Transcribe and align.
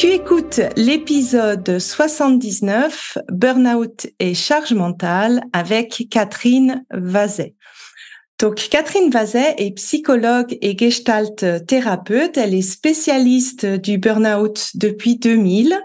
Tu 0.00 0.06
écoutes 0.06 0.62
l'épisode 0.78 1.78
79 1.78 3.18
Burnout 3.30 4.06
et 4.18 4.32
charge 4.32 4.72
mentale 4.72 5.42
avec 5.52 6.06
Catherine 6.10 6.86
Vazet. 6.90 7.54
Donc 8.38 8.66
Catherine 8.70 9.10
Vazet 9.10 9.56
est 9.58 9.72
psychologue 9.72 10.56
et 10.62 10.74
gestalt 10.74 11.44
thérapeute. 11.66 12.38
Elle 12.38 12.54
est 12.54 12.62
spécialiste 12.62 13.66
du 13.66 13.98
burnout 13.98 14.70
depuis 14.74 15.18
2000. 15.18 15.78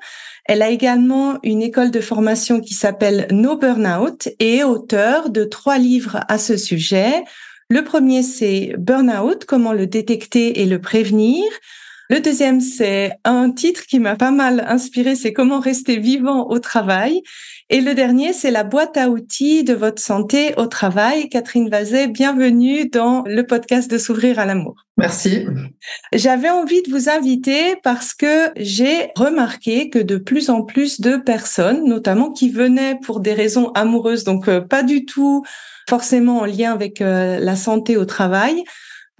Elle 0.46 0.62
a 0.62 0.70
également 0.70 1.38
une 1.44 1.62
école 1.62 1.92
de 1.92 2.00
formation 2.00 2.62
qui 2.62 2.74
s'appelle 2.74 3.28
No 3.32 3.58
Burnout 3.58 4.30
et 4.40 4.60
est 4.60 4.64
auteure 4.64 5.30
de 5.30 5.44
trois 5.44 5.78
livres 5.78 6.22
à 6.30 6.38
ce 6.38 6.56
sujet. 6.56 7.26
Le 7.70 7.84
premier, 7.84 8.24
c'est 8.24 8.76
Burnout, 8.78 9.44
comment 9.44 9.74
le 9.74 9.88
détecter 9.88 10.62
et 10.62 10.66
le 10.66 10.80
prévenir. 10.80 11.44
Le 12.08 12.20
deuxième, 12.20 12.62
c'est 12.62 13.14
un 13.24 13.50
titre 13.50 13.88
qui 13.88 13.98
m'a 13.98 14.16
pas 14.16 14.30
mal 14.30 14.64
inspiré, 14.68 15.16
c'est 15.16 15.34
comment 15.34 15.60
rester 15.60 15.98
vivant 15.98 16.48
au 16.50 16.60
travail. 16.60 17.24
Et 17.72 17.82
le 17.82 17.96
dernier, 17.96 18.32
c'est 18.32 18.52
la 18.52 18.64
boîte 18.64 18.96
à 18.96 19.10
outils 19.10 19.64
de 19.64 19.74
votre 19.74 20.00
santé 20.00 20.54
au 20.58 20.68
travail. 20.68 21.30
Catherine 21.30 21.68
Vazet, 21.68 22.08
bienvenue 22.08 22.88
dans 22.88 23.24
le 23.26 23.44
podcast 23.44 23.90
de 23.90 23.98
s'ouvrir 23.98 24.38
à 24.38 24.46
l'amour. 24.46 24.76
Merci. 24.98 25.48
J'avais 26.14 26.52
envie 26.52 26.84
de 26.84 26.92
vous 26.92 27.10
inviter 27.10 27.76
parce 27.84 28.14
que 28.14 28.52
j'ai 28.56 29.10
remarqué 29.16 29.90
que 29.90 29.98
de 29.98 30.18
plus 30.18 30.52
en 30.52 30.62
plus 30.62 31.02
de 31.02 31.18
personnes, 31.18 31.86
notamment 31.86 32.32
qui 32.32 32.52
venaient 32.52 33.00
pour 33.04 33.20
des 33.20 33.34
raisons 33.34 33.72
amoureuses, 33.72 34.24
donc 34.24 34.48
euh, 34.48 34.62
pas 34.62 34.84
du 34.84 35.06
tout 35.06 35.44
forcément 35.90 36.42
en 36.42 36.46
lien 36.46 36.72
avec 36.72 37.02
euh, 37.02 37.40
la 37.40 37.56
santé 37.56 37.98
au 37.98 38.06
travail, 38.06 38.64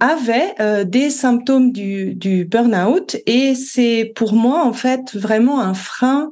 avait 0.00 0.54
euh, 0.60 0.84
des 0.84 1.10
symptômes 1.10 1.72
du, 1.72 2.14
du 2.14 2.44
burn-out 2.44 3.16
et 3.26 3.54
c'est 3.54 4.12
pour 4.14 4.34
moi 4.34 4.64
en 4.64 4.72
fait 4.72 5.14
vraiment 5.14 5.60
un 5.60 5.74
frein, 5.74 6.30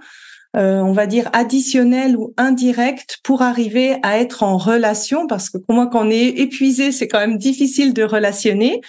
euh, 0.57 0.81
on 0.81 0.93
va 0.93 1.07
dire 1.07 1.31
additionnel 1.33 2.17
ou 2.17 2.35
indirect 2.37 3.19
pour 3.23 3.43
arriver 3.43 3.97
à 4.03 4.19
être 4.19 4.43
en 4.43 4.59
relation 4.59 5.27
parce 5.27 5.49
que 5.49 5.59
pour 5.59 5.75
moi 5.75 5.87
quand 5.87 6.07
on 6.07 6.11
est 6.11 6.29
épuisé 6.29 6.93
c'est 6.93 7.09
quand 7.09 7.21
même 7.21 7.39
difficile 7.39 7.95
de 7.95 8.03
relationner. 8.03 8.81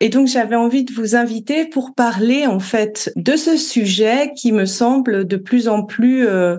Et 0.00 0.10
donc 0.10 0.26
j'avais 0.26 0.56
envie 0.56 0.84
de 0.84 0.92
vous 0.92 1.16
inviter 1.16 1.64
pour 1.64 1.94
parler 1.94 2.46
en 2.46 2.60
fait 2.60 3.12
de 3.16 3.36
ce 3.36 3.56
sujet 3.56 4.32
qui 4.36 4.52
me 4.52 4.66
semble 4.66 5.26
de 5.26 5.36
plus 5.36 5.68
en 5.68 5.84
plus 5.84 6.26
euh, 6.26 6.58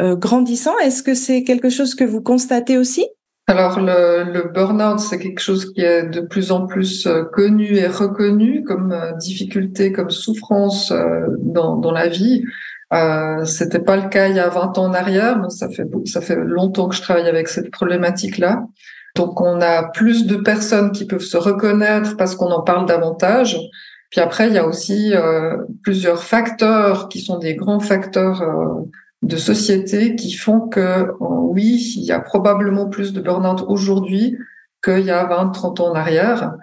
grandissant. 0.00 0.76
Est-ce 0.78 1.02
que 1.02 1.14
c'est 1.14 1.44
quelque 1.44 1.70
chose 1.70 1.94
que 1.94 2.04
vous 2.04 2.20
constatez 2.20 2.76
aussi? 2.76 3.06
Alors 3.48 3.78
le, 3.80 4.24
le 4.24 4.50
burn-out, 4.52 4.98
c'est 4.98 5.18
quelque 5.18 5.40
chose 5.40 5.72
qui 5.72 5.80
est 5.80 6.02
de 6.04 6.20
plus 6.20 6.50
en 6.50 6.66
plus 6.66 7.06
euh, 7.06 7.22
connu 7.24 7.76
et 7.76 7.86
reconnu 7.86 8.64
comme 8.64 8.90
euh, 8.92 9.12
difficulté, 9.12 9.92
comme 9.92 10.10
souffrance 10.10 10.90
euh, 10.90 11.26
dans, 11.38 11.76
dans 11.76 11.92
la 11.92 12.08
vie. 12.08 12.42
Euh, 12.92 13.44
C'était 13.44 13.80
pas 13.80 13.96
le 13.96 14.08
cas 14.08 14.28
il 14.28 14.36
y 14.36 14.40
a 14.40 14.48
20 14.48 14.78
ans 14.78 14.86
en 14.86 14.94
arrière, 14.94 15.38
mais 15.38 15.50
ça 15.50 15.68
fait 15.68 15.86
ça 16.06 16.20
fait 16.20 16.36
longtemps 16.36 16.88
que 16.88 16.96
je 16.96 17.02
travaille 17.02 17.28
avec 17.28 17.48
cette 17.48 17.70
problématique-là. 17.70 18.64
Donc 19.14 19.40
on 19.40 19.60
a 19.60 19.84
plus 19.90 20.26
de 20.26 20.36
personnes 20.36 20.90
qui 20.92 21.06
peuvent 21.06 21.20
se 21.20 21.36
reconnaître 21.36 22.16
parce 22.16 22.34
qu'on 22.34 22.50
en 22.50 22.62
parle 22.62 22.86
davantage. 22.86 23.58
Puis 24.10 24.20
après, 24.20 24.48
il 24.48 24.54
y 24.54 24.58
a 24.58 24.66
aussi 24.66 25.14
euh, 25.14 25.56
plusieurs 25.82 26.22
facteurs 26.22 27.08
qui 27.08 27.20
sont 27.20 27.38
des 27.38 27.54
grands 27.54 27.80
facteurs 27.80 28.42
de 29.26 29.36
société 29.36 30.14
qui 30.14 30.32
font 30.32 30.60
que 30.60 30.80
euh, 30.80 31.12
oui, 31.20 31.94
il 31.96 32.04
y 32.04 32.12
a 32.12 32.20
probablement 32.20 32.88
plus 32.88 33.12
de 33.12 33.20
burn-out 33.20 33.64
aujourd'hui 33.66 34.38
qu'il 34.84 35.00
y 35.00 35.10
a 35.10 35.24
20, 35.24 35.50
30 35.50 35.80
ans 35.80 35.90
en 35.90 35.94
arrière. 35.94 36.54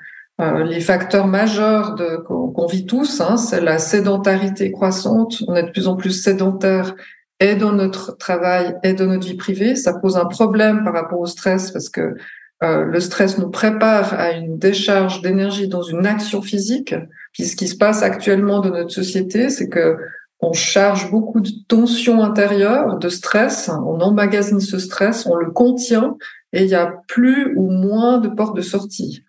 Euh, 0.41 0.63
les 0.63 0.79
facteurs 0.79 1.27
majeurs 1.27 1.95
qu'on 2.25 2.65
vit 2.65 2.85
tous, 2.85 3.21
hein, 3.21 3.37
c'est 3.37 3.61
la 3.61 3.77
sédentarité 3.77 4.71
croissante. 4.71 5.43
On 5.47 5.55
est 5.55 5.63
de 5.63 5.71
plus 5.71 5.87
en 5.87 5.95
plus 5.95 6.11
sédentaire 6.11 6.95
et 7.39 7.55
dans 7.55 7.73
notre 7.73 8.17
travail 8.17 8.75
et 8.83 8.93
dans 8.93 9.05
notre 9.05 9.27
vie 9.27 9.35
privée. 9.35 9.75
Ça 9.75 9.93
pose 9.93 10.17
un 10.17 10.25
problème 10.25 10.83
par 10.83 10.93
rapport 10.93 11.19
au 11.19 11.25
stress 11.25 11.71
parce 11.71 11.89
que 11.89 12.15
euh, 12.63 12.85
le 12.85 12.99
stress 12.99 13.37
nous 13.37 13.49
prépare 13.49 14.13
à 14.13 14.31
une 14.31 14.57
décharge 14.57 15.21
d'énergie 15.21 15.67
dans 15.67 15.81
une 15.81 16.05
action 16.05 16.41
physique. 16.41 16.95
Puis 17.33 17.43
ce 17.43 17.55
qui 17.55 17.67
se 17.67 17.75
passe 17.75 18.03
actuellement 18.03 18.61
dans 18.61 18.69
notre 18.69 18.91
société, 18.91 19.49
c'est 19.49 19.67
que 19.67 19.97
on 20.43 20.53
charge 20.53 21.09
beaucoup 21.09 21.39
de 21.39 21.49
tensions 21.67 22.23
intérieures, 22.23 22.97
de 22.97 23.09
stress, 23.09 23.69
on 23.69 23.99
emmagasine 24.01 24.59
ce 24.59 24.77
stress, 24.77 25.25
on 25.25 25.35
le 25.35 25.51
contient 25.51 26.17
et 26.51 26.63
il 26.63 26.69
y 26.69 26.75
a 26.75 27.01
plus 27.07 27.55
ou 27.55 27.69
moins 27.69 28.17
de 28.17 28.27
porte 28.27 28.55
de 28.55 28.61
sortie. 28.61 29.23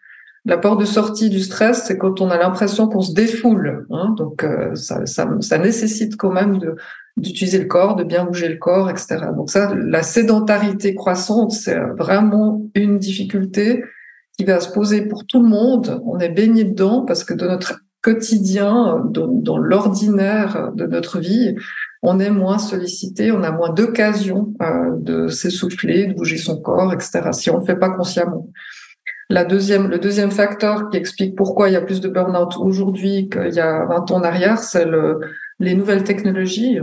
La 0.45 0.59
porte 0.59 0.81
de 0.81 0.85
sortie 0.85 1.31
du 1.31 1.41
stress, 1.41 1.85
c'est 1.87 1.97
quand 1.97 2.21
on 2.21 2.29
a 2.31 2.37
l'impression 2.37 2.89
qu'on 2.89 3.01
se 3.01 3.15
défoule. 3.15 3.87
Hein, 3.91 4.15
donc 4.17 4.45
euh, 4.45 4.75
ça, 4.75 5.59
nécessite 5.59 6.17
quand 6.17 6.33
même 6.33 6.59
d'utiliser 7.17 7.59
le 7.59 7.67
corps, 7.67 7.97
de 7.97 8.05
bien 8.05 8.25
bouger 8.25 8.49
le 8.49 8.59
corps, 8.59 8.91
etc. 8.91 9.21
Donc 9.35 9.51
ça, 9.51 9.73
la 9.75 10.03
sédentarité 10.03 10.95
croissante, 10.95 11.53
c'est 11.53 11.79
vraiment 11.97 12.61
une 12.75 12.99
difficulté 12.99 13.85
qui 14.37 14.45
va 14.45 14.61
se 14.61 14.71
poser 14.71 15.03
pour 15.03 15.25
tout 15.25 15.43
le 15.43 15.49
monde. 15.49 16.03
On 16.05 16.19
est 16.19 16.29
baigné 16.29 16.65
dedans 16.65 17.03
parce 17.03 17.25
que 17.25 17.33
de 17.33 17.47
notre 17.47 17.84
quotidien, 18.05 19.03
dans, 19.11 19.57
l'ordinaire 19.57 20.71
de 20.75 20.87
notre 20.87 21.21
vie, 21.21 21.57
on 22.03 22.21
est 22.21 22.31
moins 22.31 22.59
sollicité, 22.59 23.33
on 23.33 23.43
a 23.43 23.51
moins 23.51 23.71
d'occasions 23.71 24.53
euh, 24.61 24.91
de 24.99 25.29
s'essouffler, 25.29 26.09
de 26.09 26.13
bouger 26.13 26.37
son 26.37 26.61
corps, 26.61 26.93
etc. 26.93 27.31
Si 27.33 27.49
on 27.49 27.55
ne 27.55 27.61
le 27.61 27.67
fait 27.67 27.77
pas 27.77 27.89
consciemment. 27.89 28.51
La 29.31 29.47
deuxième, 29.47 29.89
le 29.89 29.99
deuxième 29.99 30.31
facteur 30.31 30.91
qui 30.91 30.99
explique 30.99 31.35
pourquoi 31.35 31.71
il 31.71 31.73
y 31.73 31.77
a 31.77 31.81
plus 31.81 32.03
de 32.03 32.09
burn-out 32.11 32.59
aujourd'hui 32.59 33.31
qu'il 33.31 33.55
y 33.55 33.61
a 33.61 33.87
20 33.87 34.11
ans 34.11 34.17
en 34.17 34.23
arrière, 34.23 34.59
c'est 34.59 34.85
le, 34.85 35.21
les 35.59 35.75
nouvelles 35.75 36.05
technologies 36.05 36.79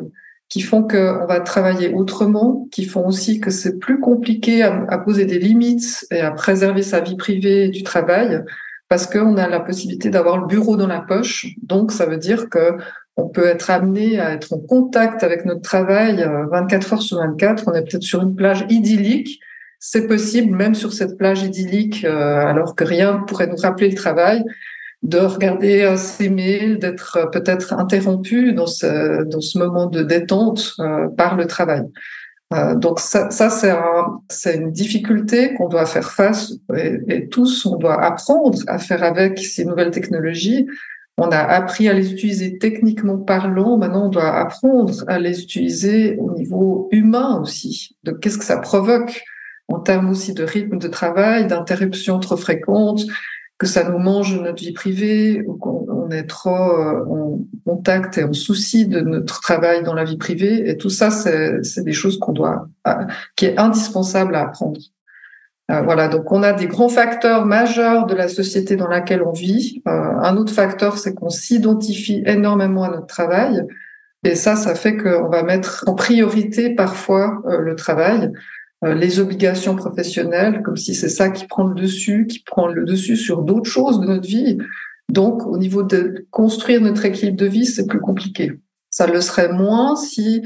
qui 0.50 0.62
font 0.62 0.82
qu'on 0.82 1.28
va 1.28 1.40
travailler 1.40 1.94
autrement, 1.94 2.68
qui 2.72 2.86
font 2.86 3.08
aussi 3.08 3.40
que 3.40 3.52
c'est 3.52 3.78
plus 3.78 4.00
compliqué 4.00 4.64
à, 4.64 4.86
à, 4.90 4.98
poser 4.98 5.26
des 5.26 5.38
limites 5.38 6.08
et 6.10 6.20
à 6.20 6.32
préserver 6.32 6.82
sa 6.82 7.00
vie 7.00 7.16
privée 7.16 7.70
du 7.70 7.84
travail 7.84 8.44
parce 8.92 9.08
qu'on 9.08 9.38
a 9.38 9.48
la 9.48 9.62
possibilité 9.62 10.10
d'avoir 10.10 10.38
le 10.38 10.48
bureau 10.48 10.76
dans 10.76 10.86
la 10.86 11.00
poche. 11.00 11.48
Donc, 11.64 11.94
ça 11.94 12.06
veut 12.06 12.18
dire 12.18 12.50
que 12.50 12.76
on 13.16 13.30
peut 13.30 13.46
être 13.46 13.70
amené 13.70 14.20
à 14.20 14.34
être 14.34 14.52
en 14.52 14.60
contact 14.60 15.24
avec 15.24 15.46
notre 15.46 15.62
travail 15.62 16.30
24 16.52 16.92
euh, 16.92 16.96
heures 16.96 17.02
sur 17.02 17.18
24. 17.20 17.64
On 17.68 17.74
est 17.74 17.84
peut-être 17.84 18.04
sur 18.04 18.22
une 18.22 18.36
plage 18.36 18.66
idyllique. 18.68 19.40
C'est 19.80 20.08
possible, 20.08 20.54
même 20.54 20.76
sur 20.76 20.92
cette 20.92 21.18
plage 21.18 21.42
idyllique, 21.42 22.04
euh, 22.04 22.46
alors 22.46 22.76
que 22.76 22.84
rien 22.84 23.24
pourrait 23.26 23.48
nous 23.48 23.56
rappeler 23.56 23.88
le 23.88 23.96
travail, 23.96 24.44
de 25.04 25.20
regarder 25.20 25.84
euh, 25.84 25.96
ses 25.96 26.30
mails, 26.30 26.78
d'être 26.78 27.30
peut-être 27.32 27.72
interrompu 27.72 28.52
dans 28.52 28.68
ce, 28.68 29.24
dans 29.24 29.40
ce 29.40 29.58
moment 29.58 29.86
de 29.86 30.04
détente 30.04 30.76
par 31.16 31.38
le 31.38 31.46
travail. 31.46 31.84
Euh, 32.54 32.76
donc 32.76 33.00
ça, 33.00 33.30
ça 33.30 33.50
c'est 34.30 34.56
une 34.56 34.72
difficulté 34.72 35.54
qu'on 35.54 35.70
doit 35.70 35.86
faire 35.86 36.12
face 36.12 36.54
et, 36.76 37.28
tous, 37.30 37.66
on 37.66 37.78
doit 37.78 38.04
apprendre 38.04 38.60
à 38.68 38.78
faire 38.78 39.04
avec 39.04 39.40
ces 39.40 39.64
nouvelles 39.64 39.92
technologies. 39.92 40.68
On 41.18 41.30
a 41.30 41.38
appris 41.38 41.88
à 41.88 41.94
les 41.94 42.12
utiliser 42.12 42.58
techniquement 42.58 43.18
parlant, 43.18 43.78
maintenant 43.78 44.08
on 44.08 44.10
doit 44.10 44.36
apprendre 44.38 45.04
à 45.08 45.20
les 45.20 45.42
utiliser 45.44 46.18
au 46.18 46.34
niveau 46.34 46.90
humain 46.92 47.40
aussi. 47.42 47.96
Donc 48.04 48.20
qu'est-ce 48.20 48.38
que 48.38 48.46
ça 48.46 48.58
provoque 48.58 49.24
en 49.68 49.80
termes 49.80 50.10
aussi 50.10 50.34
de 50.34 50.44
rythme 50.44 50.78
de 50.78 50.88
travail, 50.88 51.48
d'interruptions 51.48 52.20
trop 52.20 52.38
fréquentes, 52.38 53.04
que 53.62 53.68
ça 53.68 53.88
nous 53.88 54.00
mange 54.00 54.42
notre 54.42 54.64
vie 54.64 54.72
privée 54.72 55.44
ou 55.46 55.54
qu'on 55.54 56.10
est 56.10 56.24
trop 56.24 56.50
euh, 56.50 57.06
en 57.06 57.40
contact 57.64 58.18
et 58.18 58.24
en 58.24 58.34
souci 58.34 58.88
de 58.88 59.02
notre 59.02 59.40
travail 59.40 59.84
dans 59.84 59.94
la 59.94 60.04
vie 60.04 60.18
privée. 60.18 60.68
Et 60.68 60.78
tout 60.78 60.90
ça, 60.90 61.12
c'est 61.12 61.84
des 61.84 61.94
choses 61.94 62.18
qu'on 62.18 62.32
doit, 62.32 62.68
euh, 62.88 63.06
qui 63.36 63.46
est 63.46 63.60
indispensable 63.60 64.34
à 64.34 64.46
apprendre. 64.46 64.82
Euh, 65.70 65.84
voilà, 65.84 66.08
donc 66.08 66.32
on 66.32 66.42
a 66.42 66.54
des 66.54 66.66
grands 66.66 66.90
facteurs 66.90 67.46
majeurs 67.46 68.08
de 68.08 68.16
la 68.16 68.30
société 68.30 68.76
dans 68.78 68.88
laquelle 68.88 69.22
on 69.22 69.32
vit. 69.32 69.84
Euh, 69.88 69.92
un 69.92 70.38
autre 70.38 70.54
facteur, 70.54 70.98
c'est 70.98 71.14
qu'on 71.14 71.30
s'identifie 71.30 72.24
énormément 72.26 72.84
à 72.84 72.90
notre 72.90 73.06
travail. 73.06 73.62
Et 74.24 74.34
ça, 74.34 74.56
ça 74.56 74.74
fait 74.74 74.98
qu'on 74.98 75.30
va 75.30 75.44
mettre 75.44 75.84
en 75.86 75.94
priorité 75.94 76.74
parfois 76.74 77.44
le 77.46 77.76
travail, 77.76 78.32
les 78.84 79.20
obligations 79.20 79.76
professionnelles, 79.76 80.64
comme 80.64 80.78
si 80.78 80.96
c'est 80.96 81.10
ça 81.10 81.30
qui 81.30 81.46
prend 81.46 81.66
le 81.66 81.76
dessus, 81.76 82.26
qui 82.28 82.40
prend 82.40 82.68
le 82.68 82.84
dessus 82.84 83.16
sur 83.16 83.44
d'autres 83.44 83.70
choses 83.70 84.00
de 84.00 84.08
notre 84.08 84.28
vie. 84.28 84.58
Donc, 85.10 85.46
au 85.46 85.58
niveau 85.58 85.84
de 85.84 86.26
construire 86.32 86.82
notre 86.82 87.06
équilibre 87.06 87.38
de 87.38 87.46
vie, 87.46 87.66
c'est 87.66 87.86
plus 87.86 88.00
compliqué. 88.00 88.54
Ça 88.90 89.08
le 89.08 89.22
serait 89.22 89.52
moins 89.52 89.96
si 89.96 90.42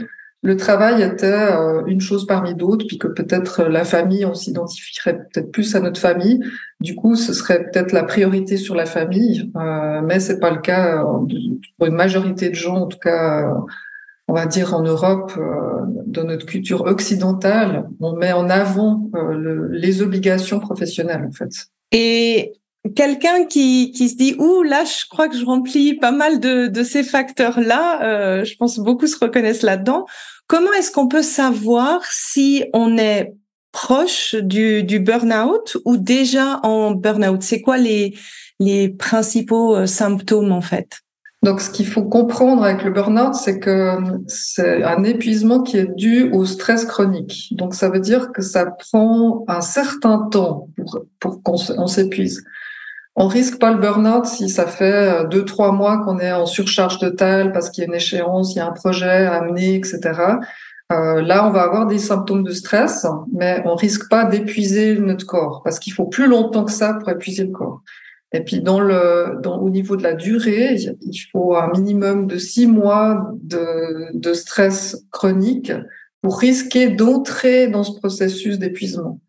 le 0.46 0.58
travail 0.58 1.02
était 1.02 1.26
euh, 1.26 1.84
une 1.88 2.02
chose 2.02 2.28
parmi 2.28 2.54
d'autres, 2.54 2.86
puis 2.88 3.00
que 3.00 3.08
peut-être 3.08 3.64
la 3.64 3.84
famille, 3.84 4.26
on 4.26 4.36
s'identifierait 4.36 5.18
peut-être 5.18 5.52
plus 5.52 5.76
à 5.76 5.80
notre 5.80 6.00
famille. 6.00 6.40
Du 6.80 6.94
coup, 6.94 7.16
ce 7.16 7.34
serait 7.34 7.64
peut-être 7.64 7.92
la 7.92 8.04
priorité 8.04 8.58
sur 8.58 8.76
la 8.76 8.86
famille, 8.86 9.52
euh, 9.56 10.02
mais 10.04 10.20
c'est 10.20 10.40
pas 10.40 10.52
le 10.52 10.62
cas 10.62 11.04
euh, 11.04 11.26
pour 11.78 11.88
une 11.88 11.96
majorité 11.96 12.50
de 12.50 12.56
gens, 12.56 12.76
en 12.76 12.86
tout 12.86 13.00
cas, 13.00 13.52
on 14.28 14.34
va 14.34 14.46
dire 14.46 14.74
en 14.74 14.82
Europe, 14.82 15.34
dans 16.08 16.24
notre 16.24 16.46
culture 16.46 16.82
occidentale, 16.82 17.88
on 18.00 18.16
met 18.16 18.32
en 18.32 18.50
avant 18.50 19.10
les 19.72 20.02
obligations 20.02 20.60
professionnelles, 20.60 21.26
en 21.28 21.32
fait. 21.32 21.68
Et 21.92 22.54
quelqu'un 22.94 23.46
qui, 23.46 23.92
qui 23.92 24.10
se 24.10 24.16
dit 24.16 24.36
ouh 24.38 24.62
là 24.62 24.84
je 24.86 25.08
crois 25.10 25.28
que 25.28 25.38
je 25.38 25.46
remplis 25.46 25.96
pas 25.96 26.12
mal 26.12 26.40
de, 26.40 26.68
de 26.68 26.84
ces 26.84 27.04
facteurs 27.04 27.60
là 27.60 28.04
euh, 28.04 28.44
je 28.44 28.56
pense 28.58 28.78
beaucoup 28.78 29.08
se 29.08 29.18
reconnaissent 29.18 29.64
là-dedans. 29.64 30.06
Comment 30.48 30.72
est-ce 30.74 30.92
qu'on 30.92 31.08
peut 31.08 31.24
savoir 31.24 32.02
si 32.06 32.66
on 32.74 32.98
est 32.98 33.34
proche 33.72 34.36
du, 34.36 34.84
du 34.84 35.00
burn-out 35.00 35.78
ou 35.86 35.98
déjà 35.98 36.60
en 36.64 36.92
burn-out? 36.92 37.42
C'est 37.42 37.62
quoi 37.62 37.78
les 37.78 38.16
les 38.60 38.90
principaux 38.90 39.76
euh, 39.76 39.86
symptômes 39.86 40.52
en 40.52 40.62
fait? 40.62 41.02
Donc, 41.46 41.62
ce 41.62 41.70
qu'il 41.70 41.86
faut 41.86 42.02
comprendre 42.02 42.64
avec 42.64 42.84
le 42.84 42.90
burn-out, 42.90 43.36
c'est 43.36 43.60
que 43.60 43.98
c'est 44.26 44.84
un 44.84 45.04
épuisement 45.04 45.62
qui 45.62 45.78
est 45.78 45.96
dû 45.96 46.32
au 46.32 46.44
stress 46.44 46.86
chronique. 46.86 47.50
Donc, 47.52 47.76
ça 47.76 47.88
veut 47.88 48.00
dire 48.00 48.32
que 48.32 48.42
ça 48.42 48.66
prend 48.66 49.46
un 49.48 49.62
certain 49.62 50.28
temps 50.32 50.70
pour, 50.76 51.06
pour 51.20 51.44
qu'on 51.44 51.86
s'épuise. 51.86 52.44
On 53.16 53.28
risque 53.28 53.60
pas 53.60 53.72
le 53.72 53.78
burn-out 53.78 54.26
si 54.26 54.50
ça 54.50 54.66
fait 54.66 55.22
euh, 55.22 55.28
deux, 55.28 55.46
trois 55.46 55.72
mois 55.72 56.00
qu'on 56.00 56.18
est 56.18 56.32
en 56.32 56.48
surcharge 56.48 56.98
totale 56.98 57.52
parce 57.52 57.70
qu'il 57.70 57.84
y 57.84 57.86
a 57.86 57.90
une 57.90 57.96
échéance, 57.96 58.56
il 58.56 58.58
y 58.58 58.62
a 58.62 58.68
un 58.68 58.72
projet 58.72 59.28
à 59.28 59.36
amener, 59.36 59.76
etc. 59.76 60.00
Euh, 60.92 61.22
là, 61.22 61.48
on 61.48 61.52
va 61.52 61.62
avoir 61.62 61.86
des 61.86 62.00
symptômes 62.00 62.44
de 62.44 62.54
stress, 62.54 63.06
mais 63.32 63.62
on 63.66 63.76
risque 63.76 64.10
pas 64.10 64.26
d'épuiser 64.26 64.98
notre 64.98 65.28
corps 65.28 65.62
parce 65.64 65.78
qu'il 65.78 65.94
faut 65.94 66.06
plus 66.06 66.28
longtemps 66.28 66.66
que 66.66 66.72
ça 66.72 66.96
pour 66.96 67.08
épuiser 67.12 67.44
le 67.44 67.52
corps. 67.52 67.82
Et 68.34 68.42
puis, 68.42 68.60
dans 68.60 68.80
le, 68.80 69.40
au 69.48 69.70
niveau 69.70 69.96
de 69.96 70.04
la 70.04 70.14
durée, 70.14 70.76
il 70.76 71.18
faut 71.32 71.56
un 71.56 71.72
minimum 71.72 72.28
de 72.28 72.38
six 72.38 72.68
mois 72.68 73.32
de, 73.42 74.34
stress 74.34 75.06
chronique 75.12 75.72
pour 76.22 76.40
risquer 76.40 76.90
d'entrer 76.90 77.68
dans 77.68 77.84
ce 77.84 77.98
processus 77.98 78.60
d'épuisement. 78.60 79.20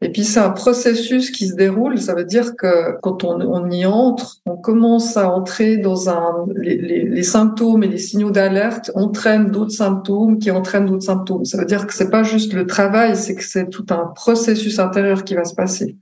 Et 0.00 0.10
puis 0.10 0.22
c'est 0.22 0.38
un 0.38 0.50
processus 0.50 1.32
qui 1.32 1.48
se 1.48 1.56
déroule. 1.56 1.98
Ça 1.98 2.14
veut 2.14 2.24
dire 2.24 2.54
que 2.56 2.96
quand 3.02 3.24
on, 3.24 3.68
y 3.68 3.84
entre, 3.84 4.36
on 4.46 4.56
commence 4.56 5.16
à 5.16 5.28
entrer 5.28 5.76
dans 5.76 6.08
un 6.08 6.46
les, 6.54 6.76
les 7.02 7.22
symptômes 7.24 7.82
et 7.82 7.88
les 7.88 7.98
signaux 7.98 8.30
d'alerte 8.30 8.92
entraînent 8.94 9.50
d'autres 9.50 9.72
symptômes 9.72 10.38
qui 10.38 10.52
entraînent 10.52 10.86
d'autres 10.86 11.02
symptômes. 11.02 11.44
Ça 11.44 11.58
veut 11.58 11.66
dire 11.66 11.84
que 11.84 11.92
c'est 11.92 12.10
pas 12.10 12.22
juste 12.22 12.52
le 12.52 12.64
travail, 12.64 13.16
c'est 13.16 13.34
que 13.34 13.42
c'est 13.42 13.68
tout 13.68 13.86
un 13.90 14.06
processus 14.14 14.78
intérieur 14.78 15.24
qui 15.24 15.34
va 15.34 15.44
se 15.44 15.56
passer. 15.56 15.96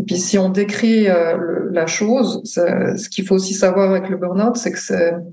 Et 0.00 0.04
puis 0.04 0.18
si 0.18 0.38
on 0.38 0.48
décrit 0.48 1.08
euh, 1.08 1.68
la 1.70 1.86
chose, 1.86 2.42
ce 2.44 3.08
qu'il 3.08 3.26
faut 3.26 3.36
aussi 3.36 3.54
savoir 3.54 3.90
avec 3.90 4.08
le 4.08 4.16
burn-out, 4.16 4.56
c'est 4.56 4.72
que 4.72 4.78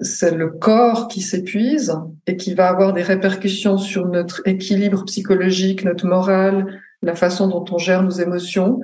c'est 0.01 0.35
le 0.35 0.49
corps 0.49 1.07
qui 1.07 1.21
s'épuise 1.21 1.95
et 2.27 2.37
qui 2.37 2.53
va 2.53 2.69
avoir 2.69 2.93
des 2.93 3.01
répercussions 3.01 3.77
sur 3.77 4.07
notre 4.07 4.41
équilibre 4.45 5.05
psychologique, 5.05 5.85
notre 5.85 6.05
morale, 6.05 6.81
la 7.01 7.15
façon 7.15 7.47
dont 7.47 7.65
on 7.71 7.77
gère 7.77 8.03
nos 8.03 8.09
émotions. 8.09 8.79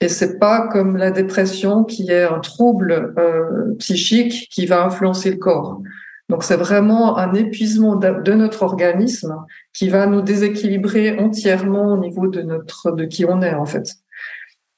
Et 0.00 0.08
c'est 0.08 0.38
pas 0.38 0.66
comme 0.68 0.96
la 0.96 1.12
dépression 1.12 1.84
qui 1.84 2.10
est 2.10 2.24
un 2.24 2.40
trouble 2.40 3.14
euh, 3.18 3.74
psychique 3.78 4.48
qui 4.50 4.66
va 4.66 4.84
influencer 4.84 5.30
le 5.30 5.36
corps. 5.36 5.80
Donc 6.28 6.44
c'est 6.44 6.56
vraiment 6.56 7.18
un 7.18 7.34
épuisement 7.34 7.94
de, 7.94 8.32
notre 8.32 8.62
organisme 8.62 9.36
qui 9.72 9.88
va 9.88 10.06
nous 10.06 10.22
déséquilibrer 10.22 11.18
entièrement 11.18 11.92
au 11.92 11.98
niveau 11.98 12.26
de 12.26 12.42
notre 12.42 12.92
de 12.92 13.04
qui 13.04 13.24
on 13.24 13.42
est 13.42 13.54
en 13.54 13.66
fait. 13.66 13.94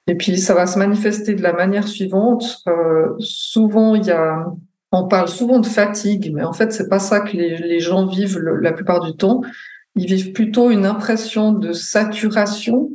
Et 0.07 0.17
puis 0.17 0.39
ça 0.39 0.55
va 0.55 0.67
se 0.67 0.79
manifester 0.79 1.35
de 1.35 1.43
la 1.43 1.53
manière 1.53 1.89
suivante. 1.89 2.63
Euh, 2.67 3.09
souvent 3.19 3.95
il 3.95 4.05
y 4.05 4.11
a 4.11 4.47
on 4.97 5.09
parle 5.09 5.27
souvent 5.27 5.59
de 5.59 5.67
fatigue, 5.67 6.33
mais 6.33 6.45
en 6.45 6.53
fait 6.53 6.73
c'est 6.73 6.89
pas 6.89 7.01
ça 7.01 7.21
que 7.21 7.37
les, 7.37 7.81
gens 7.81 8.07
vivent 8.07 8.39
la 8.39 8.73
plupart 8.73 9.01
du 9.01 9.17
temps 9.17 9.41
ils 9.97 10.07
vivent 10.07 10.33
plutôt 10.33 10.71
une 10.71 10.87
impression 10.87 11.53
de 11.53 11.73
saturation, 11.73 12.91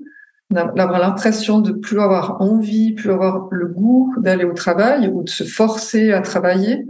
d'avoir 0.51 0.99
l'impression 0.99 1.59
de 1.59 1.71
plus 1.71 1.99
avoir 1.99 2.41
envie, 2.41 2.93
plus 2.93 3.11
avoir 3.11 3.47
le 3.51 3.67
goût 3.67 4.13
d'aller 4.17 4.45
au 4.45 4.53
travail 4.53 5.07
ou 5.07 5.23
de 5.23 5.29
se 5.29 5.43
forcer 5.43 6.11
à 6.11 6.21
travailler. 6.21 6.85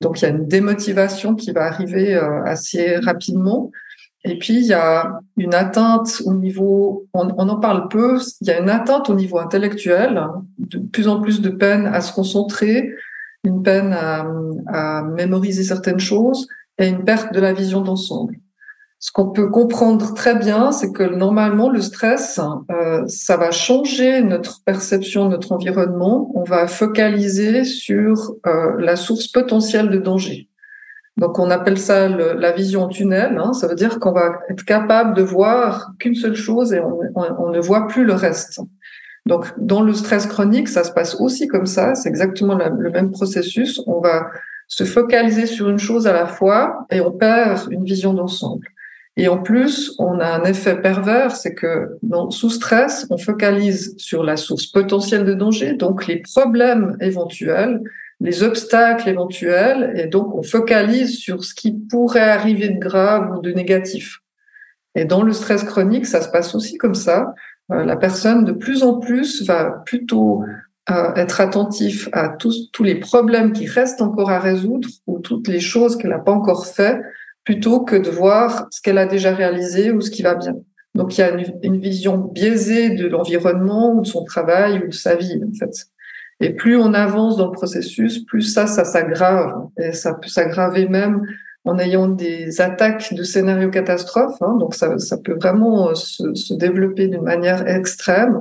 Donc 0.00 0.20
il 0.20 0.24
y 0.24 0.28
a 0.28 0.30
une 0.30 0.46
démotivation 0.46 1.34
qui 1.34 1.52
va 1.52 1.64
arriver 1.64 2.14
euh, 2.14 2.42
assez 2.44 2.96
rapidement. 2.96 3.70
Et 4.24 4.38
puis 4.38 4.54
il 4.54 4.66
y 4.66 4.74
a 4.74 5.20
une 5.36 5.54
atteinte 5.54 6.22
au 6.26 6.34
niveau, 6.34 7.06
on, 7.14 7.28
en 7.30 7.56
parle 7.56 7.88
peu, 7.88 8.18
il 8.40 8.48
y 8.48 8.50
a 8.50 8.60
une 8.60 8.68
atteinte 8.68 9.08
au 9.08 9.14
niveau 9.14 9.38
intellectuel, 9.38 10.22
de 10.58 10.78
plus 10.78 11.08
en 11.08 11.20
plus 11.20 11.40
de 11.40 11.48
peine 11.48 11.86
à 11.86 12.02
se 12.02 12.12
concentrer, 12.12 12.90
une 13.44 13.62
peine 13.62 13.94
à, 13.94 15.02
mémoriser 15.02 15.62
certaines 15.62 16.00
choses 16.00 16.48
et 16.78 16.88
une 16.88 17.04
perte 17.04 17.32
de 17.32 17.40
la 17.40 17.54
vision 17.54 17.80
d'ensemble. 17.80 18.36
Ce 18.98 19.10
qu'on 19.10 19.30
peut 19.30 19.48
comprendre 19.48 20.12
très 20.12 20.34
bien, 20.34 20.72
c'est 20.72 20.92
que 20.92 21.02
normalement, 21.02 21.70
le 21.70 21.80
stress, 21.80 22.38
euh, 22.70 23.02
ça 23.06 23.38
va 23.38 23.50
changer 23.50 24.20
notre 24.20 24.62
perception 24.62 25.24
de 25.24 25.30
notre 25.30 25.52
environnement. 25.52 26.30
On 26.34 26.44
va 26.44 26.66
focaliser 26.66 27.64
sur 27.64 28.34
euh, 28.46 28.76
la 28.78 28.96
source 28.96 29.28
potentielle 29.28 29.88
de 29.88 29.96
danger. 29.96 30.49
Donc, 31.20 31.38
on 31.38 31.50
appelle 31.50 31.76
ça 31.76 32.08
la 32.08 32.50
vision 32.50 32.88
tunnel. 32.88 33.36
Hein. 33.36 33.52
Ça 33.52 33.66
veut 33.66 33.74
dire 33.74 34.00
qu'on 34.00 34.12
va 34.12 34.40
être 34.48 34.64
capable 34.64 35.14
de 35.14 35.20
voir 35.20 35.92
qu'une 35.98 36.14
seule 36.14 36.34
chose 36.34 36.72
et 36.72 36.80
on, 36.80 37.50
ne 37.50 37.60
voit 37.60 37.86
plus 37.88 38.06
le 38.06 38.14
reste. 38.14 38.58
Donc, 39.26 39.52
dans 39.58 39.82
le 39.82 39.92
stress 39.92 40.26
chronique, 40.26 40.70
ça 40.70 40.82
se 40.82 40.90
passe 40.92 41.20
aussi 41.20 41.46
comme 41.46 41.66
ça. 41.66 41.94
C'est 41.94 42.08
exactement 42.08 42.56
le 42.56 42.90
même 42.90 43.10
processus. 43.10 43.82
On 43.86 44.00
va 44.00 44.30
se 44.66 44.84
focaliser 44.84 45.44
sur 45.44 45.68
une 45.68 45.78
chose 45.78 46.06
à 46.06 46.14
la 46.14 46.24
fois 46.24 46.86
et 46.90 47.02
on 47.02 47.10
perd 47.10 47.70
une 47.70 47.84
vision 47.84 48.14
d'ensemble. 48.14 48.68
Et 49.18 49.28
en 49.28 49.36
plus, 49.36 49.94
on 49.98 50.20
a 50.20 50.26
un 50.26 50.44
effet 50.44 50.80
pervers, 50.80 51.36
c'est 51.36 51.52
que 51.52 51.98
sous 52.30 52.48
stress, 52.48 53.06
on 53.10 53.18
focalise 53.18 53.94
sur 53.98 54.24
la 54.24 54.38
source 54.38 54.64
potentielle 54.64 55.26
de 55.26 55.34
danger, 55.34 55.74
donc 55.74 56.06
les 56.06 56.22
problèmes 56.22 56.96
éventuels, 57.02 57.82
les 58.20 58.42
obstacles 58.42 59.08
éventuels, 59.08 59.94
et 59.96 60.06
donc 60.06 60.34
on 60.34 60.42
focalise 60.42 61.16
sur 61.18 61.42
ce 61.44 61.54
qui 61.54 61.72
pourrait 61.72 62.20
arriver 62.20 62.68
de 62.68 62.78
grave 62.78 63.36
ou 63.36 63.40
de 63.40 63.52
négatif. 63.52 64.20
Et 64.94 65.04
dans 65.04 65.22
le 65.22 65.32
stress 65.32 65.64
chronique, 65.64 66.06
ça 66.06 66.20
se 66.20 66.28
passe 66.28 66.54
aussi 66.54 66.76
comme 66.76 66.94
ça. 66.94 67.34
Euh, 67.72 67.84
la 67.84 67.96
personne, 67.96 68.44
de 68.44 68.52
plus 68.52 68.82
en 68.82 68.98
plus, 68.98 69.42
va 69.46 69.82
plutôt 69.86 70.42
euh, 70.90 71.14
être 71.14 71.40
attentif 71.40 72.08
à 72.12 72.28
tous, 72.28 72.70
tous 72.72 72.82
les 72.82 72.96
problèmes 72.96 73.52
qui 73.52 73.66
restent 73.66 74.02
encore 74.02 74.30
à 74.30 74.38
résoudre 74.38 74.88
ou 75.06 75.18
toutes 75.20 75.46
les 75.46 75.60
choses 75.60 75.96
qu'elle 75.96 76.10
n'a 76.10 76.18
pas 76.18 76.32
encore 76.32 76.66
fait 76.66 77.00
plutôt 77.44 77.80
que 77.80 77.96
de 77.96 78.10
voir 78.10 78.66
ce 78.70 78.80
qu'elle 78.80 78.98
a 78.98 79.06
déjà 79.06 79.34
réalisé 79.34 79.92
ou 79.92 80.00
ce 80.00 80.10
qui 80.10 80.22
va 80.22 80.34
bien. 80.34 80.56
Donc 80.94 81.16
il 81.16 81.20
y 81.20 81.24
a 81.24 81.30
une, 81.62 81.80
vision 81.80 82.16
biaisée 82.16 82.90
de 82.90 83.06
l'environnement 83.06 83.92
ou 83.92 84.02
de 84.02 84.06
son 84.06 84.24
travail 84.24 84.82
ou 84.84 84.88
de 84.88 84.94
sa 84.94 85.14
vie 85.14 85.40
en 85.48 85.52
fait. 85.54 85.86
Et 86.40 86.50
plus 86.50 86.76
on 86.76 86.94
avance 86.94 87.36
dans 87.36 87.46
le 87.46 87.52
processus, 87.52 88.24
plus 88.24 88.42
ça, 88.42 88.66
ça 88.66 88.84
s'aggrave 88.84 89.66
et 89.78 89.92
ça 89.92 90.14
peut 90.14 90.28
s'aggraver 90.28 90.88
même 90.88 91.22
en 91.64 91.78
ayant 91.78 92.08
des 92.08 92.60
attaques 92.62 93.12
de 93.12 93.22
scénarios 93.22 93.70
catastrophes. 93.70 94.40
Hein. 94.40 94.56
donc 94.58 94.74
ça, 94.74 94.98
ça, 94.98 95.18
peut 95.18 95.34
vraiment 95.34 95.94
se, 95.94 96.34
se 96.34 96.54
développer 96.54 97.08
d'une 97.08 97.22
manière 97.22 97.68
extrême, 97.68 98.40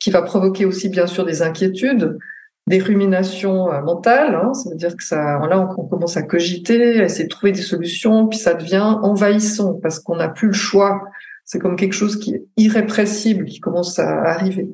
qui 0.00 0.10
va 0.10 0.22
provoquer 0.22 0.64
aussi 0.64 0.88
bien 0.88 1.06
sûr 1.06 1.24
des 1.24 1.42
inquiétudes, 1.42 2.18
des 2.66 2.78
ruminations 2.78 3.72
euh, 3.72 3.80
mentales. 3.82 4.34
Hein, 4.34 4.52
ça 4.54 4.70
veut 4.70 4.76
dire 4.76 4.96
que 4.96 5.04
ça, 5.04 5.38
là, 5.48 5.68
on, 5.78 5.86
commence 5.86 6.16
à 6.16 6.22
cogiter, 6.22 7.00
à 7.00 7.04
essayer 7.04 7.24
de 7.24 7.28
trouver 7.28 7.52
des 7.52 7.62
solutions, 7.62 8.26
puis 8.26 8.38
ça 8.38 8.54
devient 8.54 8.98
envahissant 9.02 9.74
parce 9.74 10.00
qu'on 10.00 10.16
n'a 10.16 10.28
plus 10.28 10.48
le 10.48 10.54
choix. 10.54 11.02
C'est 11.44 11.60
comme 11.60 11.76
quelque 11.76 11.92
chose 11.92 12.18
qui 12.18 12.34
est 12.34 12.44
irrépressible 12.56 13.44
qui 13.44 13.60
commence 13.60 13.98
à 13.98 14.22
arriver. 14.24 14.68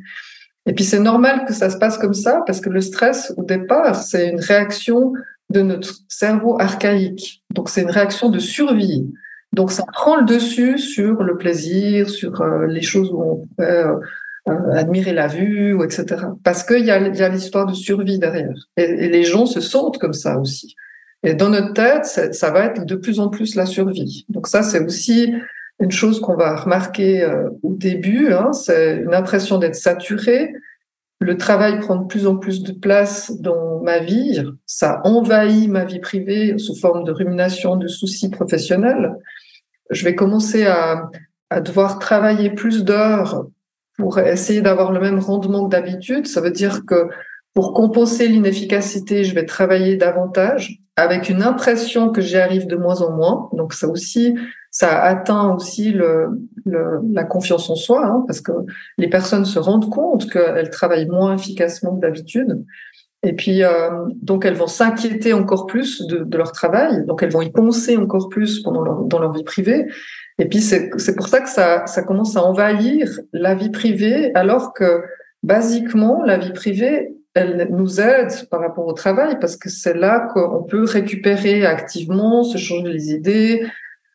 Et 0.66 0.74
puis 0.74 0.84
c'est 0.84 1.00
normal 1.00 1.44
que 1.46 1.52
ça 1.52 1.70
se 1.70 1.76
passe 1.76 1.98
comme 1.98 2.14
ça 2.14 2.42
parce 2.46 2.60
que 2.60 2.70
le 2.70 2.80
stress, 2.80 3.32
au 3.36 3.42
départ, 3.42 3.96
c'est 4.02 4.28
une 4.28 4.40
réaction 4.40 5.12
de 5.50 5.60
notre 5.60 5.94
cerveau 6.08 6.60
archaïque. 6.60 7.42
Donc 7.52 7.68
c'est 7.68 7.82
une 7.82 7.90
réaction 7.90 8.28
de 8.30 8.38
survie. 8.38 9.12
Donc 9.52 9.70
ça 9.70 9.84
prend 9.92 10.16
le 10.16 10.24
dessus 10.24 10.78
sur 10.78 11.22
le 11.22 11.36
plaisir, 11.36 12.08
sur 12.08 12.40
euh, 12.40 12.66
les 12.66 12.80
choses 12.80 13.10
où 13.12 13.22
on 13.22 13.46
peut 13.56 14.00
admirer 14.46 15.12
la 15.12 15.28
vue, 15.28 15.76
etc. 15.84 16.16
Parce 16.42 16.64
qu'il 16.64 16.84
y 16.84 16.90
a, 16.90 16.98
y 16.98 17.22
a 17.22 17.28
l'histoire 17.28 17.66
de 17.66 17.74
survie 17.74 18.18
derrière. 18.18 18.54
Et, 18.76 19.08
les 19.08 19.24
gens 19.24 19.46
se 19.46 19.60
sentent 19.60 19.98
comme 19.98 20.14
ça 20.14 20.38
aussi. 20.38 20.74
Et 21.22 21.34
dans 21.34 21.50
notre 21.50 21.72
tête, 21.74 22.04
ça, 22.04 22.50
va 22.50 22.64
être 22.66 22.84
de 22.84 22.96
plus 22.96 23.20
en 23.20 23.28
plus 23.28 23.54
la 23.54 23.66
survie. 23.66 24.26
Donc 24.28 24.48
ça, 24.48 24.62
c'est 24.62 24.84
aussi 24.84 25.32
une 25.80 25.90
chose 25.90 26.20
qu'on 26.20 26.36
va 26.36 26.56
remarquer 26.56 27.28
au 27.62 27.74
début. 27.74 28.32
Hein, 28.32 28.52
c'est 28.52 28.98
une 28.98 29.14
impression 29.14 29.58
d'être 29.58 29.74
saturé, 29.74 30.52
le 31.22 31.36
travail 31.36 31.78
prend 31.78 31.96
de 31.96 32.06
plus 32.06 32.26
en 32.26 32.36
plus 32.36 32.62
de 32.62 32.72
place 32.72 33.30
dans 33.40 33.80
ma 33.80 34.00
vie, 34.00 34.42
ça 34.66 35.00
envahit 35.04 35.70
ma 35.70 35.84
vie 35.84 36.00
privée 36.00 36.58
sous 36.58 36.74
forme 36.74 37.04
de 37.04 37.12
rumination, 37.12 37.76
de 37.76 37.86
soucis 37.86 38.28
professionnels. 38.28 39.14
Je 39.90 40.04
vais 40.04 40.14
commencer 40.14 40.66
à, 40.66 41.10
devoir 41.60 41.98
travailler 41.98 42.50
plus 42.50 42.82
d'heures 42.82 43.46
pour 43.98 44.18
essayer 44.18 44.62
d'avoir 44.62 44.90
le 44.90 45.00
même 45.00 45.18
rendement 45.18 45.66
que 45.66 45.70
d'habitude. 45.70 46.26
Ça 46.26 46.40
veut 46.40 46.50
dire 46.50 46.86
que 46.86 47.08
pour 47.54 47.74
compenser 47.74 48.26
l'inefficacité, 48.26 49.22
je 49.22 49.34
vais 49.34 49.44
travailler 49.44 49.96
davantage 49.96 50.78
avec 50.96 51.28
une 51.28 51.42
impression 51.42 52.10
que 52.10 52.22
j'y 52.22 52.38
arrive 52.38 52.66
de 52.66 52.76
moins 52.76 53.02
en 53.02 53.14
moins. 53.14 53.50
Donc 53.52 53.74
ça 53.74 53.86
aussi, 53.86 54.34
ça 54.72 55.02
atteint 55.02 55.54
aussi 55.54 55.92
le, 55.92 56.30
la 56.64 57.24
confiance 57.24 57.68
en 57.68 57.76
soi, 57.76 58.06
hein, 58.06 58.24
parce 58.26 58.40
que 58.40 58.52
les 58.96 59.08
personnes 59.08 59.44
se 59.44 59.58
rendent 59.58 59.90
compte 59.90 60.30
qu'elles 60.30 60.70
travaillent 60.70 61.08
moins 61.08 61.36
efficacement 61.36 61.94
que 61.94 62.00
d'habitude. 62.00 62.64
Et 63.22 63.34
puis, 63.34 63.62
euh, 63.62 63.90
donc, 64.22 64.46
elles 64.46 64.54
vont 64.54 64.66
s'inquiéter 64.66 65.34
encore 65.34 65.66
plus 65.66 66.06
de, 66.06 66.24
de, 66.24 66.38
leur 66.38 66.52
travail, 66.52 67.04
donc 67.06 67.22
elles 67.22 67.30
vont 67.30 67.42
y 67.42 67.50
penser 67.50 67.96
encore 67.98 68.30
plus 68.30 68.62
pendant 68.62 68.80
leur, 68.80 69.02
dans 69.04 69.18
leur 69.18 69.32
vie 69.32 69.44
privée. 69.44 69.86
Et 70.38 70.46
puis, 70.46 70.60
c'est 70.60 71.16
pour 71.16 71.28
ça 71.28 71.40
que 71.40 71.50
ça, 71.50 71.86
ça 71.86 72.02
commence 72.02 72.36
à 72.36 72.42
envahir 72.42 73.08
la 73.34 73.54
vie 73.54 73.70
privée, 73.70 74.32
alors 74.34 74.72
que, 74.72 75.02
basiquement, 75.42 76.22
la 76.24 76.38
vie 76.38 76.52
privée, 76.52 77.14
elle 77.34 77.68
nous 77.70 78.00
aide 78.00 78.48
par 78.50 78.60
rapport 78.60 78.86
au 78.86 78.94
travail, 78.94 79.38
parce 79.38 79.56
que 79.56 79.68
c'est 79.68 79.94
là 79.94 80.28
qu'on 80.32 80.62
peut 80.62 80.84
récupérer 80.84 81.66
activement, 81.66 82.42
se 82.42 82.56
changer 82.56 82.90
les 82.90 83.12
idées, 83.12 83.62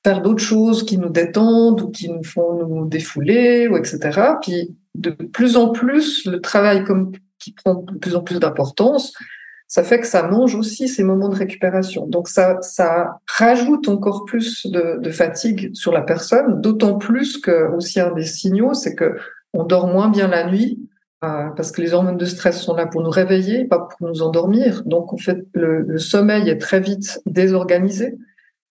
faire 0.07 0.21
d'autres 0.21 0.43
choses 0.43 0.85
qui 0.85 0.97
nous 0.97 1.09
détendent 1.09 1.81
ou 1.81 1.89
qui 1.89 2.07
nous 2.07 2.23
font 2.23 2.65
nous 2.65 2.87
défouler, 2.87 3.67
ou 3.67 3.75
etc. 3.75 3.99
Puis 4.41 4.73
de 4.95 5.09
plus 5.09 5.57
en 5.57 5.69
plus, 5.73 6.25
le 6.25 6.39
travail 6.39 6.85
qui 7.39 7.51
prend 7.51 7.75
de 7.75 7.97
plus 7.97 8.15
en 8.15 8.21
plus 8.21 8.39
d'importance, 8.39 9.13
ça 9.67 9.83
fait 9.83 9.99
que 9.99 10.07
ça 10.07 10.25
mange 10.25 10.55
aussi 10.55 10.87
ces 10.87 11.03
moments 11.03 11.27
de 11.27 11.35
récupération. 11.35 12.07
Donc 12.07 12.29
ça, 12.29 12.57
ça 12.61 13.19
rajoute 13.27 13.89
encore 13.89 14.23
plus 14.23 14.65
de, 14.67 15.11
fatigue 15.11 15.71
sur 15.73 15.91
la 15.91 16.01
personne, 16.01 16.61
d'autant 16.61 16.97
plus 16.97 17.37
que 17.37 17.69
aussi 17.75 17.99
un 17.99 18.13
des 18.13 18.23
signaux, 18.23 18.73
c'est 18.73 18.95
que 18.95 19.17
on 19.51 19.65
dort 19.65 19.87
moins 19.87 20.07
bien 20.07 20.29
la 20.29 20.49
nuit 20.49 20.79
euh, 21.25 21.49
parce 21.57 21.73
que 21.73 21.81
les 21.81 21.93
hormones 21.93 22.17
de 22.17 22.25
stress 22.25 22.61
sont 22.61 22.75
là 22.75 22.85
pour 22.85 23.01
nous 23.01 23.09
réveiller, 23.09 23.65
pas 23.65 23.79
pour 23.79 24.07
nous 24.07 24.21
endormir. 24.21 24.83
Donc 24.85 25.11
en 25.11 25.17
fait, 25.17 25.45
le 25.53 25.97
sommeil 25.97 26.47
est 26.47 26.59
très 26.59 26.79
vite 26.79 27.19
désorganisé. 27.25 28.17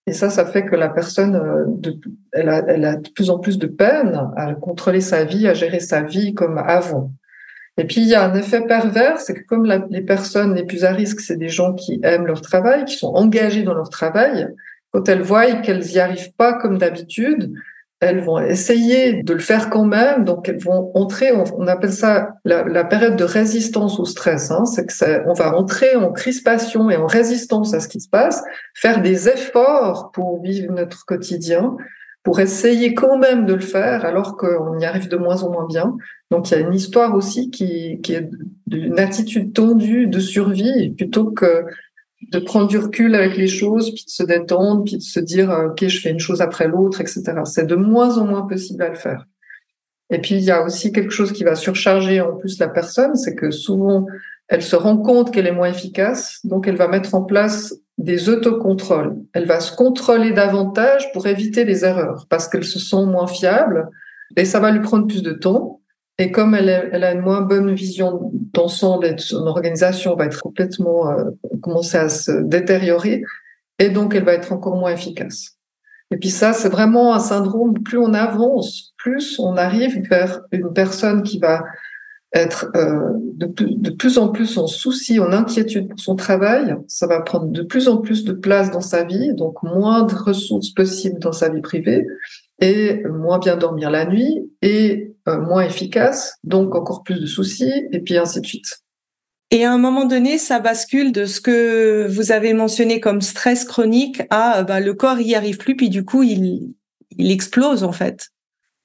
Et 0.06 0.12
ça, 0.12 0.30
ça 0.30 0.46
fait 0.46 0.64
que 0.64 0.76
la 0.76 0.88
personne, 0.88 1.34
euh, 1.34 1.64
de, 1.66 1.98
elle, 2.32 2.48
a, 2.48 2.64
elle, 2.68 2.84
a, 2.84 2.96
de 2.96 3.10
plus 3.10 3.28
en 3.30 3.38
plus 3.38 3.58
de 3.58 3.66
peine 3.66 4.20
à 4.36 4.54
contrôler 4.54 5.00
sa 5.00 5.24
vie, 5.24 5.48
à 5.48 5.54
gérer 5.54 5.80
sa 5.80 6.02
vie 6.02 6.32
comme 6.32 6.58
avant. 6.58 7.10
Et 7.78 7.84
puis, 7.84 8.00
il 8.00 8.08
y 8.08 8.14
a 8.14 8.24
un 8.24 8.34
effet 8.34 8.62
pervers, 8.62 9.20
c'est 9.20 9.34
que 9.34 9.44
comme 9.46 9.66
les 9.90 10.00
personnes 10.00 10.54
les 10.54 10.64
plus 10.64 10.84
à 10.84 10.92
risque, 10.92 11.20
c'est 11.20 11.36
des 11.36 11.48
gens 11.48 11.74
qui 11.74 12.00
aiment 12.02 12.26
leur 12.26 12.40
travail, 12.40 12.84
qui 12.84 12.96
sont 12.96 13.12
engagés 13.14 13.64
dans 13.64 13.74
leur 13.74 13.90
travail, 13.90 14.48
quand 14.92 15.08
elles 15.08 15.22
voient 15.22 15.52
qu'elles 15.56 15.84
n'y 15.84 15.98
arrivent 15.98 16.32
pas 16.34 16.54
comme 16.54 16.78
d'habitude, 16.78 17.52
elles 18.00 18.20
vont 18.20 18.38
essayer 18.38 19.22
de 19.22 19.32
le 19.32 19.40
faire 19.40 19.70
quand 19.70 19.86
même, 19.86 20.24
donc 20.24 20.48
elles 20.48 20.62
vont 20.62 20.90
entrer, 20.94 21.32
on, 21.32 21.66
appelle 21.66 21.92
ça 21.92 22.34
la, 22.44 22.84
période 22.84 23.16
de 23.16 23.24
résistance 23.24 23.98
au 23.98 24.04
stress, 24.04 24.50
hein, 24.50 24.66
c'est 24.66 24.84
que 24.84 25.28
on 25.28 25.32
va 25.32 25.56
entrer 25.56 25.96
en 25.96 26.12
crispation 26.12 26.90
et 26.90 26.96
en 26.96 27.06
résistance 27.06 27.72
à 27.72 27.80
ce 27.80 27.88
qui 27.88 28.00
se 28.00 28.08
passe, 28.08 28.42
faire 28.74 29.00
des 29.00 29.28
efforts 29.28 30.10
pour 30.12 30.42
vivre 30.42 30.72
notre 30.72 31.06
quotidien, 31.06 31.74
pour 32.22 32.40
essayer 32.40 32.92
quand 32.92 33.16
même 33.18 33.46
de 33.46 33.54
le 33.54 33.60
faire 33.60 34.04
alors 34.04 34.36
qu'on 34.36 34.78
y 34.78 34.84
arrive 34.84 35.08
de 35.08 35.16
moins 35.16 35.42
en 35.44 35.50
moins 35.50 35.66
bien. 35.66 35.96
Donc 36.30 36.50
il 36.50 36.54
y 36.54 36.56
a 36.56 36.60
une 36.60 36.74
histoire 36.74 37.14
aussi 37.14 37.50
qui, 37.50 38.00
qui 38.02 38.14
est 38.14 38.28
d'une 38.66 38.98
attitude 38.98 39.54
tendue 39.54 40.08
de 40.08 40.18
survie 40.18 40.90
plutôt 40.90 41.30
que 41.30 41.64
de 42.30 42.38
prendre 42.38 42.68
du 42.68 42.78
recul 42.78 43.14
avec 43.14 43.36
les 43.36 43.46
choses, 43.46 43.94
puis 43.94 44.04
de 44.04 44.10
se 44.10 44.22
détendre, 44.22 44.84
puis 44.84 44.96
de 44.96 45.02
se 45.02 45.20
dire 45.20 45.50
euh, 45.50 45.68
ok 45.68 45.86
je 45.86 46.00
fais 46.00 46.10
une 46.10 46.18
chose 46.18 46.40
après 46.40 46.68
l'autre, 46.68 47.00
etc. 47.00 47.22
C'est 47.44 47.66
de 47.66 47.76
moins 47.76 48.18
en 48.18 48.26
moins 48.26 48.42
possible 48.42 48.82
à 48.82 48.88
le 48.88 48.94
faire. 48.94 49.26
Et 50.10 50.20
puis 50.20 50.36
il 50.36 50.42
y 50.42 50.50
a 50.50 50.64
aussi 50.64 50.92
quelque 50.92 51.10
chose 51.10 51.32
qui 51.32 51.44
va 51.44 51.54
surcharger 51.54 52.20
en 52.20 52.36
plus 52.36 52.58
la 52.58 52.68
personne, 52.68 53.16
c'est 53.16 53.34
que 53.34 53.50
souvent 53.50 54.06
elle 54.48 54.62
se 54.62 54.76
rend 54.76 54.98
compte 54.98 55.32
qu'elle 55.32 55.46
est 55.46 55.52
moins 55.52 55.70
efficace, 55.70 56.40
donc 56.44 56.68
elle 56.68 56.76
va 56.76 56.88
mettre 56.88 57.14
en 57.14 57.22
place 57.22 57.74
des 57.98 58.28
autocontrôles. 58.28 59.16
Elle 59.32 59.46
va 59.46 59.60
se 59.60 59.74
contrôler 59.74 60.32
davantage 60.32 61.10
pour 61.12 61.26
éviter 61.26 61.64
les 61.64 61.84
erreurs, 61.84 62.26
parce 62.28 62.46
qu'elle 62.46 62.64
se 62.64 62.78
sent 62.78 63.04
moins 63.06 63.26
fiable, 63.26 63.88
et 64.36 64.44
ça 64.44 64.60
va 64.60 64.70
lui 64.70 64.80
prendre 64.80 65.06
plus 65.06 65.22
de 65.22 65.32
temps. 65.32 65.80
Et 66.18 66.30
comme 66.30 66.54
elle, 66.54 66.70
a 66.70 67.12
une 67.12 67.20
moins 67.20 67.42
bonne 67.42 67.74
vision 67.74 68.30
d'ensemble 68.54 69.06
et 69.06 69.14
son 69.18 69.46
organisation 69.46 70.16
va 70.16 70.24
être 70.24 70.40
complètement 70.40 71.10
euh, 71.10 71.24
commencer 71.60 71.98
à 71.98 72.08
se 72.08 72.32
détériorer, 72.32 73.22
et 73.78 73.90
donc 73.90 74.14
elle 74.14 74.24
va 74.24 74.32
être 74.32 74.52
encore 74.52 74.76
moins 74.76 74.92
efficace. 74.92 75.56
Et 76.10 76.16
puis 76.16 76.30
ça, 76.30 76.52
c'est 76.52 76.68
vraiment 76.68 77.14
un 77.14 77.18
syndrome. 77.18 77.82
Plus 77.82 77.98
on 77.98 78.14
avance, 78.14 78.94
plus 78.96 79.38
on 79.38 79.56
arrive 79.56 80.08
vers 80.08 80.40
une 80.52 80.72
personne 80.72 81.22
qui 81.22 81.38
va 81.38 81.64
être 82.32 82.70
euh, 82.76 83.12
de, 83.34 83.46
de, 83.46 83.90
plus 83.90 84.18
en 84.18 84.28
plus 84.28 84.56
en 84.56 84.66
souci, 84.66 85.18
en 85.18 85.32
inquiétude 85.32 85.88
pour 85.88 86.00
son 86.00 86.16
travail. 86.16 86.76
Ça 86.86 87.06
va 87.06 87.20
prendre 87.20 87.46
de 87.46 87.62
plus 87.62 87.88
en 87.88 87.98
plus 87.98 88.24
de 88.24 88.32
place 88.32 88.70
dans 88.70 88.80
sa 88.80 89.04
vie, 89.04 89.34
donc 89.34 89.62
moins 89.62 90.04
de 90.04 90.14
ressources 90.14 90.70
possibles 90.70 91.18
dans 91.18 91.32
sa 91.32 91.48
vie 91.48 91.60
privée 91.60 92.06
et 92.60 93.02
moins 93.04 93.38
bien 93.38 93.56
dormir 93.56 93.90
la 93.90 94.06
nuit 94.06 94.50
et 94.62 95.14
euh, 95.28 95.38
moins 95.38 95.62
efficace, 95.62 96.36
donc 96.44 96.74
encore 96.74 97.02
plus 97.02 97.20
de 97.20 97.26
soucis, 97.26 97.72
et 97.92 98.00
puis 98.00 98.16
ainsi 98.16 98.40
de 98.40 98.46
suite. 98.46 98.78
Et 99.50 99.64
à 99.64 99.72
un 99.72 99.78
moment 99.78 100.06
donné, 100.06 100.38
ça 100.38 100.58
bascule 100.58 101.12
de 101.12 101.24
ce 101.24 101.40
que 101.40 102.06
vous 102.08 102.32
avez 102.32 102.52
mentionné 102.52 102.98
comme 102.98 103.20
stress 103.20 103.64
chronique 103.64 104.22
à 104.30 104.64
bah, 104.64 104.80
le 104.80 104.94
corps 104.94 105.20
y 105.20 105.34
arrive 105.34 105.58
plus, 105.58 105.76
puis 105.76 105.88
du 105.88 106.04
coup 106.04 106.22
il, 106.22 106.74
il 107.16 107.30
explose 107.30 107.84
en 107.84 107.92
fait. 107.92 108.28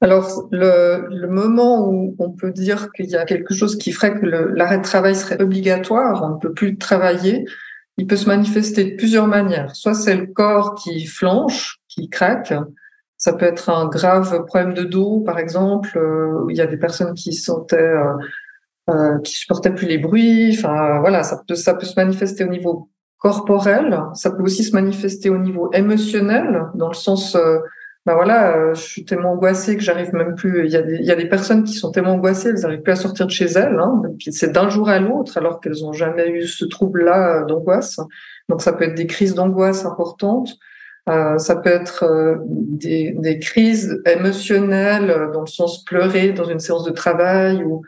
Alors 0.02 0.48
le, 0.52 1.08
le 1.10 1.28
moment 1.28 1.88
où 1.88 2.16
on 2.18 2.32
peut 2.32 2.52
dire 2.52 2.92
qu'il 2.92 3.10
y 3.10 3.16
a 3.16 3.26
quelque 3.26 3.54
chose 3.54 3.78
qui 3.78 3.92
ferait 3.92 4.20
que 4.20 4.26
l'arrêt 4.26 4.80
de 4.80 4.84
travail 4.84 5.16
serait 5.16 5.42
obligatoire, 5.42 6.24
on 6.24 6.36
ne 6.36 6.40
peut 6.40 6.54
plus 6.54 6.78
travailler, 6.78 7.46
il 7.98 8.08
peut 8.08 8.16
se 8.16 8.28
manifester 8.28 8.84
de 8.84 8.96
plusieurs 8.96 9.28
manières. 9.28 9.76
Soit 9.76 9.94
c'est 9.94 10.16
le 10.16 10.28
corps 10.28 10.76
qui 10.76 11.06
flanche, 11.06 11.80
qui 11.88 12.10
craque, 12.10 12.54
ça 13.22 13.34
peut 13.34 13.46
être 13.46 13.70
un 13.70 13.88
grave 13.88 14.46
problème 14.46 14.74
de 14.74 14.82
dos, 14.82 15.20
par 15.20 15.38
exemple. 15.38 15.96
Euh, 15.96 16.44
il 16.50 16.58
y 16.58 16.62
a 16.62 16.66
des 16.66 16.78
personnes 16.78 17.14
qui 17.14 17.34
sentaient, 17.34 17.78
euh, 17.78 18.14
euh, 18.90 19.20
qui 19.20 19.34
supportaient 19.34 19.76
plus 19.76 19.86
les 19.86 20.00
bruits. 20.00 20.58
Enfin, 20.58 21.00
voilà, 21.02 21.22
ça 21.22 21.40
peut, 21.48 21.54
ça 21.54 21.76
peut 21.76 21.86
se 21.86 21.94
manifester 21.98 22.44
au 22.44 22.48
niveau 22.48 22.90
corporel. 23.20 24.02
Ça 24.16 24.32
peut 24.32 24.42
aussi 24.42 24.64
se 24.64 24.74
manifester 24.74 25.30
au 25.30 25.38
niveau 25.38 25.72
émotionnel, 25.72 26.66
dans 26.74 26.88
le 26.88 26.96
sens, 26.96 27.38
ben 28.08 28.16
voilà, 28.16 28.74
je 28.74 28.82
suis 28.82 29.06
tellement 29.06 29.34
angoissée 29.34 29.78
que 29.78 29.84
j'arrive 29.84 30.16
même 30.16 30.34
plus. 30.34 30.66
Il 30.66 30.72
y 30.72 30.76
a 30.76 30.82
des, 30.82 30.96
il 30.96 31.06
y 31.06 31.12
a 31.12 31.16
des 31.16 31.30
personnes 31.30 31.64
qui 31.64 31.74
sont 31.74 31.92
tellement 31.92 32.14
angoissées, 32.14 32.50
elles 32.50 32.62
n'arrivent 32.62 32.82
plus 32.82 32.94
à 32.94 32.96
sortir 32.96 33.28
de 33.28 33.32
chez 33.32 33.46
elles. 33.46 33.78
Hein, 33.80 34.02
c'est 34.32 34.52
d'un 34.52 34.70
jour 34.70 34.90
à 34.90 35.00
l'autre, 35.00 35.38
alors 35.38 35.60
qu'elles 35.62 35.84
n'ont 35.84 35.94
jamais 35.94 36.28
eu 36.28 36.48
ce 36.48 36.66
trouble-là 36.66 37.44
d'angoisse. 37.44 38.00
Donc, 38.50 38.64
ça 38.64 38.74
peut 38.74 38.86
être 38.86 38.96
des 38.96 39.06
crises 39.06 39.36
d'angoisse 39.36 39.86
importantes. 39.86 40.58
Euh, 41.10 41.38
ça 41.40 41.56
peut 41.56 41.70
être 41.70 42.04
euh, 42.04 42.36
des, 42.46 43.16
des, 43.18 43.40
crises 43.40 44.00
émotionnelles 44.06 45.10
euh, 45.10 45.32
dans 45.32 45.42
le 45.42 45.48
sens 45.48 45.84
pleurer 45.84 46.32
dans 46.32 46.46
une 46.46 46.60
séance 46.60 46.84
de 46.84 46.92
travail 46.92 47.64
ou, 47.64 47.82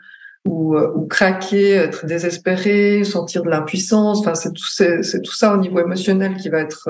ou, 0.44 0.76
ou 0.76 1.06
craquer, 1.06 1.74
être 1.74 2.06
désespéré, 2.06 3.04
sentir 3.04 3.44
de 3.44 3.50
l'impuissance. 3.50 4.18
Enfin, 4.18 4.34
c'est 4.34 4.52
tout, 4.52 4.66
c'est, 4.66 5.22
tout 5.22 5.32
ça 5.32 5.54
au 5.54 5.58
niveau 5.58 5.78
émotionnel 5.78 6.34
qui 6.34 6.48
va 6.48 6.60
être, 6.60 6.88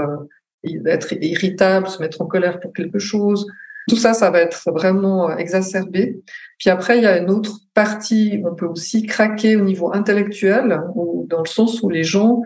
être 0.86 1.12
irritable, 1.20 1.88
se 1.88 2.00
mettre 2.00 2.22
en 2.22 2.26
colère 2.26 2.58
pour 2.58 2.72
quelque 2.72 2.98
chose. 2.98 3.46
Tout 3.86 3.96
ça, 3.96 4.14
ça 4.14 4.30
va 4.30 4.40
être 4.40 4.72
vraiment 4.72 5.36
exacerbé. 5.36 6.22
Puis 6.58 6.70
après, 6.70 6.96
il 6.96 7.02
y 7.02 7.06
a 7.06 7.18
une 7.18 7.30
autre 7.30 7.58
partie, 7.74 8.42
on 8.46 8.54
peut 8.54 8.66
aussi 8.66 9.04
craquer 9.04 9.56
au 9.56 9.60
niveau 9.60 9.92
intellectuel, 9.92 10.80
ou 10.94 11.26
dans 11.28 11.42
le 11.42 11.48
sens 11.48 11.82
où 11.82 11.90
les 11.90 12.02
gens 12.02 12.40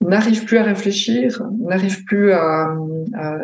n'arrive 0.00 0.44
plus 0.44 0.58
à 0.58 0.62
réfléchir, 0.62 1.42
n'arrive 1.58 2.04
plus 2.04 2.32
à. 2.32 2.76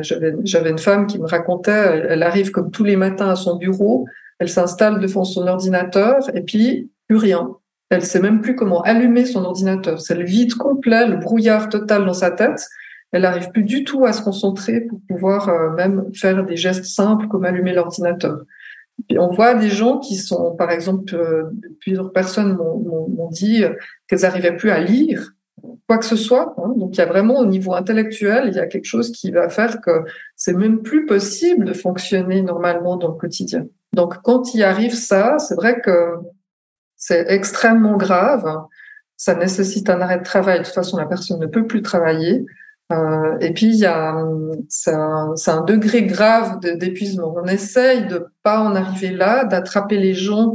j'avais, 0.00 0.34
j'avais 0.44 0.70
une 0.70 0.78
femme 0.78 1.06
qui 1.06 1.18
me 1.18 1.26
racontait, 1.26 2.04
elle, 2.08 2.22
arrive 2.22 2.50
comme 2.50 2.70
tous 2.70 2.84
les 2.84 2.96
matins 2.96 3.30
à 3.30 3.36
son 3.36 3.56
bureau, 3.56 4.06
elle 4.38 4.48
s'installe 4.48 5.00
devant 5.00 5.24
son 5.24 5.46
ordinateur 5.46 6.18
et 6.34 6.42
puis 6.42 6.90
plus 7.08 7.16
rien. 7.16 7.50
Elle 7.90 8.04
sait 8.04 8.20
même 8.20 8.40
plus 8.40 8.56
comment 8.56 8.82
allumer 8.82 9.24
son 9.24 9.44
ordinateur. 9.44 10.00
C'est 10.00 10.14
le 10.14 10.24
vide 10.24 10.54
complet, 10.54 11.06
le 11.06 11.16
brouillard 11.16 11.68
total 11.68 12.06
dans 12.06 12.14
sa 12.14 12.30
tête. 12.30 12.66
Elle 13.12 13.22
n'arrive 13.22 13.50
plus 13.50 13.62
du 13.62 13.84
tout 13.84 14.04
à 14.04 14.12
se 14.12 14.22
concentrer 14.22 14.80
pour 14.80 15.00
pouvoir 15.08 15.48
euh, 15.48 15.70
même 15.70 16.04
faire 16.14 16.44
des 16.44 16.56
gestes 16.56 16.86
simples 16.86 17.28
comme 17.28 17.44
allumer 17.44 17.72
l'ordinateur. 17.72 18.42
on 19.16 19.28
voit 19.28 19.54
des 19.54 19.68
gens 19.68 19.98
qui 19.98 20.16
sont, 20.16 20.56
par 20.56 20.70
exemple, 20.70 21.14
euh, 21.14 21.44
plusieurs 21.80 22.10
personnes 22.10 22.54
m'ont 22.54 23.28
dit 23.30 23.62
qu'elles 24.08 24.22
n'arrivaient 24.22 24.56
plus 24.56 24.70
à 24.70 24.80
lire 24.80 25.34
quoi 25.86 25.98
que 25.98 26.04
ce 26.04 26.16
soit. 26.16 26.54
Hein. 26.58 26.72
Donc 26.76 26.94
il 26.94 26.98
y 26.98 27.02
a 27.02 27.06
vraiment 27.06 27.38
au 27.38 27.46
niveau 27.46 27.74
intellectuel, 27.74 28.44
il 28.48 28.54
y 28.54 28.60
a 28.60 28.66
quelque 28.66 28.86
chose 28.86 29.12
qui 29.12 29.30
va 29.30 29.48
faire 29.48 29.80
que 29.80 30.04
c'est 30.36 30.54
même 30.54 30.82
plus 30.82 31.06
possible 31.06 31.64
de 31.64 31.72
fonctionner 31.72 32.42
normalement 32.42 32.96
dans 32.96 33.08
le 33.08 33.14
quotidien. 33.14 33.66
Donc 33.92 34.22
quand 34.22 34.54
il 34.54 34.62
arrive 34.62 34.94
ça, 34.94 35.38
c'est 35.38 35.54
vrai 35.54 35.80
que 35.80 36.16
c'est 36.96 37.26
extrêmement 37.28 37.96
grave. 37.96 38.44
Ça 39.16 39.34
nécessite 39.34 39.90
un 39.90 40.00
arrêt 40.00 40.18
de 40.18 40.24
travail. 40.24 40.60
De 40.60 40.64
toute 40.64 40.74
façon, 40.74 40.96
la 40.96 41.06
personne 41.06 41.38
ne 41.38 41.46
peut 41.46 41.66
plus 41.66 41.82
travailler. 41.82 42.44
Euh, 42.92 43.38
et 43.40 43.52
puis, 43.52 43.66
il 43.66 43.76
y 43.76 43.86
a, 43.86 44.16
c'est 44.68 44.92
un, 44.92 45.34
un, 45.46 45.60
degré 45.62 46.04
grave 46.04 46.60
d'épuisement. 46.60 47.34
On 47.36 47.46
essaye 47.46 48.06
de 48.06 48.26
pas 48.42 48.60
en 48.60 48.74
arriver 48.74 49.10
là, 49.10 49.44
d'attraper 49.44 49.98
les 49.98 50.14
gens 50.14 50.54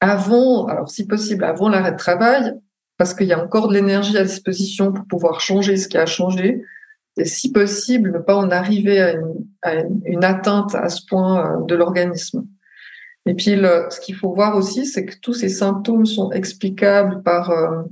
avant, 0.00 0.66
alors 0.66 0.90
si 0.90 1.06
possible, 1.06 1.44
avant 1.44 1.68
l'arrêt 1.68 1.92
de 1.92 1.96
travail, 1.96 2.54
parce 2.96 3.14
qu'il 3.14 3.26
y 3.26 3.32
a 3.32 3.42
encore 3.42 3.68
de 3.68 3.74
l'énergie 3.74 4.16
à 4.16 4.24
disposition 4.24 4.92
pour 4.92 5.04
pouvoir 5.06 5.40
changer 5.40 5.76
ce 5.76 5.88
qui 5.88 5.98
a 5.98 6.06
changé. 6.06 6.62
Et 7.16 7.24
si 7.24 7.52
possible, 7.52 8.12
ne 8.12 8.18
pas 8.18 8.36
en 8.36 8.50
arriver 8.50 9.00
à 9.62 9.74
une, 10.04 10.24
atteinte 10.24 10.74
à 10.74 10.88
ce 10.88 11.02
point 11.06 11.46
euh, 11.46 11.64
de 11.66 11.74
l'organisme. 11.74 12.46
Et 13.26 13.34
puis, 13.34 13.52
ce 13.54 14.00
qu'il 14.00 14.16
faut 14.16 14.34
voir 14.34 14.56
aussi, 14.56 14.84
c'est 14.84 15.06
que 15.06 15.14
tous 15.22 15.32
ces 15.32 15.48
symptômes 15.48 16.04
sont 16.04 16.30
explicables 16.32 17.22
par 17.22 17.50
euh, 17.50 17.82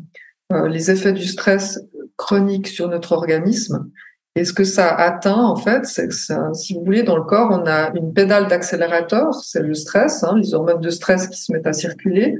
euh, 0.53 0.69
les 0.69 0.91
effets 0.91 1.13
du 1.13 1.25
stress 1.25 1.81
chronique 2.17 2.69
sur 2.69 2.89
notre 2.89 3.13
organisme. 3.13 3.91
Et 4.35 4.45
ce 4.45 4.53
que 4.53 4.65
ça 4.65 4.95
atteint, 4.95 5.43
en 5.43 5.57
fait, 5.57 5.85
c'est 5.87 6.09
que 6.09 6.15
si 6.55 6.75
vous 6.75 6.85
voulez, 6.85 7.03
dans 7.03 7.17
le 7.17 7.25
corps, 7.25 7.49
on 7.51 7.67
a 7.67 7.93
une 7.95 8.13
pédale 8.13 8.49
d'accélérateur, 8.49 9.35
c'est 9.35 9.63
le 9.63 9.75
stress, 9.75 10.23
hein, 10.25 10.37
les 10.37 10.55
hormones 10.55 10.81
de 10.81 10.91
stress 10.91 11.29
qui 11.29 11.39
se 11.41 11.53
mettent 11.53 11.67
à 11.67 11.73
circuler. 11.73 12.39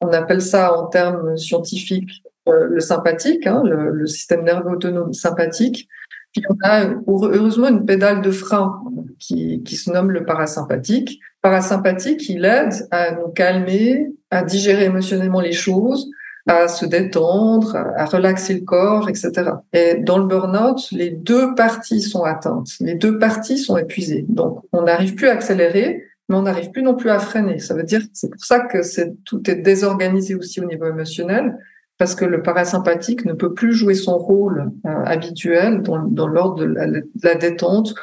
On 0.00 0.08
appelle 0.08 0.42
ça 0.42 0.76
en 0.78 0.86
termes 0.86 1.36
scientifiques 1.36 2.22
euh, 2.48 2.66
le 2.68 2.80
sympathique, 2.80 3.46
hein, 3.46 3.62
le, 3.64 3.90
le, 3.90 4.06
système 4.06 4.44
nerveux 4.44 4.72
autonome 4.72 5.12
sympathique. 5.12 5.88
Puis 6.32 6.42
on 6.48 6.56
a 6.62 6.84
heureusement 7.08 7.68
une 7.68 7.84
pédale 7.84 8.22
de 8.22 8.30
frein 8.30 8.80
qui, 9.18 9.62
qui 9.64 9.74
se 9.74 9.90
nomme 9.90 10.10
le 10.10 10.24
parasympathique. 10.24 11.18
Parasympathique, 11.42 12.28
il 12.28 12.44
aide 12.44 12.86
à 12.90 13.12
nous 13.12 13.28
calmer, 13.28 14.12
à 14.30 14.42
digérer 14.42 14.84
émotionnellement 14.84 15.40
les 15.40 15.52
choses, 15.52 16.08
à 16.46 16.68
se 16.68 16.86
détendre, 16.86 17.74
à 17.74 18.04
relaxer 18.04 18.54
le 18.54 18.60
corps, 18.60 19.08
etc. 19.08 19.32
Et 19.72 19.96
dans 19.96 20.18
le 20.18 20.26
burn-out, 20.26 20.88
les 20.92 21.10
deux 21.10 21.54
parties 21.54 22.00
sont 22.00 22.22
atteintes, 22.22 22.68
les 22.80 22.94
deux 22.94 23.18
parties 23.18 23.58
sont 23.58 23.76
épuisées. 23.76 24.24
Donc, 24.28 24.60
on 24.72 24.82
n'arrive 24.82 25.16
plus 25.16 25.28
à 25.28 25.32
accélérer, 25.32 26.04
mais 26.28 26.36
on 26.36 26.42
n'arrive 26.42 26.70
plus 26.70 26.82
non 26.82 26.94
plus 26.94 27.10
à 27.10 27.18
freiner. 27.18 27.58
Ça 27.58 27.74
veut 27.74 27.84
dire, 27.84 28.02
c'est 28.12 28.30
pour 28.30 28.44
ça 28.44 28.60
que 28.60 28.82
c'est, 28.82 29.14
tout 29.24 29.48
est 29.50 29.56
désorganisé 29.56 30.34
aussi 30.34 30.60
au 30.60 30.64
niveau 30.64 30.86
émotionnel, 30.86 31.56
parce 31.98 32.14
que 32.14 32.24
le 32.24 32.42
parasympathique 32.42 33.24
ne 33.24 33.32
peut 33.32 33.54
plus 33.54 33.72
jouer 33.72 33.94
son 33.94 34.18
rôle 34.18 34.70
euh, 34.84 35.04
habituel 35.04 35.82
dans, 35.82 36.02
dans 36.02 36.26
l'ordre 36.26 36.66
de, 36.66 36.74
la, 37.22 37.34
détente 37.34 37.94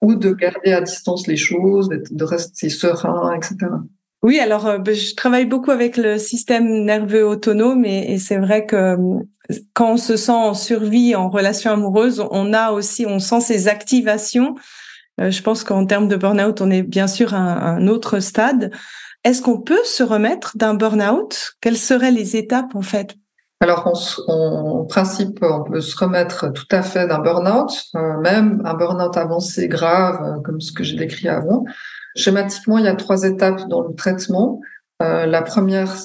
ou 0.00 0.14
de 0.14 0.32
garder 0.32 0.72
à 0.72 0.80
distance 0.80 1.26
les 1.26 1.36
choses, 1.36 1.88
de 1.88 2.24
rester 2.24 2.68
serein, 2.70 3.34
etc. 3.34 3.56
Oui, 4.22 4.38
alors 4.38 4.66
euh, 4.66 4.78
ben, 4.78 4.94
je 4.94 5.14
travaille 5.14 5.46
beaucoup 5.46 5.70
avec 5.70 5.96
le 5.96 6.18
système 6.18 6.84
nerveux 6.84 7.26
autonome 7.26 7.84
et, 7.84 8.12
et 8.12 8.18
c'est 8.18 8.38
vrai 8.38 8.64
que 8.64 8.76
euh, 8.76 8.96
quand 9.74 9.92
on 9.92 9.96
se 9.96 10.16
sent 10.16 10.32
en 10.32 10.54
survie 10.54 11.14
en 11.14 11.28
relation 11.28 11.72
amoureuse, 11.72 12.24
on 12.30 12.52
a 12.54 12.70
aussi, 12.70 13.04
on 13.06 13.18
sent 13.18 13.40
ces 13.40 13.68
activations 13.68 14.54
je 15.18 15.42
pense 15.42 15.64
qu'en 15.64 15.86
termes 15.86 16.08
de 16.08 16.16
burn-out, 16.16 16.60
on 16.60 16.70
est 16.70 16.82
bien 16.82 17.06
sûr 17.06 17.34
à 17.34 17.38
un, 17.38 17.86
autre 17.86 18.18
stade. 18.20 18.70
Est-ce 19.24 19.42
qu'on 19.42 19.60
peut 19.60 19.84
se 19.84 20.02
remettre 20.02 20.56
d'un 20.56 20.74
burn-out? 20.74 21.54
Quelles 21.60 21.76
seraient 21.76 22.10
les 22.10 22.36
étapes 22.36 22.74
en 22.74 22.82
fait? 22.82 23.14
Alors, 23.60 23.86
en 24.26 24.84
principe, 24.86 25.38
on 25.42 25.62
peut 25.62 25.80
se 25.80 25.96
remettre 25.96 26.52
tout 26.52 26.66
à 26.72 26.82
fait 26.82 27.06
d'un 27.06 27.20
burn-out, 27.20 27.70
euh, 27.94 28.18
même 28.20 28.60
un 28.64 28.74
burn-out 28.74 29.16
avancé 29.16 29.68
grave, 29.68 30.20
euh, 30.20 30.40
comme 30.42 30.60
ce 30.60 30.72
que 30.72 30.82
j'ai 30.82 30.96
décrit 30.96 31.28
avant. 31.28 31.64
Schématiquement, 32.16 32.78
il 32.78 32.86
y 32.86 32.88
a 32.88 32.96
trois 32.96 33.22
étapes 33.22 33.68
dans 33.68 33.82
le 33.82 33.94
traitement. 33.94 34.60
la 35.00 35.42
première, 35.42 35.96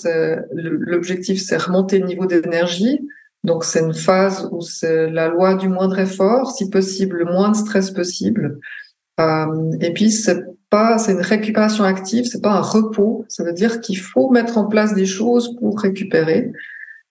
l'objectif, 0.52 1.40
c'est 1.40 1.58
remonter 1.58 2.00
le 2.00 2.08
niveau 2.08 2.26
d'énergie. 2.26 3.00
Donc, 3.44 3.64
c'est 3.64 3.80
une 3.80 3.94
phase 3.94 4.50
où 4.52 4.62
c'est 4.62 5.10
la 5.10 5.28
loi 5.28 5.56
du 5.56 5.70
moindre 5.70 6.00
effort, 6.00 6.52
si 6.52 6.70
possible, 6.70 7.18
le 7.18 7.26
moins 7.26 7.50
de 7.50 7.56
stress 7.56 7.92
possible. 7.92 8.60
Euh, 9.20 9.72
et 9.82 9.94
puis 9.94 10.12
c'est 10.12 10.44
pas, 10.70 10.98
c'est 10.98 11.14
une 11.14 11.22
récupération 11.22 11.84
active, 11.84 12.26
c'est 12.26 12.42
pas 12.42 12.54
un 12.54 12.62
repos. 12.62 13.26
Ça 13.30 13.44
veut 13.44 13.54
dire 13.54 13.82
qu'il 13.82 13.98
faut 13.98 14.30
mettre 14.30 14.58
en 14.58 14.66
place 14.66 14.94
des 14.94 15.06
choses 15.06 15.56
pour 15.60 15.80
récupérer. 15.80 16.52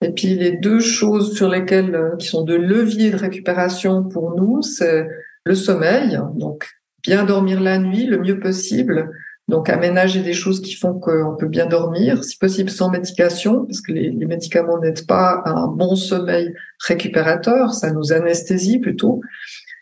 Et 0.01 0.11
puis 0.11 0.35
les 0.35 0.51
deux 0.51 0.79
choses 0.79 1.35
sur 1.35 1.49
lesquelles 1.49 1.95
euh, 1.95 2.15
qui 2.17 2.27
sont 2.27 2.43
de 2.43 2.55
leviers 2.55 3.11
de 3.11 3.17
récupération 3.17 4.03
pour 4.03 4.35
nous, 4.35 4.61
c'est 4.61 5.07
le 5.43 5.55
sommeil, 5.55 6.19
donc 6.35 6.67
bien 7.03 7.23
dormir 7.23 7.61
la 7.61 7.79
nuit 7.79 8.05
le 8.05 8.19
mieux 8.19 8.39
possible, 8.39 9.09
donc 9.47 9.69
aménager 9.69 10.21
des 10.21 10.33
choses 10.33 10.61
qui 10.61 10.73
font 10.73 10.93
qu'on 10.99 11.35
peut 11.39 11.47
bien 11.47 11.65
dormir, 11.65 12.23
si 12.23 12.37
possible 12.37 12.69
sans 12.69 12.89
médication, 12.89 13.65
parce 13.65 13.81
que 13.81 13.93
les, 13.93 14.09
les 14.11 14.25
médicaments 14.25 14.77
n'aident 14.77 15.07
pas 15.07 15.41
à 15.45 15.51
un 15.51 15.67
bon 15.67 15.95
sommeil 15.95 16.53
récupérateur, 16.85 17.73
ça 17.73 17.91
nous 17.91 18.11
anesthésie 18.11 18.79
plutôt. 18.79 19.21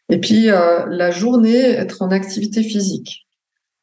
Et 0.09 0.19
puis 0.19 0.49
euh, 0.49 0.85
la 0.87 1.11
journée, 1.11 1.71
être 1.71 2.01
en 2.01 2.11
activité 2.11 2.63
physique. 2.63 3.25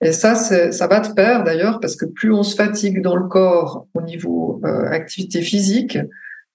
Et 0.03 0.13
ça, 0.13 0.35
ça 0.35 0.87
va 0.89 1.01
de 1.01 1.13
pair 1.15 1.45
d'ailleurs, 1.45 1.79
parce 1.79 1.95
que 1.95 2.05
plus 2.05 2.33
on 2.33 2.43
se 2.43 2.57
fatigue 2.57 3.03
dans 3.03 3.15
le 3.15 3.29
corps 3.29 3.87
au 3.95 4.03
niveau 4.03 4.61
euh, 4.65 4.91
activité 4.91 5.43
physique, 5.43 5.97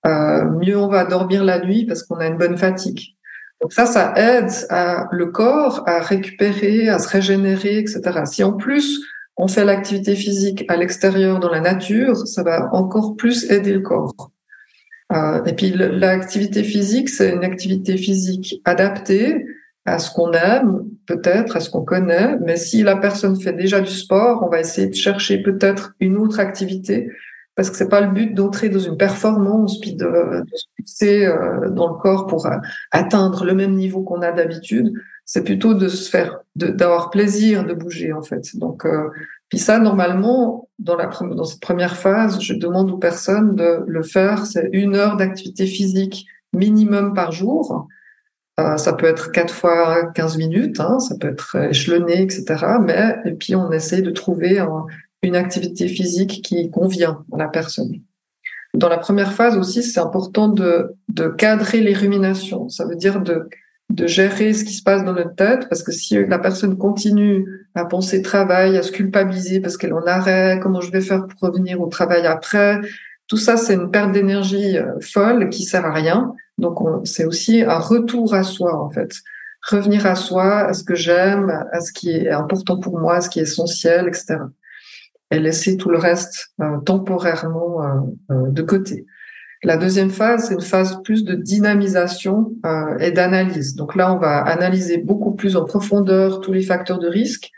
euh, 0.06 0.44
mieux 0.60 0.78
on 0.78 0.90
va 0.90 1.06
dormir 1.06 1.46
la 1.46 1.60
nuit 1.60 1.86
parce 1.86 2.04
qu'on 2.04 2.18
a 2.18 2.28
une 2.28 2.38
bonne 2.38 2.58
fatigue. 2.58 3.16
Donc 3.62 3.74
ça, 3.74 3.86
ça 3.86 4.14
aide 4.18 4.52
à, 4.70 5.08
le 5.12 5.28
corps 5.28 5.84
à 5.88 6.00
récupérer, 6.00 6.90
à 6.90 7.00
se 7.00 7.08
régénérer, 7.08 7.80
etc. 7.80 8.02
Si 8.26 8.44
en 8.44 8.54
plus 8.54 9.02
on 9.38 9.48
fait 9.48 9.66
l'activité 9.66 10.16
physique 10.16 10.66
à 10.68 10.76
l'extérieur 10.76 11.40
dans 11.40 11.50
la 11.50 11.62
nature, 11.62 12.28
ça 12.28 12.44
va 12.44 12.70
encore 12.74 13.16
plus 13.16 13.50
aider 13.50 13.72
le 13.72 13.82
corps. 13.82 14.32
Euh, 15.14 15.44
et 15.46 15.54
puis 15.54 15.72
l'activité 15.72 16.64
physique, 16.64 17.08
c'est 17.08 17.32
une 17.32 17.46
activité 17.46 17.96
physique 17.96 18.62
adaptée 18.66 19.46
à 19.88 20.00
ce 20.00 20.12
qu'on 20.12 20.34
aime, 20.34 20.84
peut-être, 21.06 21.56
à 21.56 21.60
ce 21.62 21.70
qu'on 21.70 21.84
connaît. 21.84 22.38
Mais 22.42 22.58
si 22.58 22.84
la 22.84 22.98
personne 22.98 23.40
fait 23.40 23.54
déjà 23.54 23.80
du 23.80 23.92
sport, 23.92 24.44
on 24.46 24.50
va 24.50 24.60
essayer 24.60 24.88
de 24.88 24.96
chercher 24.96 25.42
peut-être 25.42 25.94
une 26.02 26.18
autre 26.18 26.40
activité 26.40 27.10
parce 27.56 27.72
que 27.72 27.78
c'est 27.78 27.90
pas 27.90 28.02
le 28.02 28.12
but 28.12 28.36
d'entrer 28.36 28.70
dans 28.70 28.80
une 28.80 28.98
performance 28.98 29.80
puis 29.80 29.96
de, 29.96 30.06
se 30.54 30.66
pousser 30.78 31.26
euh, 31.26 31.70
dans 31.70 31.88
le 31.88 31.96
corps 31.96 32.28
pour 32.28 32.46
euh, 32.46 32.58
atteindre 32.92 33.46
le 33.46 33.56
même 33.56 33.76
niveau 33.76 34.02
qu'on 34.02 34.22
a 34.22 34.32
d'habitude. 34.32 34.94
C'est 35.26 35.44
plutôt 35.44 35.74
de 35.74 35.88
se 35.88 36.10
faire, 36.10 36.40
d'avoir 36.56 37.10
plaisir 37.10 37.66
de 37.66 37.74
bouger 37.74 38.12
en 38.12 38.22
fait. 38.22 38.56
Donc, 38.58 38.86
euh, 38.86 39.08
puis 39.50 39.58
ça 39.58 39.80
normalement 39.80 40.68
dans 40.80 40.98
la 40.98 41.08
dans 41.08 41.46
cette 41.46 41.62
première 41.62 41.96
phase, 41.96 42.42
je 42.42 42.54
demande 42.54 42.92
aux 42.92 42.98
personnes 42.98 43.56
de 43.56 43.84
le 43.88 44.04
faire. 44.04 44.46
C'est 44.46 44.70
une 44.74 44.96
heure 44.96 45.16
d'activité 45.16 45.66
physique 45.66 46.28
minimum 46.54 47.14
par 47.14 47.32
jour 47.32 47.88
ça 48.58 48.94
peut 48.94 49.06
être 49.06 49.32
quatre 49.32 49.54
fois 49.54 50.12
15 50.14 50.38
minutes, 50.38 50.80
hein, 50.80 51.00
ça 51.00 51.16
peut 51.16 51.30
être 51.30 51.56
échelonné, 51.70 52.22
etc. 52.22 52.46
Mais 52.82 53.16
et 53.26 53.32
puis 53.32 53.56
on 53.56 53.72
essaye 53.72 54.02
de 54.02 54.10
trouver 54.10 54.60
une 55.22 55.36
activité 55.36 55.88
physique 55.88 56.42
qui 56.44 56.72
convient 56.72 57.24
à 57.34 57.38
la 57.38 57.48
personne. 57.48 57.92
Dans 58.74 58.90
la 58.90 58.98
première 58.98 59.34
phase 59.34 59.58
aussi, 59.58 59.84
c'est 59.84 60.00
important 60.00 60.48
de, 60.48 60.96
de 61.10 61.28
cadrer 61.28 61.82
les 61.82 61.94
ruminations. 61.94 62.70
Ça 62.70 62.86
veut 62.86 62.96
dire 62.96 63.22
de, 63.22 63.48
de 63.90 64.08
gérer 64.08 64.54
ce 64.54 64.66
qui 64.66 64.74
se 64.74 64.84
passe 64.84 65.04
dans 65.04 65.14
notre 65.14 65.36
tête, 65.36 65.70
parce 65.70 65.82
que 65.82 65.92
si 65.92 66.18
la 66.26 66.40
personne 66.40 66.78
continue 66.78 67.46
à 67.74 67.86
penser 67.86 68.22
travail, 68.22 68.78
à 68.78 68.84
se 68.84 68.92
culpabiliser 68.92 69.62
parce 69.62 69.78
qu'elle 69.78 69.94
en 69.94 70.06
arrête, 70.06 70.62
comment 70.62 70.82
je 70.82 70.92
vais 70.92 71.02
faire 71.02 71.26
pour 71.26 71.40
revenir 71.50 71.82
au 71.82 71.88
travail 71.88 72.26
après, 72.26 72.80
tout 73.28 73.38
ça, 73.38 73.58
c'est 73.58 73.74
une 73.74 73.92
perte 73.92 74.12
d'énergie 74.12 74.78
euh, 74.78 75.00
folle 75.02 75.50
qui 75.50 75.64
sert 75.64 75.86
à 75.86 75.94
rien. 75.94 76.34
Donc, 76.58 76.80
c'est 77.06 77.26
aussi 77.26 77.62
un 77.62 77.80
retour 77.80 78.34
à 78.34 78.44
soi, 78.44 78.82
en 78.82 78.90
fait. 78.90 79.12
Revenir 79.70 80.06
à 80.06 80.16
soi, 80.16 80.68
à 80.68 80.74
ce 80.74 80.84
que 80.84 80.96
j'aime, 80.96 81.50
à 81.72 81.82
ce 81.82 81.92
qui 81.92 82.12
est 82.12 82.30
important 82.30 82.80
pour 82.80 83.00
moi, 83.00 83.16
à 83.16 83.22
ce 83.22 83.30
qui 83.30 83.40
est 83.40 83.44
essentiel, 83.44 84.08
etc. 84.08 84.38
Et 85.32 85.40
laisser 85.40 85.78
tout 85.78 85.90
le 85.90 85.98
reste 85.98 86.52
euh, 86.62 86.78
temporairement 86.80 87.84
euh, 88.32 88.50
de 88.50 88.62
côté. 88.62 89.06
La 89.64 89.78
deuxième 89.78 90.12
phase, 90.12 90.48
c'est 90.48 90.54
une 90.54 90.62
phase 90.62 91.02
plus 91.04 91.24
de 91.24 91.34
dynamisation 91.34 92.54
et 93.00 93.12
d'analyse. 93.12 93.76
Donc 93.76 93.96
là, 93.96 94.14
on 94.14 94.20
va 94.20 94.38
analyser 94.38 95.00
beaucoup 95.00 95.34
plus 95.34 95.56
en 95.56 95.66
profondeur 95.66 96.42
tous 96.42 96.54
les 96.54 96.62
facteurs 96.62 97.00
de 97.00 97.08
risque. 97.08 97.50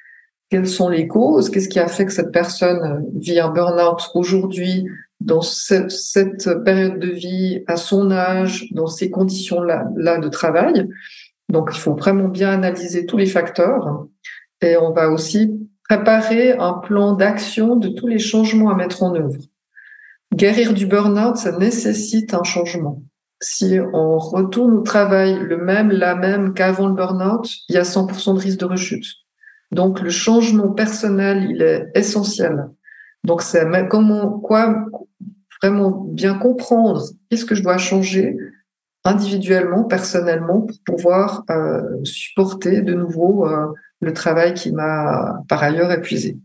Quelles 0.49 0.67
sont 0.67 0.87
les 0.87 1.07
causes? 1.07 1.49
Qu'est-ce 1.49 1.67
qui 1.67 1.79
a 1.79 1.87
fait 1.87 2.05
que 2.05 2.13
cette 2.13 2.31
personne 2.31 3.05
vit 3.15 3.39
un 3.39 3.49
burn-out 3.49 4.11
aujourd'hui? 4.15 4.87
Dans 5.19 5.41
cette 5.41 6.63
période 6.63 6.99
de 6.99 7.09
vie, 7.09 7.63
à 7.67 7.75
son 7.75 8.11
âge, 8.11 8.67
dans 8.71 8.87
ces 8.87 9.09
conditions-là 9.09 9.85
là 9.95 10.17
de 10.17 10.29
travail. 10.29 10.87
Donc, 11.49 11.71
il 11.73 11.79
faut 11.79 11.95
vraiment 11.95 12.27
bien 12.27 12.51
analyser 12.51 13.05
tous 13.05 13.17
les 13.17 13.25
facteurs. 13.25 14.07
Et 14.61 14.77
on 14.77 14.91
va 14.91 15.09
aussi 15.09 15.59
préparer 15.87 16.53
un 16.53 16.73
plan 16.73 17.13
d'action 17.13 17.75
de 17.75 17.89
tous 17.89 18.07
les 18.07 18.19
changements 18.19 18.69
à 18.69 18.75
mettre 18.75 19.03
en 19.03 19.15
œuvre. 19.15 19.37
Guérir 20.33 20.73
du 20.73 20.85
burn-out, 20.85 21.37
ça 21.37 21.57
nécessite 21.57 22.33
un 22.33 22.43
changement. 22.43 23.01
Si 23.41 23.79
on 23.93 24.17
retourne 24.17 24.73
au 24.77 24.81
travail 24.81 25.39
le 25.39 25.57
même, 25.57 25.91
la 25.91 26.13
même 26.15 26.53
qu'avant 26.53 26.87
le 26.87 26.93
burn-out, 26.93 27.49
il 27.67 27.75
y 27.75 27.77
a 27.77 27.83
100% 27.83 28.35
de 28.35 28.39
risque 28.39 28.59
de 28.59 28.65
rechute. 28.65 29.05
Donc 29.71 30.01
le 30.01 30.09
changement 30.09 30.69
personnel, 30.69 31.47
il 31.49 31.61
est 31.61 31.87
essentiel. 31.95 32.69
Donc 33.23 33.41
c'est 33.41 33.65
comment, 33.89 34.39
quoi, 34.39 34.85
vraiment 35.61 36.05
bien 36.09 36.35
comprendre 36.37 37.03
qu'est-ce 37.29 37.45
que 37.45 37.55
je 37.55 37.63
dois 37.63 37.77
changer 37.77 38.37
individuellement, 39.05 39.83
personnellement, 39.83 40.61
pour 40.61 40.95
pouvoir 40.95 41.43
euh, 41.49 41.81
supporter 42.03 42.81
de 42.81 42.93
nouveau 42.93 43.47
euh, 43.47 43.67
le 44.01 44.13
travail 44.13 44.53
qui 44.53 44.71
m'a 44.71 45.41
par 45.47 45.63
ailleurs 45.63 45.91
épuisé. 45.91 46.37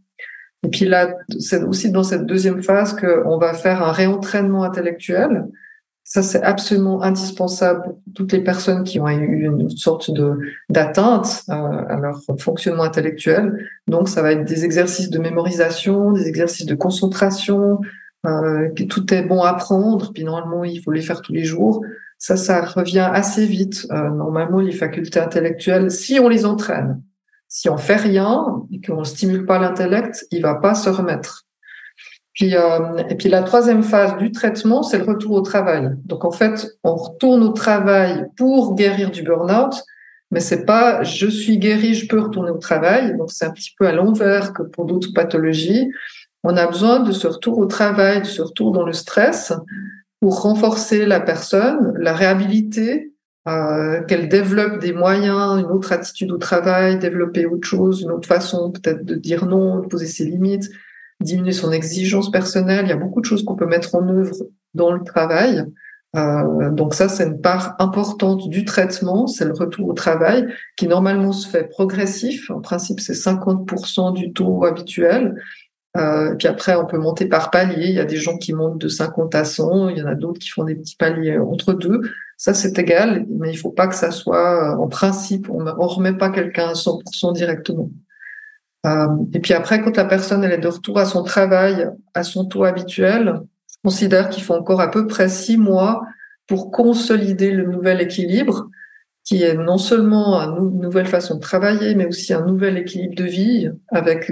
Et 0.64 0.68
puis 0.68 0.86
là, 0.86 1.14
c'est 1.38 1.62
aussi 1.62 1.90
dans 1.90 2.04
cette 2.04 2.26
deuxième 2.26 2.62
phase 2.62 2.96
qu'on 2.96 3.38
va 3.38 3.52
faire 3.52 3.82
un 3.82 3.92
réentraînement 3.92 4.64
intellectuel. 4.64 5.46
Ça, 6.04 6.22
c'est 6.22 6.42
absolument 6.42 7.02
indispensable 7.02 7.82
pour 7.82 7.98
toutes 8.14 8.32
les 8.32 8.42
personnes 8.42 8.84
qui 8.84 9.00
ont 9.00 9.08
eu 9.08 9.44
une 9.46 9.70
sorte 9.70 10.10
de 10.10 10.38
d'atteinte 10.68 11.44
euh, 11.48 11.52
à 11.52 11.96
leur 11.96 12.20
fonctionnement 12.38 12.82
intellectuel. 12.82 13.68
Donc, 13.88 14.08
ça 14.08 14.22
va 14.22 14.32
être 14.32 14.44
des 14.44 14.64
exercices 14.64 15.10
de 15.10 15.18
mémorisation, 15.18 16.12
des 16.12 16.28
exercices 16.28 16.66
de 16.66 16.74
concentration. 16.74 17.80
Euh, 18.26 18.70
tout 18.88 19.12
est 19.12 19.22
bon 19.22 19.42
à 19.42 19.54
prendre. 19.54 20.12
Puis 20.12 20.24
normalement, 20.24 20.64
il 20.64 20.80
faut 20.82 20.92
les 20.92 21.02
faire 21.02 21.20
tous 21.20 21.32
les 21.32 21.44
jours. 21.44 21.84
Ça, 22.18 22.36
ça 22.36 22.64
revient 22.64 23.08
assez 23.12 23.46
vite. 23.46 23.86
Euh, 23.90 24.10
normalement, 24.10 24.60
les 24.60 24.72
facultés 24.72 25.20
intellectuelles, 25.20 25.90
si 25.90 26.18
on 26.20 26.28
les 26.28 26.46
entraîne, 26.46 27.02
si 27.48 27.68
on 27.68 27.76
fait 27.76 27.96
rien 27.96 28.62
et 28.72 28.80
qu'on 28.80 29.04
stimule 29.04 29.46
pas 29.46 29.58
l'intellect, 29.58 30.26
il 30.30 30.42
va 30.42 30.54
pas 30.54 30.74
se 30.74 30.88
remettre. 30.88 31.44
Puis, 32.34 32.56
euh, 32.56 32.96
et 33.08 33.14
puis 33.14 33.28
la 33.28 33.42
troisième 33.42 33.82
phase 33.82 34.16
du 34.16 34.32
traitement, 34.32 34.82
c'est 34.82 34.98
le 34.98 35.04
retour 35.04 35.32
au 35.32 35.40
travail. 35.40 35.90
Donc 36.04 36.24
en 36.24 36.32
fait, 36.32 36.66
on 36.82 36.96
retourne 36.96 37.44
au 37.44 37.52
travail 37.52 38.26
pour 38.36 38.74
guérir 38.74 39.12
du 39.12 39.22
burn-out, 39.22 39.74
mais 40.32 40.40
c'est 40.40 40.64
pas 40.64 41.04
je 41.04 41.28
suis 41.28 41.58
guéri, 41.58 41.94
je 41.94 42.08
peux 42.08 42.18
retourner 42.18 42.50
au 42.50 42.58
travail. 42.58 43.16
Donc 43.16 43.30
c'est 43.30 43.44
un 43.44 43.50
petit 43.50 43.72
peu 43.78 43.86
à 43.86 43.92
l'envers 43.92 44.52
que 44.52 44.62
pour 44.62 44.84
d'autres 44.84 45.12
pathologies. 45.14 45.92
On 46.44 46.56
a 46.56 46.66
besoin 46.66 47.00
de 47.00 47.10
ce 47.12 47.26
retour 47.26 47.58
au 47.58 47.66
travail, 47.66 48.20
de 48.20 48.26
ce 48.26 48.42
retour 48.42 48.70
dans 48.70 48.84
le 48.84 48.92
stress 48.92 49.52
pour 50.20 50.42
renforcer 50.42 51.06
la 51.06 51.20
personne, 51.20 51.94
la 51.98 52.12
réhabiliter 52.12 53.12
euh, 53.48 54.02
qu'elle 54.04 54.28
développe 54.28 54.78
des 54.78 54.92
moyens, 54.92 55.60
une 55.60 55.70
autre 55.70 55.92
attitude 55.92 56.30
au 56.32 56.38
travail, 56.38 56.98
développer 56.98 57.46
autre 57.46 57.66
chose, 57.66 58.02
une 58.02 58.10
autre 58.10 58.28
façon 58.28 58.70
peut-être 58.70 59.04
de 59.04 59.14
dire 59.14 59.46
non, 59.46 59.80
de 59.80 59.86
poser 59.86 60.06
ses 60.06 60.24
limites, 60.24 60.70
diminuer 61.20 61.52
son 61.52 61.72
exigence 61.72 62.30
personnelle. 62.30 62.86
Il 62.86 62.90
y 62.90 62.92
a 62.92 62.96
beaucoup 62.96 63.20
de 63.20 63.26
choses 63.26 63.44
qu'on 63.44 63.56
peut 63.56 63.66
mettre 63.66 63.94
en 63.94 64.06
œuvre 64.08 64.34
dans 64.74 64.92
le 64.92 65.02
travail. 65.02 65.64
Euh, 66.16 66.70
donc 66.70 66.94
ça, 66.94 67.08
c'est 67.08 67.26
une 67.26 67.40
part 67.40 67.74
importante 67.78 68.48
du 68.48 68.64
traitement, 68.64 69.26
c'est 69.26 69.44
le 69.44 69.52
retour 69.52 69.88
au 69.88 69.92
travail 69.94 70.46
qui 70.76 70.86
normalement 70.86 71.32
se 71.32 71.48
fait 71.48 71.64
progressif. 71.64 72.50
En 72.50 72.60
principe, 72.60 73.00
c'est 73.00 73.14
50% 73.14 74.14
du 74.14 74.32
taux 74.32 74.64
habituel. 74.64 75.34
Euh, 75.96 76.34
puis 76.34 76.48
après, 76.48 76.74
on 76.74 76.86
peut 76.86 76.98
monter 76.98 77.26
par 77.26 77.50
palier. 77.50 77.86
Il 77.88 77.94
y 77.94 78.00
a 78.00 78.04
des 78.04 78.16
gens 78.16 78.36
qui 78.36 78.52
montent 78.52 78.78
de 78.78 78.88
50 78.88 79.34
à 79.34 79.44
100, 79.44 79.90
il 79.90 79.98
y 79.98 80.02
en 80.02 80.06
a 80.06 80.14
d'autres 80.14 80.40
qui 80.40 80.48
font 80.48 80.64
des 80.64 80.74
petits 80.74 80.96
paliers 80.96 81.38
entre 81.38 81.72
deux. 81.72 82.02
Ça, 82.36 82.52
c'est 82.52 82.78
égal, 82.78 83.26
mais 83.30 83.52
il 83.52 83.56
faut 83.56 83.70
pas 83.70 83.86
que 83.86 83.94
ça 83.94 84.10
soit 84.10 84.74
euh, 84.74 84.76
en 84.76 84.88
principe. 84.88 85.48
On 85.50 85.62
ne 85.62 85.70
remet 85.70 86.14
pas 86.14 86.30
quelqu'un 86.30 86.68
à 86.68 86.72
100% 86.72 87.32
directement. 87.32 87.90
Euh, 88.86 89.06
et 89.32 89.38
puis 89.38 89.54
après, 89.54 89.80
quand 89.82 89.96
la 89.96 90.04
personne 90.04 90.44
elle 90.44 90.52
est 90.52 90.58
de 90.58 90.68
retour 90.68 90.98
à 90.98 91.06
son 91.06 91.22
travail, 91.22 91.88
à 92.12 92.22
son 92.22 92.44
taux 92.44 92.64
habituel, 92.64 93.40
je 93.70 93.76
considère 93.82 94.28
qu'il 94.28 94.42
faut 94.42 94.54
encore 94.54 94.80
à 94.80 94.90
peu 94.90 95.06
près 95.06 95.28
six 95.28 95.56
mois 95.56 96.02
pour 96.46 96.70
consolider 96.70 97.52
le 97.52 97.66
nouvel 97.66 98.00
équilibre 98.00 98.68
qui 99.24 99.42
est 99.42 99.54
non 99.54 99.78
seulement 99.78 100.38
une 100.40 100.80
nouvelle 100.80 101.06
façon 101.06 101.36
de 101.36 101.40
travailler, 101.40 101.94
mais 101.94 102.06
aussi 102.06 102.34
un 102.34 102.44
nouvel 102.44 102.76
équilibre 102.76 103.14
de 103.16 103.24
vie 103.24 103.70
avec 103.88 104.30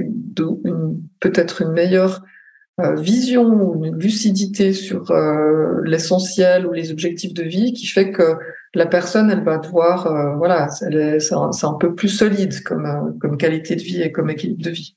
peut-être 1.20 1.62
une 1.62 1.72
meilleure 1.72 2.22
euh, 2.80 2.94
vision 2.94 3.44
ou 3.48 3.84
une 3.84 3.98
lucidité 3.98 4.72
sur 4.72 5.10
euh, 5.10 5.80
l'essentiel 5.84 6.66
ou 6.66 6.72
les 6.72 6.90
objectifs 6.90 7.34
de 7.34 7.42
vie 7.42 7.74
qui 7.74 7.86
fait 7.86 8.12
que 8.12 8.38
la 8.74 8.86
personne, 8.86 9.30
elle 9.30 9.44
va 9.44 9.58
devoir, 9.58 10.06
euh, 10.06 10.36
voilà, 10.36 10.68
c'est 10.68 11.34
un, 11.34 11.50
un, 11.62 11.74
peu 11.74 11.94
plus 11.94 12.08
solide 12.08 12.62
comme, 12.62 13.18
comme 13.20 13.36
qualité 13.36 13.76
de 13.76 13.82
vie 13.82 14.00
et 14.00 14.10
comme 14.10 14.30
équilibre 14.30 14.62
de 14.64 14.70
vie. 14.70 14.96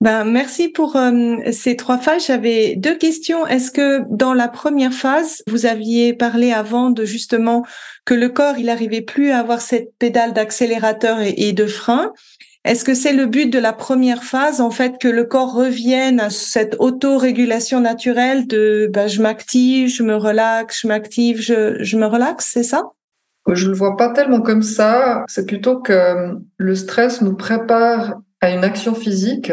Ben, 0.00 0.24
merci 0.24 0.68
pour 0.68 0.96
euh, 0.96 1.36
ces 1.52 1.76
trois 1.76 1.98
phases. 1.98 2.26
J'avais 2.26 2.74
deux 2.74 2.96
questions. 2.96 3.46
Est-ce 3.46 3.70
que 3.70 4.02
dans 4.08 4.32
la 4.32 4.48
première 4.48 4.94
phase, 4.94 5.42
vous 5.46 5.66
aviez 5.66 6.14
parlé 6.14 6.52
avant 6.52 6.88
de 6.88 7.04
justement 7.04 7.66
que 8.06 8.14
le 8.14 8.30
corps, 8.30 8.56
il 8.56 8.70
arrivait 8.70 9.02
plus 9.02 9.30
à 9.30 9.40
avoir 9.40 9.60
cette 9.60 9.90
pédale 9.98 10.32
d'accélérateur 10.32 11.18
et, 11.20 11.52
de 11.52 11.66
frein? 11.66 12.12
Est-ce 12.64 12.82
que 12.82 12.94
c'est 12.94 13.12
le 13.12 13.26
but 13.26 13.50
de 13.50 13.58
la 13.58 13.74
première 13.74 14.24
phase, 14.24 14.62
en 14.62 14.70
fait, 14.70 14.96
que 14.98 15.08
le 15.08 15.24
corps 15.24 15.52
revienne 15.52 16.18
à 16.18 16.30
cette 16.30 16.76
autorégulation 16.78 17.80
naturelle 17.80 18.46
de 18.46 18.88
ben, 18.90 19.06
je 19.06 19.20
m'active, 19.20 19.88
je 19.88 20.02
me 20.02 20.16
relaxe, 20.16 20.80
je 20.80 20.88
m'active, 20.88 21.42
je, 21.42 21.76
je 21.82 21.96
me 21.98 22.06
relaxe, 22.06 22.48
c'est 22.54 22.62
ça? 22.62 22.84
Je 23.52 23.68
le 23.68 23.74
vois 23.74 23.98
pas 23.98 24.08
tellement 24.10 24.40
comme 24.40 24.62
ça. 24.62 25.24
C'est 25.28 25.46
plutôt 25.46 25.80
que 25.80 26.38
le 26.56 26.74
stress 26.74 27.20
nous 27.20 27.34
prépare 27.34 28.18
à 28.40 28.50
une 28.50 28.64
action 28.64 28.94
physique 28.94 29.52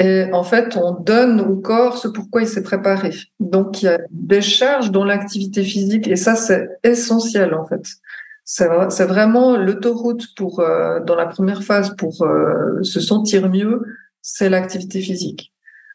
et 0.00 0.26
en 0.32 0.44
fait, 0.44 0.76
on 0.76 0.92
donne 0.92 1.40
au 1.40 1.56
corps 1.56 1.98
ce 1.98 2.06
pourquoi 2.06 2.42
il 2.42 2.48
s'est 2.48 2.62
préparé. 2.62 3.10
Donc, 3.40 3.82
il 3.82 3.86
y 3.86 3.88
a 3.88 3.98
des 4.10 4.42
charges 4.42 4.92
dans 4.92 5.04
l'activité 5.04 5.64
physique 5.64 6.06
et 6.06 6.14
ça, 6.14 6.36
c'est 6.36 6.68
essentiel 6.84 7.54
en 7.54 7.66
fait. 7.66 7.82
C'est 8.44 9.04
vraiment 9.04 9.56
l'autoroute 9.56 10.34
pour 10.36 10.60
euh, 10.60 11.00
dans 11.00 11.16
la 11.16 11.26
première 11.26 11.62
phase 11.62 11.94
pour 11.96 12.22
euh, 12.22 12.82
se 12.82 13.00
sentir 13.00 13.50
mieux, 13.50 13.82
c'est 14.22 14.48
l'activité 14.48 15.00
physique. 15.00 15.52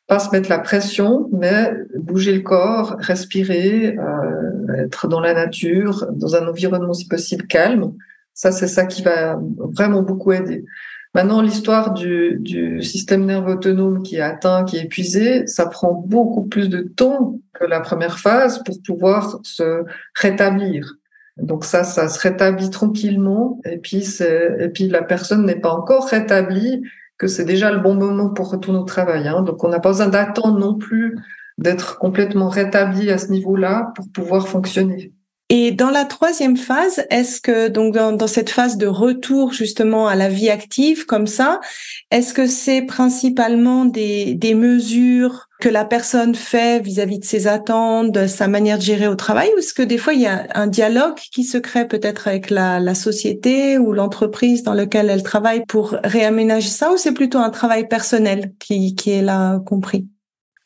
Pas 0.07 0.19
se 0.19 0.29
mettre 0.31 0.49
la 0.49 0.59
pression, 0.59 1.29
mais 1.31 1.73
bouger 1.97 2.33
le 2.33 2.41
corps, 2.41 2.97
respirer, 2.99 3.97
euh, 3.97 4.83
être 4.83 5.07
dans 5.07 5.21
la 5.21 5.33
nature, 5.33 6.05
dans 6.11 6.35
un 6.35 6.45
environnement 6.47 6.93
si 6.93 7.07
possible 7.07 7.47
calme. 7.47 7.93
Ça, 8.33 8.51
c'est 8.51 8.67
ça 8.67 8.85
qui 8.85 9.01
va 9.01 9.39
vraiment 9.57 10.01
beaucoup 10.01 10.33
aider. 10.33 10.65
Maintenant, 11.13 11.41
l'histoire 11.41 11.93
du, 11.93 12.81
système 12.81 13.25
nerveux 13.25 13.53
autonome 13.53 14.01
qui 14.01 14.15
est 14.15 14.21
atteint, 14.21 14.63
qui 14.63 14.77
est 14.77 14.85
épuisé, 14.85 15.45
ça 15.45 15.67
prend 15.67 15.93
beaucoup 15.93 16.43
plus 16.43 16.69
de 16.69 16.81
temps 16.81 17.39
que 17.53 17.65
la 17.65 17.81
première 17.81 18.17
phase 18.17 18.63
pour 18.63 18.81
pouvoir 18.81 19.39
se 19.43 19.83
rétablir. 20.15 20.95
Donc 21.37 21.65
ça, 21.65 21.83
ça 21.83 22.09
se 22.09 22.19
rétablit 22.19 22.69
tranquillement 22.69 23.59
et 23.65 23.77
puis 23.77 24.03
et 24.21 24.69
puis 24.69 24.87
la 24.87 25.01
personne 25.03 25.45
n'est 25.45 25.59
pas 25.59 25.71
encore 25.71 26.07
rétablie 26.07 26.83
que 27.17 27.27
c'est 27.27 27.45
déjà 27.45 27.71
le 27.71 27.79
bon 27.79 27.95
moment 27.95 28.29
pour 28.29 28.51
retourner 28.51 28.79
au 28.79 28.83
travail. 28.83 29.27
Hein. 29.27 29.43
Donc 29.43 29.63
on 29.63 29.69
n'a 29.69 29.79
pas 29.79 29.89
besoin 29.89 30.07
d'attendre 30.07 30.59
non 30.59 30.75
plus 30.75 31.17
d'être 31.57 31.99
complètement 31.99 32.49
rétabli 32.49 33.11
à 33.11 33.17
ce 33.17 33.31
niveau-là 33.31 33.91
pour 33.95 34.11
pouvoir 34.11 34.47
fonctionner. 34.47 35.13
Et 35.55 35.71
dans 35.71 35.91
la 35.91 36.05
troisième 36.05 36.57
phase, 36.57 37.05
est-ce 37.11 37.39
que 37.39 37.67
donc 37.67 37.93
dans, 37.93 38.25
cette 38.25 38.49
phase 38.49 38.75
de 38.75 38.87
retour 38.87 39.53
justement 39.53 40.07
à 40.07 40.15
la 40.15 40.27
vie 40.27 40.49
active 40.49 41.05
comme 41.05 41.27
ça, 41.27 41.61
est-ce 42.09 42.33
que 42.33 42.47
c'est 42.47 42.81
principalement 42.81 43.85
des, 43.85 44.33
des 44.33 44.55
mesures 44.55 45.49
que 45.61 45.69
la 45.69 45.85
personne 45.85 46.33
fait 46.33 46.79
vis-à-vis 46.79 47.19
de 47.19 47.25
ses 47.25 47.45
attentes, 47.45 48.11
de 48.11 48.25
sa 48.25 48.47
manière 48.47 48.79
de 48.79 48.83
gérer 48.83 49.07
au 49.07 49.13
travail, 49.13 49.51
ou 49.55 49.59
est-ce 49.59 49.75
que 49.75 49.83
des 49.83 49.99
fois 49.99 50.15
il 50.15 50.21
y 50.21 50.25
a 50.25 50.47
un 50.55 50.65
dialogue 50.65 51.19
qui 51.31 51.43
se 51.43 51.59
crée 51.59 51.87
peut-être 51.87 52.27
avec 52.27 52.49
la, 52.49 52.79
la 52.79 52.95
société 52.95 53.77
ou 53.77 53.93
l'entreprise 53.93 54.63
dans 54.63 54.73
laquelle 54.73 55.11
elle 55.11 55.21
travaille 55.21 55.65
pour 55.67 55.95
réaménager 56.03 56.69
ça, 56.69 56.91
ou 56.91 56.97
c'est 56.97 57.13
plutôt 57.13 57.37
un 57.37 57.51
travail 57.51 57.87
personnel 57.87 58.55
qui, 58.57 58.95
qui 58.95 59.11
est 59.11 59.21
là 59.21 59.59
compris? 59.59 60.07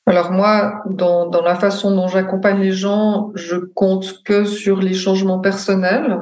Alors 0.07 0.31
moi, 0.31 0.83
dans, 0.89 1.27
dans 1.27 1.41
la 1.41 1.55
façon 1.55 1.93
dont 1.93 2.07
j'accompagne 2.07 2.61
les 2.61 2.71
gens, 2.71 3.31
je 3.35 3.57
compte 3.57 4.23
que 4.23 4.45
sur 4.45 4.79
les 4.79 4.93
changements 4.93 5.39
personnels. 5.39 6.17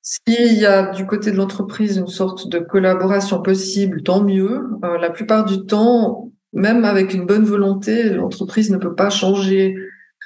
S'il 0.00 0.54
y 0.54 0.64
a 0.64 0.90
du 0.90 1.06
côté 1.06 1.30
de 1.30 1.36
l'entreprise 1.36 1.98
une 1.98 2.08
sorte 2.08 2.48
de 2.48 2.58
collaboration 2.58 3.42
possible, 3.42 4.02
tant 4.02 4.22
mieux. 4.22 4.66
Euh, 4.82 4.96
la 4.98 5.10
plupart 5.10 5.44
du 5.44 5.66
temps, 5.66 6.30
même 6.54 6.86
avec 6.86 7.12
une 7.12 7.26
bonne 7.26 7.44
volonté, 7.44 8.08
l'entreprise 8.08 8.70
ne 8.70 8.78
peut 8.78 8.94
pas 8.94 9.10
changer 9.10 9.76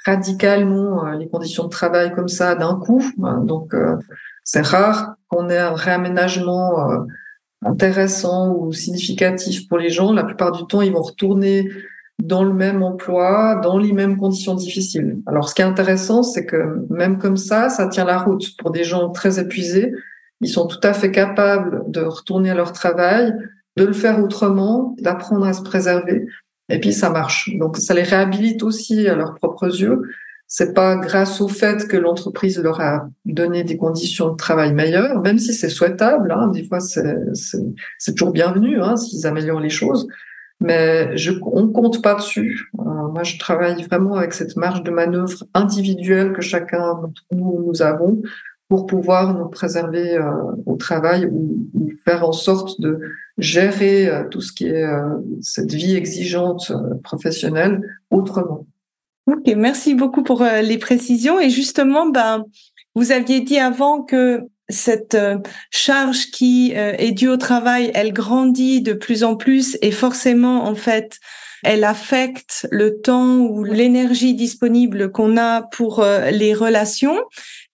radicalement 0.05 1.05
euh, 1.05 1.17
les 1.17 1.27
conditions 1.27 1.65
de 1.65 1.69
travail 1.69 2.13
comme 2.13 2.29
ça 2.29 2.55
d'un 2.55 2.75
coup. 2.75 3.03
Donc 3.43 3.73
euh, 3.73 3.97
c'est 4.45 4.65
rare 4.65 5.15
qu'on 5.27 5.49
ait 5.49 5.57
un 5.57 5.73
réaménagement 5.73 7.05
intéressant 7.65 8.55
ou 8.55 8.71
significatif 8.71 9.67
pour 9.67 9.79
les 9.79 9.89
gens. 9.89 10.13
La 10.13 10.23
plupart 10.23 10.53
du 10.53 10.65
temps, 10.65 10.81
ils 10.81 10.93
vont 10.93 11.01
retourner 11.01 11.67
dans 12.19 12.43
le 12.43 12.53
même 12.53 12.81
emploi, 12.81 13.59
dans 13.61 13.77
les 13.77 13.93
mêmes 13.93 14.17
conditions 14.17 14.55
difficiles. 14.55 15.17
Alors, 15.25 15.49
ce 15.49 15.55
qui 15.55 15.61
est 15.61 15.65
intéressant, 15.65 16.23
c'est 16.23 16.45
que 16.45 16.85
même 16.89 17.17
comme 17.17 17.37
ça, 17.37 17.69
ça 17.69 17.87
tient 17.87 18.05
la 18.05 18.17
route 18.17 18.55
pour 18.57 18.71
des 18.71 18.83
gens 18.83 19.09
très 19.09 19.39
épuisés. 19.39 19.93
Ils 20.41 20.49
sont 20.49 20.67
tout 20.67 20.79
à 20.83 20.93
fait 20.93 21.11
capables 21.11 21.83
de 21.87 22.01
retourner 22.01 22.49
à 22.49 22.55
leur 22.55 22.71
travail 22.71 23.33
de 23.75 23.83
le 23.83 23.93
faire 23.93 24.23
autrement, 24.23 24.95
d'apprendre 24.99 25.45
à 25.45 25.53
se 25.53 25.61
préserver. 25.61 26.25
Et 26.69 26.79
puis 26.79 26.93
ça 26.93 27.09
marche. 27.09 27.51
Donc 27.57 27.77
ça 27.77 27.93
les 27.93 28.03
réhabilite 28.03 28.63
aussi 28.63 29.07
à 29.07 29.15
leurs 29.15 29.35
propres 29.35 29.67
yeux. 29.67 30.01
C'est 30.47 30.73
pas 30.73 30.95
grâce 30.95 31.41
au 31.41 31.47
fait 31.47 31.87
que 31.87 31.97
l'entreprise 31.97 32.59
leur 32.59 32.79
a 32.79 33.09
donné 33.25 33.63
des 33.63 33.77
conditions 33.77 34.31
de 34.31 34.37
travail 34.37 34.73
meilleures, 34.73 35.21
même 35.21 35.39
si 35.39 35.53
c'est 35.53 35.69
souhaitable. 35.69 36.31
Hein, 36.31 36.49
des 36.49 36.63
fois, 36.63 36.79
c'est 36.79 38.15
toujours 38.15 38.31
bienvenu 38.31 38.79
hein, 38.81 38.95
s'ils 38.95 39.25
améliorent 39.25 39.59
les 39.59 39.69
choses. 39.69 40.07
Mais 40.61 41.15
je, 41.17 41.31
on 41.41 41.67
compte 41.67 42.01
pas 42.01 42.15
dessus. 42.15 42.71
Euh, 42.79 42.83
moi, 42.83 43.23
je 43.23 43.37
travaille 43.37 43.83
vraiment 43.83 44.15
avec 44.15 44.33
cette 44.33 44.55
marge 44.55 44.83
de 44.83 44.91
manœuvre 44.91 45.43
individuelle 45.53 46.33
que 46.33 46.41
chacun 46.41 47.01
nous 47.31 47.65
nous 47.65 47.81
avons 47.81 48.21
pour 48.67 48.87
pouvoir 48.87 49.33
nous 49.33 49.47
préserver 49.47 50.17
euh, 50.17 50.31
au 50.65 50.75
travail 50.75 51.25
ou, 51.25 51.67
faire 52.03 52.27
en 52.27 52.33
sorte 52.33 52.79
de 52.81 52.99
gérer 53.39 54.07
euh, 54.07 54.27
tout 54.29 54.41
ce 54.41 54.53
qui 54.53 54.67
est 54.67 54.83
euh, 54.83 55.17
cette 55.41 55.73
vie 55.73 55.95
exigeante 55.95 56.71
professionnelle 57.03 57.81
autrement. 58.11 58.67
Ok, 59.25 59.51
merci 59.57 59.95
beaucoup 59.95 60.21
pour 60.21 60.43
les 60.43 60.77
précisions. 60.77 61.39
Et 61.39 61.49
justement, 61.49 62.07
ben, 62.09 62.45
vous 62.93 63.11
aviez 63.11 63.41
dit 63.41 63.57
avant 63.57 64.03
que 64.03 64.41
cette 64.69 65.17
charge 65.71 66.31
qui 66.31 66.73
est 66.73 67.11
due 67.11 67.29
au 67.29 67.37
travail, 67.37 67.91
elle 67.93 68.13
grandit 68.13 68.81
de 68.81 68.93
plus 68.93 69.23
en 69.23 69.35
plus 69.35 69.77
et 69.81 69.91
forcément, 69.91 70.65
en 70.65 70.75
fait, 70.75 71.17
elle 71.63 71.83
affecte 71.83 72.67
le 72.71 72.99
temps 73.01 73.37
ou 73.37 73.63
l'énergie 73.63 74.33
disponible 74.33 75.11
qu'on 75.11 75.37
a 75.37 75.61
pour 75.61 76.03
les 76.31 76.53
relations. 76.53 77.21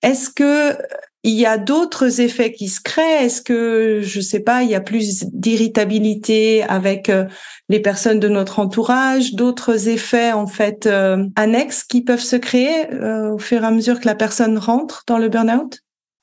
Est-ce 0.01 0.30
que 0.30 0.77
il 1.23 1.34
y 1.34 1.45
a 1.45 1.58
d'autres 1.58 2.19
effets 2.19 2.51
qui 2.51 2.67
se 2.67 2.82
créent? 2.82 3.25
Est-ce 3.25 3.41
que, 3.41 4.01
je 4.01 4.21
sais 4.21 4.39
pas, 4.39 4.63
il 4.63 4.71
y 4.71 4.75
a 4.75 4.82
plus 4.82 5.25
d'irritabilité 5.25 6.63
avec 6.63 7.10
euh, 7.10 7.25
les 7.69 7.80
personnes 7.80 8.19
de 8.19 8.27
notre 8.27 8.60
entourage, 8.60 9.36
d'autres 9.36 9.88
effets 9.88 10.32
en 10.32 10.47
fait 10.47 10.88
euh, 10.88 11.25
annexes 11.36 11.84
qui 11.84 12.04
peuvent 12.04 12.19
se 12.19 12.36
créer 12.36 12.91
euh, 12.93 13.34
au 13.34 13.38
fur 13.38 13.63
et 13.63 13.67
à 13.67 13.71
mesure 13.71 13.99
que 13.99 14.08
la 14.08 14.15
personne 14.15 14.58
rentre 14.58 15.04
dans 15.06 15.19
le 15.19 15.30
burn-out? 15.30 15.80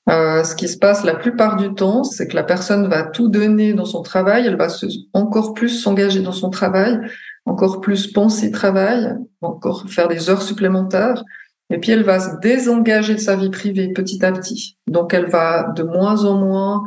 Euh, 0.08 0.42
ce 0.42 0.54
qui 0.54 0.68
se 0.68 0.78
passe 0.78 1.04
la 1.04 1.14
plupart 1.14 1.56
du 1.56 1.74
temps, 1.74 2.02
c'est 2.02 2.28
que 2.28 2.36
la 2.36 2.42
personne 2.42 2.88
va 2.88 3.02
tout 3.02 3.28
donner 3.28 3.74
dans 3.74 3.84
son 3.84 4.02
travail, 4.02 4.46
elle 4.46 4.56
va 4.56 4.68
se, 4.68 4.86
encore 5.12 5.52
plus 5.52 5.68
s'engager 5.68 6.20
dans 6.20 6.32
son 6.32 6.48
travail, 6.48 6.98
encore 7.44 7.80
plus 7.80 8.06
penser 8.06 8.50
travail, 8.50 9.14
encore 9.42 9.84
faire 9.88 10.08
des 10.08 10.30
heures 10.30 10.42
supplémentaires. 10.42 11.24
Et 11.70 11.78
puis 11.78 11.92
elle 11.92 12.04
va 12.04 12.20
se 12.20 12.38
désengager 12.40 13.14
de 13.14 13.20
sa 13.20 13.36
vie 13.36 13.50
privée 13.50 13.92
petit 13.92 14.24
à 14.24 14.32
petit. 14.32 14.78
Donc 14.86 15.12
elle 15.12 15.28
va 15.28 15.72
de 15.76 15.82
moins 15.82 16.24
en 16.24 16.38
moins 16.38 16.84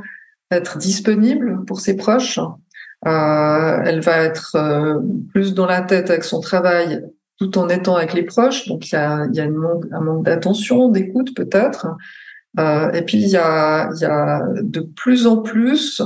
être 0.49 0.79
disponible 0.79 1.63
pour 1.65 1.79
ses 1.79 1.95
proches. 1.95 2.39
Euh, 3.05 3.81
elle 3.85 4.01
va 4.01 4.17
être 4.17 4.55
euh, 4.55 4.99
plus 5.31 5.53
dans 5.53 5.67
la 5.67 5.81
tête 5.81 6.09
avec 6.09 6.23
son 6.23 6.39
travail 6.39 7.03
tout 7.37 7.57
en 7.59 7.69
étant 7.69 7.95
avec 7.95 8.13
les 8.13 8.23
proches. 8.23 8.67
Donc 8.67 8.89
il 8.91 8.95
y 8.95 8.97
a, 8.97 9.27
y 9.31 9.39
a 9.39 9.43
un 9.43 10.01
manque 10.01 10.23
d'attention, 10.23 10.89
d'écoute 10.89 11.35
peut-être. 11.35 11.87
Euh, 12.59 12.91
et 12.91 13.03
puis 13.03 13.17
il 13.17 13.29
y 13.29 13.37
a, 13.37 13.89
y 13.99 14.05
a 14.05 14.43
de 14.61 14.81
plus 14.81 15.25
en 15.25 15.37
plus 15.37 16.01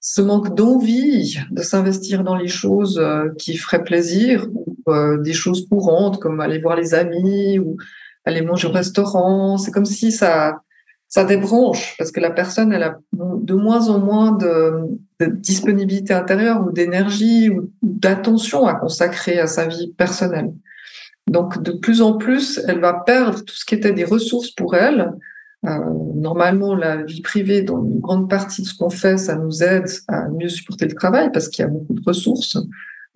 ce 0.00 0.20
manque 0.20 0.54
d'envie 0.54 1.38
de 1.50 1.62
s'investir 1.62 2.22
dans 2.22 2.36
les 2.36 2.48
choses 2.48 2.98
euh, 2.98 3.30
qui 3.38 3.56
feraient 3.56 3.82
plaisir 3.82 4.46
ou 4.52 4.76
euh, 4.88 5.18
des 5.18 5.32
choses 5.32 5.66
courantes 5.68 6.20
comme 6.20 6.40
aller 6.40 6.60
voir 6.60 6.76
les 6.76 6.94
amis 6.94 7.58
ou 7.58 7.76
aller 8.24 8.42
manger 8.42 8.68
au 8.68 8.72
restaurant. 8.72 9.58
C'est 9.58 9.70
comme 9.70 9.86
si 9.86 10.12
ça, 10.12 10.60
ça 11.08 11.24
débranche 11.24 11.96
parce 11.98 12.12
que 12.12 12.20
la 12.20 12.30
personne, 12.30 12.72
elle 12.72 12.84
a 12.84 12.98
de 13.12 13.54
moins 13.54 13.88
en 13.88 13.98
moins 13.98 14.32
de 14.32 14.84
disponibilité 15.20 16.14
intérieure 16.14 16.64
ou 16.66 16.70
d'énergie 16.70 17.50
ou 17.50 17.72
d'attention 17.82 18.66
à 18.66 18.74
consacrer 18.74 19.38
à 19.40 19.46
sa 19.46 19.66
vie 19.66 19.92
personnelle. 19.96 20.52
Donc, 21.28 21.62
de 21.62 21.72
plus 21.72 22.00
en 22.00 22.16
plus, 22.16 22.60
elle 22.66 22.80
va 22.80 22.94
perdre 22.94 23.44
tout 23.44 23.54
ce 23.54 23.64
qui 23.64 23.74
était 23.74 23.92
des 23.92 24.04
ressources 24.04 24.50
pour 24.50 24.74
elle. 24.74 25.12
Euh, 25.66 25.70
normalement, 26.14 26.74
la 26.74 27.02
vie 27.02 27.20
privée, 27.20 27.62
dans 27.62 27.82
une 27.84 28.00
grande 28.00 28.30
partie 28.30 28.62
de 28.62 28.66
ce 28.66 28.76
qu'on 28.76 28.90
fait, 28.90 29.16
ça 29.16 29.36
nous 29.36 29.62
aide 29.62 29.88
à 30.06 30.28
mieux 30.28 30.48
supporter 30.48 30.86
le 30.86 30.94
travail 30.94 31.30
parce 31.32 31.48
qu'il 31.48 31.64
y 31.64 31.66
a 31.66 31.70
beaucoup 31.70 31.94
de 31.94 32.02
ressources. 32.04 32.56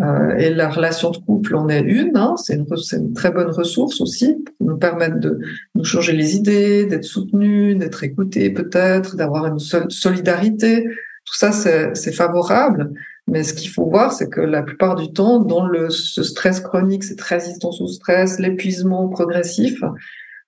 Euh, 0.00 0.34
et 0.36 0.50
la 0.50 0.68
relation 0.68 1.10
de 1.10 1.18
couple 1.18 1.54
en 1.54 1.68
est 1.68 1.82
une. 1.82 2.16
Hein, 2.16 2.34
c'est 2.36 2.54
une, 2.54 2.66
une, 2.92 3.12
très 3.12 3.30
bonne 3.30 3.50
ressource 3.50 4.00
aussi 4.00 4.42
pour 4.58 4.66
nous 4.66 4.76
permettre 4.76 5.20
de 5.20 5.38
nous 5.74 5.84
changer 5.84 6.12
les 6.12 6.34
idées, 6.34 6.86
d'être 6.86 7.04
soutenus, 7.04 7.76
d'être 7.76 8.02
écoutés 8.02 8.50
peut-être, 8.50 9.16
d'avoir 9.16 9.46
une 9.46 9.60
solidarité. 9.60 10.84
Tout 11.24 11.36
ça, 11.36 11.52
c'est 11.52 12.12
favorable. 12.12 12.92
Mais 13.28 13.44
ce 13.44 13.54
qu'il 13.54 13.70
faut 13.70 13.88
voir, 13.88 14.12
c'est 14.12 14.28
que 14.28 14.40
la 14.40 14.62
plupart 14.62 14.96
du 14.96 15.12
temps, 15.12 15.38
dans 15.38 15.64
le 15.64 15.90
ce 15.90 16.24
stress 16.24 16.60
chronique, 16.60 17.04
cette 17.04 17.20
résistance 17.20 17.80
au 17.80 17.86
stress, 17.86 18.40
l'épuisement 18.40 19.08
progressif, 19.08 19.80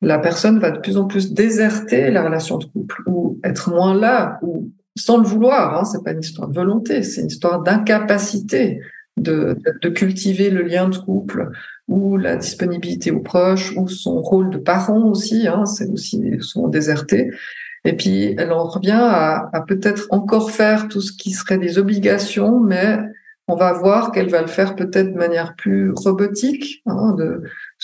la 0.03 0.19
personne 0.19 0.59
va 0.59 0.71
de 0.71 0.81
plus 0.81 0.97
en 0.97 1.05
plus 1.05 1.33
déserter 1.33 2.11
la 2.11 2.25
relation 2.25 2.59
de 2.59 2.65
couple 2.65 3.03
ou 3.07 3.39
être 3.45 3.71
moins 3.71 3.95
là 3.95 4.39
ou 4.43 4.71
sans 4.97 5.19
le 5.19 5.25
vouloir. 5.25 5.79
Hein, 5.79 5.85
c'est 5.85 6.03
pas 6.03 6.13
une 6.13 6.21
histoire 6.21 6.49
de 6.49 6.55
volonté, 6.55 7.03
c'est 7.03 7.23
une 7.23 7.29
histoire 7.29 7.63
d'incapacité 7.63 8.81
de, 9.17 9.57
cultiver 9.95 10.51
le 10.51 10.63
lien 10.63 10.89
de 10.89 10.97
couple 10.97 11.51
ou 11.89 12.17
la 12.17 12.37
disponibilité 12.37 13.11
aux 13.11 13.21
proches 13.21 13.75
ou 13.77 13.89
son 13.89 14.21
rôle 14.21 14.51
de 14.51 14.59
parent 14.59 15.03
aussi, 15.05 15.47
hein, 15.47 15.67
c'est 15.67 15.89
aussi 15.89 16.39
souvent 16.41 16.69
déserté. 16.69 17.31
Et 17.85 17.93
puis 17.93 18.35
elle 18.39 18.53
en 18.53 18.65
revient 18.65 18.93
à, 18.93 19.65
peut-être 19.69 20.07
encore 20.11 20.51
faire 20.51 20.89
tout 20.89 21.01
ce 21.01 21.13
qui 21.13 21.33
serait 21.33 21.59
des 21.59 21.79
obligations, 21.79 22.59
mais 22.59 22.99
on 23.47 23.57
va 23.57 23.75
voir 23.75 24.11
qu'elle 24.11 24.31
va 24.31 24.41
le 24.41 24.49
faire 24.49 24.75
peut-être 24.75 25.13
de 25.13 25.19
manière 25.19 25.55
plus 25.55 25.93
robotique, 25.93 26.83
hein, 26.87 27.15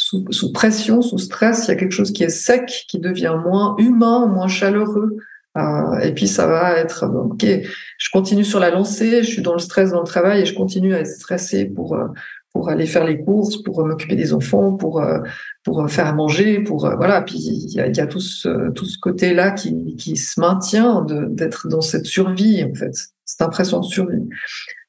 sous, 0.00 0.24
sous, 0.30 0.52
pression, 0.52 1.02
sous 1.02 1.18
stress. 1.18 1.66
Il 1.66 1.68
y 1.68 1.72
a 1.72 1.76
quelque 1.76 1.92
chose 1.92 2.12
qui 2.12 2.24
est 2.24 2.30
sec, 2.30 2.86
qui 2.88 2.98
devient 2.98 3.36
moins 3.44 3.76
humain, 3.78 4.26
moins 4.26 4.48
chaleureux. 4.48 5.16
Euh, 5.58 5.98
et 5.98 6.14
puis 6.14 6.28
ça 6.28 6.46
va 6.46 6.78
être 6.78 7.06
ok, 7.06 7.44
je 7.44 8.10
continue 8.12 8.44
sur 8.44 8.60
la 8.60 8.70
lancée, 8.70 9.24
je 9.24 9.28
suis 9.28 9.42
dans 9.42 9.52
le 9.52 9.58
stress 9.58 9.90
dans 9.90 9.98
le 9.98 10.06
travail 10.06 10.42
et 10.42 10.46
je 10.46 10.54
continue 10.54 10.94
à 10.94 11.00
être 11.00 11.08
stressé 11.08 11.64
pour 11.64 11.94
euh, 11.96 12.06
pour 12.52 12.68
aller 12.68 12.86
faire 12.86 13.04
les 13.04 13.20
courses, 13.20 13.60
pour 13.62 13.84
m'occuper 13.84 14.14
des 14.14 14.32
enfants, 14.32 14.76
pour 14.76 15.02
euh, 15.02 15.18
pour 15.64 15.90
faire 15.90 16.06
à 16.06 16.12
manger, 16.12 16.60
pour 16.60 16.88
voilà. 16.96 17.20
Puis 17.22 17.38
il 17.38 17.72
y 17.72 17.80
a, 17.80 17.88
y 17.88 18.00
a 18.00 18.06
tout 18.06 18.20
ce 18.20 18.70
tout 18.70 18.84
ce 18.84 18.96
côté 19.00 19.34
là 19.34 19.50
qui 19.50 19.96
qui 19.96 20.16
se 20.16 20.38
maintient 20.38 21.04
d'être 21.08 21.66
dans 21.66 21.80
cette 21.80 22.06
survie 22.06 22.62
en 22.62 22.74
fait, 22.74 22.94
cette 23.24 23.42
impression 23.42 23.80
de 23.80 23.86
survie. 23.86 24.28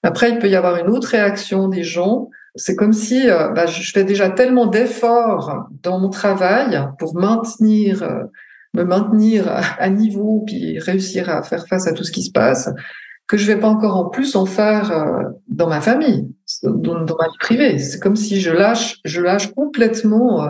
Après 0.04 0.30
il 0.30 0.38
peut 0.38 0.50
y 0.50 0.56
avoir 0.56 0.78
une 0.78 0.91
autre 0.91 1.08
réaction 1.08 1.69
des 1.69 1.84
gens. 1.84 2.30
C'est 2.56 2.76
comme 2.76 2.94
si 2.94 3.28
bah, 3.28 3.66
je 3.66 3.92
fais 3.92 4.04
déjà 4.04 4.30
tellement 4.30 4.66
d'efforts 4.66 5.68
dans 5.84 6.00
mon 6.00 6.10
travail 6.10 6.82
pour 7.00 7.16
maintenir 7.16 8.04
me 8.74 8.84
maintenir 8.84 9.46
à 9.80 9.90
niveau 9.90 10.44
puis 10.46 10.80
réussir 10.80 11.30
à 11.30 11.44
faire 11.44 11.68
face 11.68 11.88
à 11.88 11.94
tout 11.94 12.04
ce 12.04 12.12
qui 12.12 12.24
se 12.24 12.32
passe 12.32 12.70
que 13.32 13.38
je 13.38 13.48
vais 13.48 13.58
pas 13.58 13.70
encore 13.70 13.96
en 13.96 14.10
plus 14.10 14.36
en 14.36 14.46
faire 14.46 14.92
euh, 14.92 15.24
dans 15.48 15.70
ma 15.70 15.80
famille, 15.80 16.28
dans, 16.64 16.96
ma 16.96 17.28
vie 17.28 17.38
privée. 17.40 17.80
C'est 17.80 17.98
comme 17.98 18.18
si 18.18 18.42
je 18.42 18.52
lâche, 18.52 18.98
je 19.06 19.22
lâche 19.22 19.54
complètement 19.54 20.44
euh, 20.44 20.50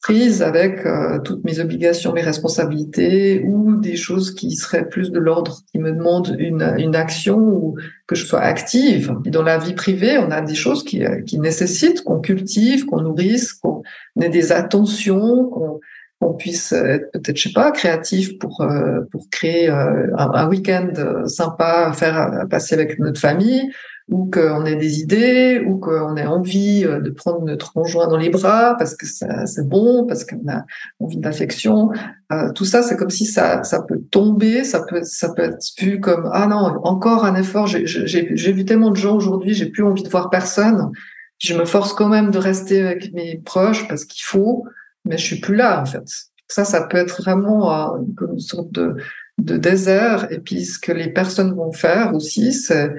prise 0.00 0.42
avec 0.42 0.86
euh, 0.86 1.18
toutes 1.18 1.44
mes 1.44 1.58
obligations, 1.58 2.12
mes 2.12 2.22
responsabilités 2.22 3.42
ou 3.44 3.76
des 3.76 3.96
choses 3.96 4.34
qui 4.34 4.52
seraient 4.52 4.88
plus 4.88 5.10
de 5.10 5.18
l'ordre 5.18 5.58
qui 5.70 5.78
me 5.78 5.92
demandent 5.92 6.36
une, 6.38 6.74
une 6.78 6.94
action 6.94 7.38
ou 7.38 7.76
que 8.06 8.14
je 8.14 8.24
sois 8.24 8.40
active. 8.40 9.14
Et 9.24 9.30
dans 9.30 9.42
la 9.42 9.58
vie 9.58 9.74
privée, 9.74 10.18
on 10.18 10.30
a 10.30 10.40
des 10.40 10.54
choses 10.54 10.84
qui, 10.84 11.02
qui 11.26 11.38
nécessitent 11.38 12.02
qu'on 12.04 12.20
cultive, 12.20 12.86
qu'on 12.86 13.00
nourrisse, 13.00 13.52
qu'on 13.52 13.82
ait 14.20 14.28
des 14.28 14.52
attentions, 14.52 15.44
qu'on 15.46 15.80
qu'on 16.20 16.34
puisse 16.34 16.72
être 16.72 17.10
peut-être, 17.12 17.36
je 17.36 17.48
sais 17.48 17.52
pas, 17.52 17.70
créatif 17.70 18.38
pour 18.38 18.60
euh, 18.60 19.00
pour 19.12 19.28
créer 19.30 19.70
euh, 19.70 20.08
un, 20.16 20.48
week-end 20.48 20.90
sympa 21.26 21.88
à 21.88 21.92
faire 21.92 22.16
à 22.16 22.46
passer 22.46 22.74
avec 22.74 22.98
notre 22.98 23.20
famille, 23.20 23.70
ou 24.08 24.30
qu'on 24.30 24.64
ait 24.64 24.76
des 24.76 25.00
idées, 25.00 25.62
ou 25.66 25.76
qu'on 25.78 26.16
ait 26.16 26.26
envie 26.26 26.84
euh, 26.84 27.00
de 27.00 27.10
prendre 27.10 27.44
notre 27.44 27.72
conjoint 27.72 28.08
dans 28.08 28.16
les 28.16 28.30
bras 28.30 28.74
parce 28.78 28.94
que 28.96 29.06
c'est 29.06 29.68
bon, 29.68 30.06
parce 30.06 30.24
qu'on 30.24 30.48
a 30.48 30.64
envie 30.98 31.18
d'affection. 31.18 31.90
Euh, 32.32 32.50
tout 32.52 32.64
ça, 32.64 32.82
c'est 32.82 32.96
comme 32.96 33.10
si 33.10 33.26
ça 33.26 33.62
ça 33.64 33.82
peut 33.82 34.00
tomber, 34.10 34.64
ça 34.64 34.82
peut 34.88 35.02
ça 35.02 35.32
peut 35.34 35.42
être 35.42 35.60
vu 35.78 36.00
comme 36.00 36.28
ah 36.32 36.46
non 36.46 36.80
encore 36.84 37.24
un 37.24 37.34
effort. 37.34 37.66
J'ai 37.66 37.86
j'ai 37.86 38.52
vu 38.52 38.64
tellement 38.64 38.90
de 38.90 38.96
gens 38.96 39.14
aujourd'hui, 39.14 39.52
j'ai 39.52 39.66
plus 39.66 39.84
envie 39.84 40.02
de 40.02 40.08
voir 40.08 40.30
personne. 40.30 40.90
Je 41.38 41.54
me 41.54 41.66
force 41.66 41.92
quand 41.92 42.08
même 42.08 42.30
de 42.30 42.38
rester 42.38 42.80
avec 42.80 43.12
mes 43.12 43.40
proches 43.44 43.86
parce 43.88 44.04
qu'il 44.04 44.24
faut 44.24 44.64
mais 45.08 45.18
je 45.18 45.24
suis 45.24 45.40
plus 45.40 45.56
là 45.56 45.82
en 45.82 45.86
fait. 45.86 46.04
Ça, 46.46 46.64
ça 46.64 46.86
peut 46.86 46.96
être 46.96 47.22
vraiment 47.22 47.94
euh, 47.94 47.98
une 48.32 48.38
sorte 48.38 48.72
de, 48.72 48.96
de 49.38 49.56
désert. 49.56 50.28
Et 50.30 50.38
puis 50.38 50.64
ce 50.64 50.78
que 50.78 50.92
les 50.92 51.12
personnes 51.12 51.54
vont 51.54 51.72
faire 51.72 52.14
aussi, 52.14 52.52
c'est 52.52 52.92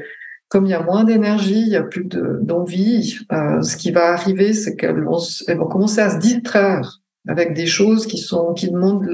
comme 0.50 0.65
il 0.65 0.72
y 0.72 0.76
a 0.76 0.82
moins 0.82 1.04
d'énergie, 1.04 1.62
il 1.62 1.69
y 1.69 1.76
a 1.76 1.84
plus 1.84 2.06
d'envie, 2.06 3.19
euh, 3.32 3.62
ce 3.62 3.78
qui 3.78 3.91
va 3.91 4.13
arriver, 4.13 4.54
c'est 4.54 4.76
qu'elles 4.76 5.04
vont, 5.04 5.19
vont 5.48 5.67
commencer 5.67 6.02
à 6.02 6.10
se 6.10 6.17
distraire 6.17 7.02
avec 7.28 7.54
des 7.54 7.67
choses 7.67 8.08
qui 8.08 8.17
sont 8.17 8.54
qui 8.54 8.72
demandent 8.72 9.08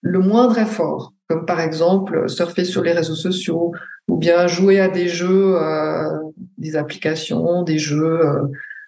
le 0.00 0.18
moindre 0.18 0.58
effort, 0.58 1.12
comme 1.28 1.46
par 1.46 1.60
exemple 1.60 2.28
surfer 2.28 2.64
sur 2.64 2.82
les 2.82 2.92
réseaux 2.92 3.14
sociaux, 3.14 3.72
ou 4.08 4.16
bien 4.16 4.48
jouer 4.48 4.80
à 4.80 4.88
des 4.88 5.06
jeux, 5.06 5.56
des 6.58 6.74
applications, 6.74 7.62
des 7.62 7.78
jeux 7.78 8.20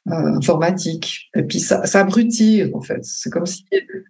informatiques. 0.06 1.30
Et 1.34 1.42
puis 1.42 1.60
ça, 1.60 1.82
abrutit 1.94 2.64
en 2.74 2.80
fait. 2.80 3.02
C'est 3.02 3.30
comme 3.30 3.46
si 3.46 3.66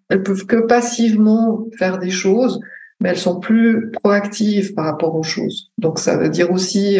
elles 0.09 0.23
peuvent 0.23 0.47
que 0.47 0.67
passivement 0.67 1.67
faire 1.79 1.99
des 1.99 2.11
choses, 2.11 2.61
mais 3.01 3.11
elles 3.11 3.19
sont 3.19 3.41
plus 3.41 3.91
proactives 3.93 4.75
par 4.75 4.87
rapport 4.87 5.15
aux 5.15 5.23
choses. 5.23 5.73
Donc 5.79 5.99
ça 5.99 6.17
veut 6.17 6.29
dire 6.29 6.51
aussi 6.51 6.99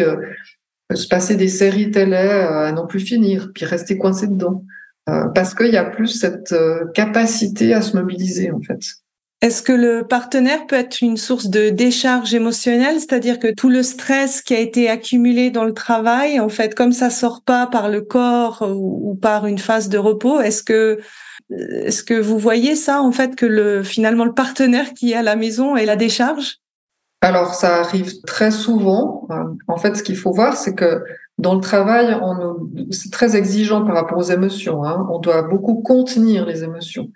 se 0.93 1.07
passer 1.07 1.35
des 1.35 1.47
séries 1.47 1.91
télé 1.91 2.15
à 2.15 2.71
non 2.71 2.87
plus 2.87 2.99
finir, 2.99 3.51
puis 3.53 3.65
rester 3.65 3.97
coincé 3.97 4.27
dedans. 4.27 4.63
Euh, 5.09 5.27
parce 5.29 5.53
qu'il 5.53 5.71
y 5.71 5.77
a 5.77 5.85
plus 5.85 6.07
cette 6.07 6.51
euh, 6.51 6.85
capacité 6.93 7.73
à 7.73 7.81
se 7.81 7.95
mobiliser 7.95 8.51
en 8.51 8.61
fait. 8.61 8.79
Est-ce 9.41 9.61
que 9.61 9.73
le 9.73 10.03
partenaire 10.07 10.65
peut 10.65 10.75
être 10.75 11.01
une 11.01 11.15
source 11.15 11.47
de 11.47 11.69
décharge 11.69 12.33
émotionnelle, 12.33 12.99
c'est-à-dire 12.99 13.37
que 13.37 13.53
tout 13.53 13.69
le 13.69 13.83
stress 13.83 14.41
qui 14.41 14.55
a 14.55 14.59
été 14.59 14.89
accumulé 14.89 15.51
dans 15.51 15.63
le 15.63 15.75
travail, 15.75 16.39
en 16.39 16.49
fait, 16.49 16.73
comme 16.73 16.91
ça 16.91 17.11
sort 17.11 17.43
pas 17.43 17.67
par 17.67 17.89
le 17.89 18.01
corps 18.01 18.67
ou, 18.67 19.13
par 19.21 19.45
une 19.45 19.59
phase 19.59 19.89
de 19.89 19.99
repos, 19.99 20.39
est-ce 20.39 20.63
que 20.63 20.99
est-ce 21.49 22.03
que 22.03 22.15
vous 22.15 22.39
voyez 22.39 22.75
ça 22.75 23.01
en 23.01 23.13
fait 23.13 23.35
que 23.35 23.45
le 23.45 23.81
finalement 23.81 24.25
le 24.25 24.33
partenaire 24.33 24.93
qui 24.93 25.13
est 25.13 25.15
à 25.15 25.21
la 25.21 25.37
maison 25.37 25.77
est 25.77 25.85
la 25.85 25.95
décharge? 25.95 26.57
Alors 27.21 27.53
ça 27.53 27.77
arrive 27.81 28.19
très 28.25 28.51
souvent. 28.51 29.27
En 29.67 29.77
fait, 29.77 29.95
ce 29.95 30.03
qu'il 30.03 30.17
faut 30.17 30.33
voir, 30.33 30.57
c'est 30.57 30.73
que 30.73 31.03
dans 31.37 31.53
le 31.53 31.61
travail, 31.61 32.19
c'est 32.89 33.11
très 33.11 33.35
exigeant 33.35 33.85
par 33.85 33.93
rapport 33.93 34.17
aux 34.17 34.31
émotions. 34.31 34.83
Hein. 34.83 35.07
On 35.11 35.19
doit 35.19 35.43
beaucoup 35.43 35.75
contenir 35.75 36.45
les 36.45 36.63
émotions. 36.63 37.09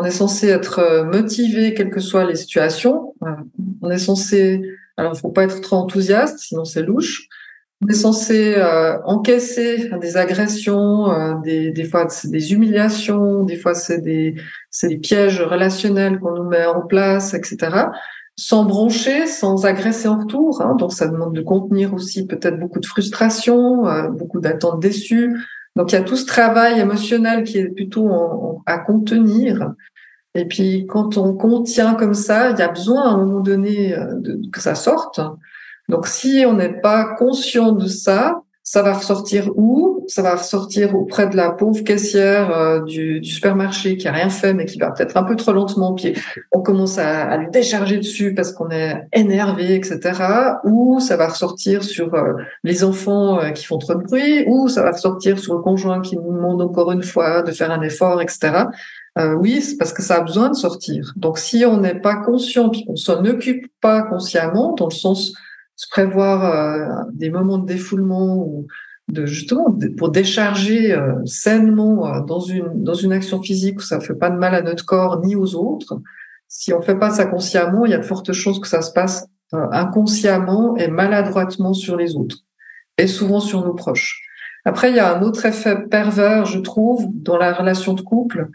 On 0.00 0.04
est 0.04 0.12
censé 0.12 0.46
être 0.46 0.78
euh, 0.78 1.02
motivé, 1.02 1.74
quelles 1.74 1.90
que 1.90 1.98
soient 1.98 2.24
les 2.24 2.36
situations. 2.36 3.14
Euh, 3.24 3.34
on 3.82 3.90
est 3.90 3.98
censé, 3.98 4.62
alors 4.96 5.12
il 5.12 5.18
faut 5.18 5.30
pas 5.30 5.42
être 5.42 5.60
trop 5.60 5.74
enthousiaste, 5.74 6.38
sinon 6.38 6.64
c'est 6.64 6.82
louche. 6.82 7.26
On 7.82 7.88
est 7.88 7.94
censé 7.94 8.54
euh, 8.56 8.96
encaisser 9.06 9.90
des 10.00 10.16
agressions, 10.16 11.40
des, 11.40 11.72
des 11.72 11.84
fois 11.84 12.08
c'est 12.10 12.30
des 12.30 12.52
humiliations, 12.52 13.42
des 13.42 13.56
fois 13.56 13.74
c'est 13.74 13.98
des, 13.98 14.36
c'est 14.70 14.86
des 14.86 14.98
pièges 14.98 15.40
relationnels 15.40 16.20
qu'on 16.20 16.32
nous 16.32 16.48
met 16.48 16.64
en 16.64 16.82
place, 16.82 17.34
etc 17.34 17.86
sans 18.40 18.64
broncher, 18.64 19.26
sans 19.26 19.66
agresser 19.66 20.06
en 20.06 20.20
retour. 20.20 20.62
Hein, 20.62 20.76
donc 20.76 20.92
ça 20.92 21.08
demande 21.08 21.34
de 21.34 21.40
contenir 21.40 21.92
aussi 21.92 22.24
peut-être 22.24 22.56
beaucoup 22.56 22.78
de 22.78 22.86
frustration, 22.86 23.82
beaucoup 24.12 24.38
d'attentes 24.38 24.78
déçues. 24.78 25.36
Donc 25.76 25.92
il 25.92 25.94
y 25.94 25.98
a 25.98 26.02
tout 26.02 26.16
ce 26.16 26.26
travail 26.26 26.80
émotionnel 26.80 27.44
qui 27.44 27.58
est 27.58 27.68
plutôt 27.68 28.62
à 28.66 28.78
contenir. 28.78 29.74
Et 30.34 30.44
puis 30.44 30.86
quand 30.86 31.16
on 31.16 31.34
contient 31.34 31.94
comme 31.94 32.14
ça, 32.14 32.50
il 32.50 32.58
y 32.58 32.62
a 32.62 32.68
besoin 32.68 33.02
à 33.02 33.08
un 33.08 33.16
moment 33.18 33.40
donné 33.40 33.96
euh, 33.96 34.14
de, 34.14 34.40
que 34.52 34.60
ça 34.60 34.74
sorte. 34.74 35.20
Donc 35.88 36.06
si 36.06 36.44
on 36.46 36.54
n'est 36.54 36.80
pas 36.80 37.14
conscient 37.16 37.72
de 37.72 37.86
ça, 37.86 38.42
ça 38.70 38.82
va 38.82 38.92
ressortir 38.92 39.50
où? 39.56 40.04
Ça 40.08 40.20
va 40.20 40.36
ressortir 40.36 40.94
auprès 40.94 41.26
de 41.26 41.36
la 41.36 41.52
pauvre 41.52 41.82
caissière 41.84 42.54
euh, 42.54 42.82
du, 42.82 43.18
du, 43.18 43.30
supermarché 43.30 43.96
qui 43.96 44.06
a 44.06 44.12
rien 44.12 44.28
fait 44.28 44.52
mais 44.52 44.66
qui 44.66 44.78
va 44.78 44.90
peut-être 44.90 45.16
un 45.16 45.22
peu 45.22 45.36
trop 45.36 45.52
lentement. 45.52 45.94
Puis 45.94 46.12
on 46.52 46.60
commence 46.60 46.98
à, 46.98 47.30
à 47.30 47.38
lui 47.38 47.50
décharger 47.50 47.96
dessus 47.96 48.34
parce 48.34 48.52
qu'on 48.52 48.68
est 48.68 49.08
énervé, 49.14 49.74
etc. 49.74 50.22
Ou 50.64 51.00
ça 51.00 51.16
va 51.16 51.28
ressortir 51.28 51.82
sur 51.82 52.12
euh, 52.12 52.34
les 52.62 52.84
enfants 52.84 53.40
euh, 53.40 53.52
qui 53.52 53.64
font 53.64 53.78
trop 53.78 53.94
de 53.94 54.02
bruit. 54.02 54.44
Ou 54.46 54.68
ça 54.68 54.82
va 54.82 54.90
ressortir 54.90 55.38
sur 55.38 55.54
le 55.54 55.62
conjoint 55.62 56.02
qui 56.02 56.16
nous 56.16 56.30
demande 56.30 56.60
encore 56.60 56.92
une 56.92 57.02
fois 57.02 57.40
de 57.40 57.52
faire 57.52 57.70
un 57.70 57.80
effort, 57.80 58.20
etc. 58.20 58.64
oui, 59.38 59.62
c'est 59.62 59.78
parce 59.78 59.94
que 59.94 60.02
ça 60.02 60.16
a 60.16 60.20
besoin 60.20 60.50
de 60.50 60.54
sortir. 60.54 61.14
Donc 61.16 61.38
si 61.38 61.64
on 61.64 61.78
n'est 61.78 61.98
pas 61.98 62.16
conscient 62.16 62.68
puis 62.68 62.84
qu'on 62.84 62.96
s'en 62.96 63.24
occupe 63.24 63.66
pas 63.80 64.02
consciemment, 64.02 64.74
dans 64.74 64.88
le 64.88 64.94
sens 64.94 65.32
se 65.78 65.88
prévoir 65.88 66.44
euh, 66.44 67.04
des 67.12 67.30
moments 67.30 67.58
de 67.58 67.66
défoulement 67.66 68.36
ou 68.36 68.66
de 69.06 69.24
justement 69.24 69.74
pour 69.96 70.10
décharger 70.10 70.92
euh, 70.92 71.14
sainement 71.24 72.06
euh, 72.06 72.20
dans 72.20 72.40
une 72.40 72.82
dans 72.82 72.94
une 72.94 73.12
action 73.12 73.40
physique 73.40 73.78
où 73.78 73.82
ça 73.82 74.00
fait 74.00 74.16
pas 74.16 74.28
de 74.28 74.36
mal 74.36 74.54
à 74.54 74.60
notre 74.60 74.84
corps 74.84 75.24
ni 75.24 75.36
aux 75.36 75.54
autres. 75.54 76.00
Si 76.48 76.74
on 76.74 76.82
fait 76.82 76.98
pas 76.98 77.10
ça 77.10 77.26
consciemment, 77.26 77.86
il 77.86 77.92
y 77.92 77.94
a 77.94 77.98
de 77.98 78.04
fortes 78.04 78.32
chances 78.32 78.58
que 78.58 78.66
ça 78.66 78.82
se 78.82 78.92
passe 78.92 79.26
inconsciemment 79.52 80.76
et 80.76 80.88
maladroitement 80.88 81.72
sur 81.72 81.96
les 81.96 82.16
autres 82.16 82.38
et 82.98 83.06
souvent 83.06 83.40
sur 83.40 83.64
nos 83.64 83.72
proches. 83.72 84.20
Après, 84.64 84.90
il 84.90 84.96
y 84.96 84.98
a 84.98 85.16
un 85.16 85.22
autre 85.22 85.46
effet 85.46 85.76
pervers, 85.88 86.44
je 86.44 86.58
trouve, 86.58 87.06
dans 87.14 87.38
la 87.38 87.54
relation 87.54 87.94
de 87.94 88.02
couple, 88.02 88.48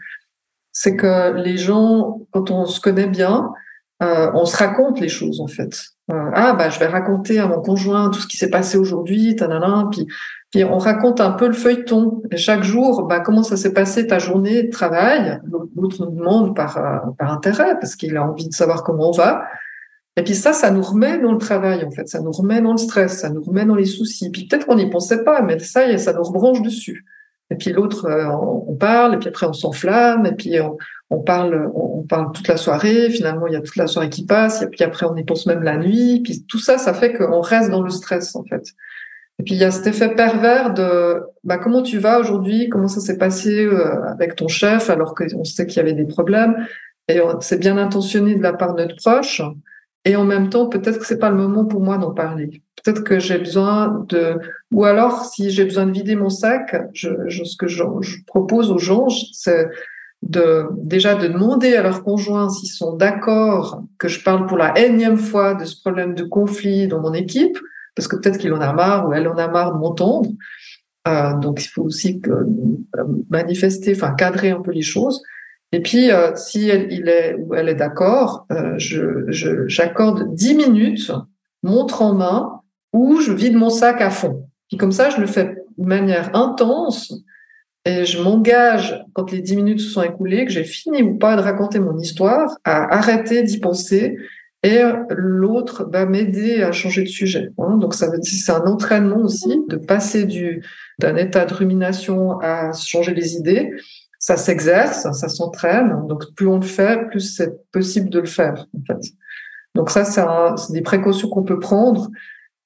c'est 0.70 0.94
que 0.94 1.32
les 1.34 1.56
gens, 1.56 2.20
quand 2.30 2.52
on 2.52 2.66
se 2.66 2.80
connaît 2.80 3.08
bien, 3.08 3.50
euh, 4.02 4.30
on 4.34 4.44
se 4.44 4.56
raconte 4.56 5.00
les 5.00 5.08
choses 5.08 5.40
en 5.40 5.46
fait. 5.46 5.84
Euh, 6.10 6.30
ah 6.34 6.52
bah 6.54 6.68
je 6.68 6.78
vais 6.78 6.86
raconter 6.86 7.38
à 7.38 7.46
mon 7.46 7.60
conjoint 7.60 8.10
tout 8.10 8.18
ce 8.18 8.26
qui 8.26 8.36
s'est 8.36 8.50
passé 8.50 8.76
aujourd'hui, 8.76 9.36
puis 9.90 10.06
puis 10.50 10.64
on 10.64 10.78
raconte 10.78 11.20
un 11.20 11.32
peu 11.32 11.46
le 11.46 11.52
feuilleton. 11.52 12.22
Et 12.30 12.36
chaque 12.36 12.62
jour, 12.62 13.06
bah 13.06 13.20
comment 13.20 13.42
ça 13.42 13.56
s'est 13.56 13.72
passé 13.72 14.06
ta 14.06 14.18
journée 14.18 14.64
de 14.64 14.70
travail? 14.70 15.40
L'autre 15.76 16.04
nous 16.04 16.10
demande 16.10 16.56
par 16.56 16.76
euh, 16.76 17.10
par 17.18 17.32
intérêt 17.32 17.78
parce 17.78 17.94
qu'il 17.94 18.16
a 18.16 18.24
envie 18.24 18.48
de 18.48 18.54
savoir 18.54 18.82
comment 18.82 19.10
on 19.10 19.12
va. 19.12 19.44
Et 20.16 20.22
puis 20.22 20.34
ça, 20.34 20.52
ça 20.52 20.70
nous 20.70 20.82
remet 20.82 21.18
dans 21.18 21.32
le 21.32 21.38
travail 21.38 21.84
en 21.84 21.90
fait, 21.90 22.08
ça 22.08 22.20
nous 22.20 22.30
remet 22.32 22.60
dans 22.60 22.72
le 22.72 22.78
stress, 22.78 23.20
ça 23.20 23.30
nous 23.30 23.42
remet 23.42 23.64
dans 23.64 23.74
les 23.74 23.84
soucis. 23.84 24.30
Puis 24.30 24.46
peut-être 24.46 24.66
qu'on 24.66 24.76
n'y 24.76 24.90
pensait 24.90 25.24
pas, 25.24 25.42
mais 25.42 25.58
ça, 25.60 25.96
ça 25.98 26.12
nous 26.12 26.22
rebranche 26.22 26.62
dessus. 26.62 27.04
Et 27.50 27.56
puis 27.56 27.72
l'autre, 27.72 28.08
on 28.68 28.74
parle, 28.74 29.14
et 29.14 29.18
puis 29.18 29.28
après 29.28 29.46
on 29.46 29.52
s'enflamme, 29.52 30.24
et 30.24 30.32
puis 30.32 30.58
on, 30.60 30.76
on 31.10 31.20
parle, 31.20 31.70
on, 31.74 32.02
parle 32.02 32.32
toute 32.32 32.48
la 32.48 32.56
soirée. 32.56 33.10
Finalement, 33.10 33.46
il 33.46 33.52
y 33.52 33.56
a 33.56 33.60
toute 33.60 33.76
la 33.76 33.86
soirée 33.86 34.10
qui 34.10 34.26
passe. 34.26 34.62
Et 34.62 34.66
puis 34.66 34.82
après, 34.84 35.06
on 35.06 35.16
y 35.16 35.24
pense 35.24 35.46
même 35.46 35.62
la 35.62 35.76
nuit. 35.76 36.20
Puis 36.22 36.44
tout 36.46 36.58
ça, 36.58 36.78
ça 36.78 36.94
fait 36.94 37.12
qu'on 37.12 37.40
reste 37.40 37.70
dans 37.70 37.82
le 37.82 37.90
stress 37.90 38.34
en 38.36 38.44
fait. 38.44 38.64
Et 39.38 39.42
puis 39.42 39.54
il 39.54 39.60
y 39.60 39.64
a 39.64 39.70
cet 39.70 39.86
effet 39.86 40.14
pervers 40.14 40.72
de 40.74 41.20
bah, 41.42 41.58
comment 41.58 41.82
tu 41.82 41.98
vas 41.98 42.20
aujourd'hui, 42.20 42.68
comment 42.68 42.86
ça 42.86 43.00
s'est 43.00 43.18
passé 43.18 43.64
euh, 43.64 44.04
avec 44.04 44.36
ton 44.36 44.46
chef 44.46 44.90
alors 44.90 45.14
qu'on 45.14 45.42
sait 45.44 45.66
qu'il 45.66 45.78
y 45.78 45.80
avait 45.80 45.92
des 45.92 46.06
problèmes? 46.06 46.54
Et 47.08 47.20
c'est 47.40 47.58
bien 47.58 47.76
intentionné 47.76 48.34
de 48.36 48.42
la 48.42 48.52
part 48.52 48.74
de 48.74 48.82
notre 48.82 48.96
proche. 48.96 49.42
Et 50.06 50.16
en 50.16 50.24
même 50.24 50.50
temps, 50.50 50.68
peut-être 50.68 50.98
que 50.98 51.06
c'est 51.06 51.18
pas 51.18 51.30
le 51.30 51.36
moment 51.36 51.64
pour 51.64 51.80
moi 51.80 51.98
d'en 51.98 52.12
parler. 52.12 52.62
Peut-être 52.82 53.02
que 53.02 53.18
j'ai 53.18 53.38
besoin 53.38 54.04
de, 54.08 54.38
ou 54.70 54.84
alors 54.84 55.24
si 55.24 55.50
j'ai 55.50 55.64
besoin 55.64 55.86
de 55.86 55.92
vider 55.92 56.14
mon 56.14 56.28
sac, 56.28 56.76
je, 56.92 57.08
ce 57.28 57.56
que 57.56 57.66
je, 57.66 57.82
je 58.00 58.18
propose 58.26 58.70
aux 58.70 58.78
gens, 58.78 59.08
c'est 59.08 59.68
déjà 60.28 61.14
de 61.14 61.28
demander 61.28 61.74
à 61.74 61.82
leurs 61.82 62.02
conjoints 62.02 62.48
s'ils 62.48 62.70
sont 62.70 62.96
d'accord 62.96 63.82
que 63.98 64.08
je 64.08 64.22
parle 64.22 64.46
pour 64.46 64.56
la 64.56 64.78
énième 64.78 65.16
fois 65.16 65.54
de 65.54 65.64
ce 65.64 65.80
problème 65.80 66.14
de 66.14 66.24
conflit 66.24 66.88
dans 66.88 67.00
mon 67.00 67.12
équipe, 67.12 67.58
parce 67.94 68.08
que 68.08 68.16
peut-être 68.16 68.38
qu'il 68.38 68.52
en 68.52 68.60
a 68.60 68.72
marre 68.72 69.08
ou 69.08 69.12
elle 69.12 69.28
en 69.28 69.36
a 69.36 69.48
marre 69.48 69.74
de 69.74 69.78
m'entendre. 69.78 70.30
Euh, 71.06 71.34
donc 71.38 71.62
il 71.64 71.68
faut 71.68 71.82
aussi 71.82 72.20
euh, 72.26 72.44
manifester, 73.28 73.92
enfin 73.94 74.14
cadrer 74.14 74.50
un 74.50 74.60
peu 74.60 74.72
les 74.72 74.82
choses. 74.82 75.22
Et 75.72 75.80
puis 75.80 76.10
euh, 76.10 76.34
si 76.34 76.68
elle, 76.68 76.92
il 76.92 77.08
est 77.08 77.34
ou 77.38 77.54
elle 77.54 77.68
est 77.68 77.74
d'accord, 77.74 78.46
je, 78.76 79.24
j'accorde 79.66 80.34
dix 80.34 80.54
minutes, 80.54 81.12
montre 81.62 82.02
en 82.02 82.14
main, 82.14 82.60
où 82.92 83.20
je 83.20 83.32
vide 83.32 83.56
mon 83.56 83.70
sac 83.70 84.00
à 84.00 84.10
fond. 84.10 84.46
Puis 84.68 84.76
comme 84.78 84.92
ça, 84.92 85.10
je 85.10 85.20
le 85.20 85.26
fais 85.26 85.56
de 85.76 85.84
manière 85.84 86.34
intense 86.34 87.12
et 87.84 88.06
je 88.06 88.22
m'engage, 88.22 89.04
quand 89.12 89.30
les 89.30 89.40
dix 89.40 89.56
minutes 89.56 89.80
se 89.80 89.90
sont 89.90 90.02
écoulées, 90.02 90.46
que 90.46 90.52
j'ai 90.52 90.64
fini 90.64 91.02
ou 91.02 91.18
pas 91.18 91.36
de 91.36 91.42
raconter 91.42 91.78
mon 91.80 91.98
histoire, 91.98 92.56
à 92.64 92.96
arrêter 92.96 93.42
d'y 93.42 93.58
penser 93.58 94.16
et 94.62 94.80
l'autre 95.10 95.86
va 95.92 96.06
m'aider 96.06 96.62
à 96.62 96.72
changer 96.72 97.02
de 97.02 97.08
sujet. 97.08 97.50
Hein. 97.58 97.76
Donc 97.76 97.92
ça 97.92 98.10
veut 98.10 98.18
dire 98.18 98.32
c'est 98.32 98.52
un 98.52 98.64
entraînement 98.64 99.18
aussi 99.18 99.60
de 99.68 99.76
passer 99.76 100.24
du 100.24 100.64
d'un 100.98 101.16
état 101.16 101.44
de 101.44 101.52
rumination 101.52 102.40
à 102.40 102.72
changer 102.72 103.12
les 103.12 103.34
idées. 103.34 103.70
Ça 104.18 104.38
s'exerce, 104.38 105.02
ça 105.12 105.28
s'entraîne. 105.28 106.06
Donc 106.08 106.34
plus 106.34 106.46
on 106.46 106.56
le 106.56 106.66
fait, 106.66 107.06
plus 107.10 107.20
c'est 107.20 107.70
possible 107.70 108.08
de 108.08 108.20
le 108.20 108.26
faire 108.26 108.66
en 108.74 108.80
fait. 108.86 109.10
Donc 109.74 109.90
ça 109.90 110.04
c'est 110.04 110.72
des 110.72 110.80
précautions 110.80 111.28
qu'on 111.28 111.42
peut 111.42 111.58
prendre 111.58 112.08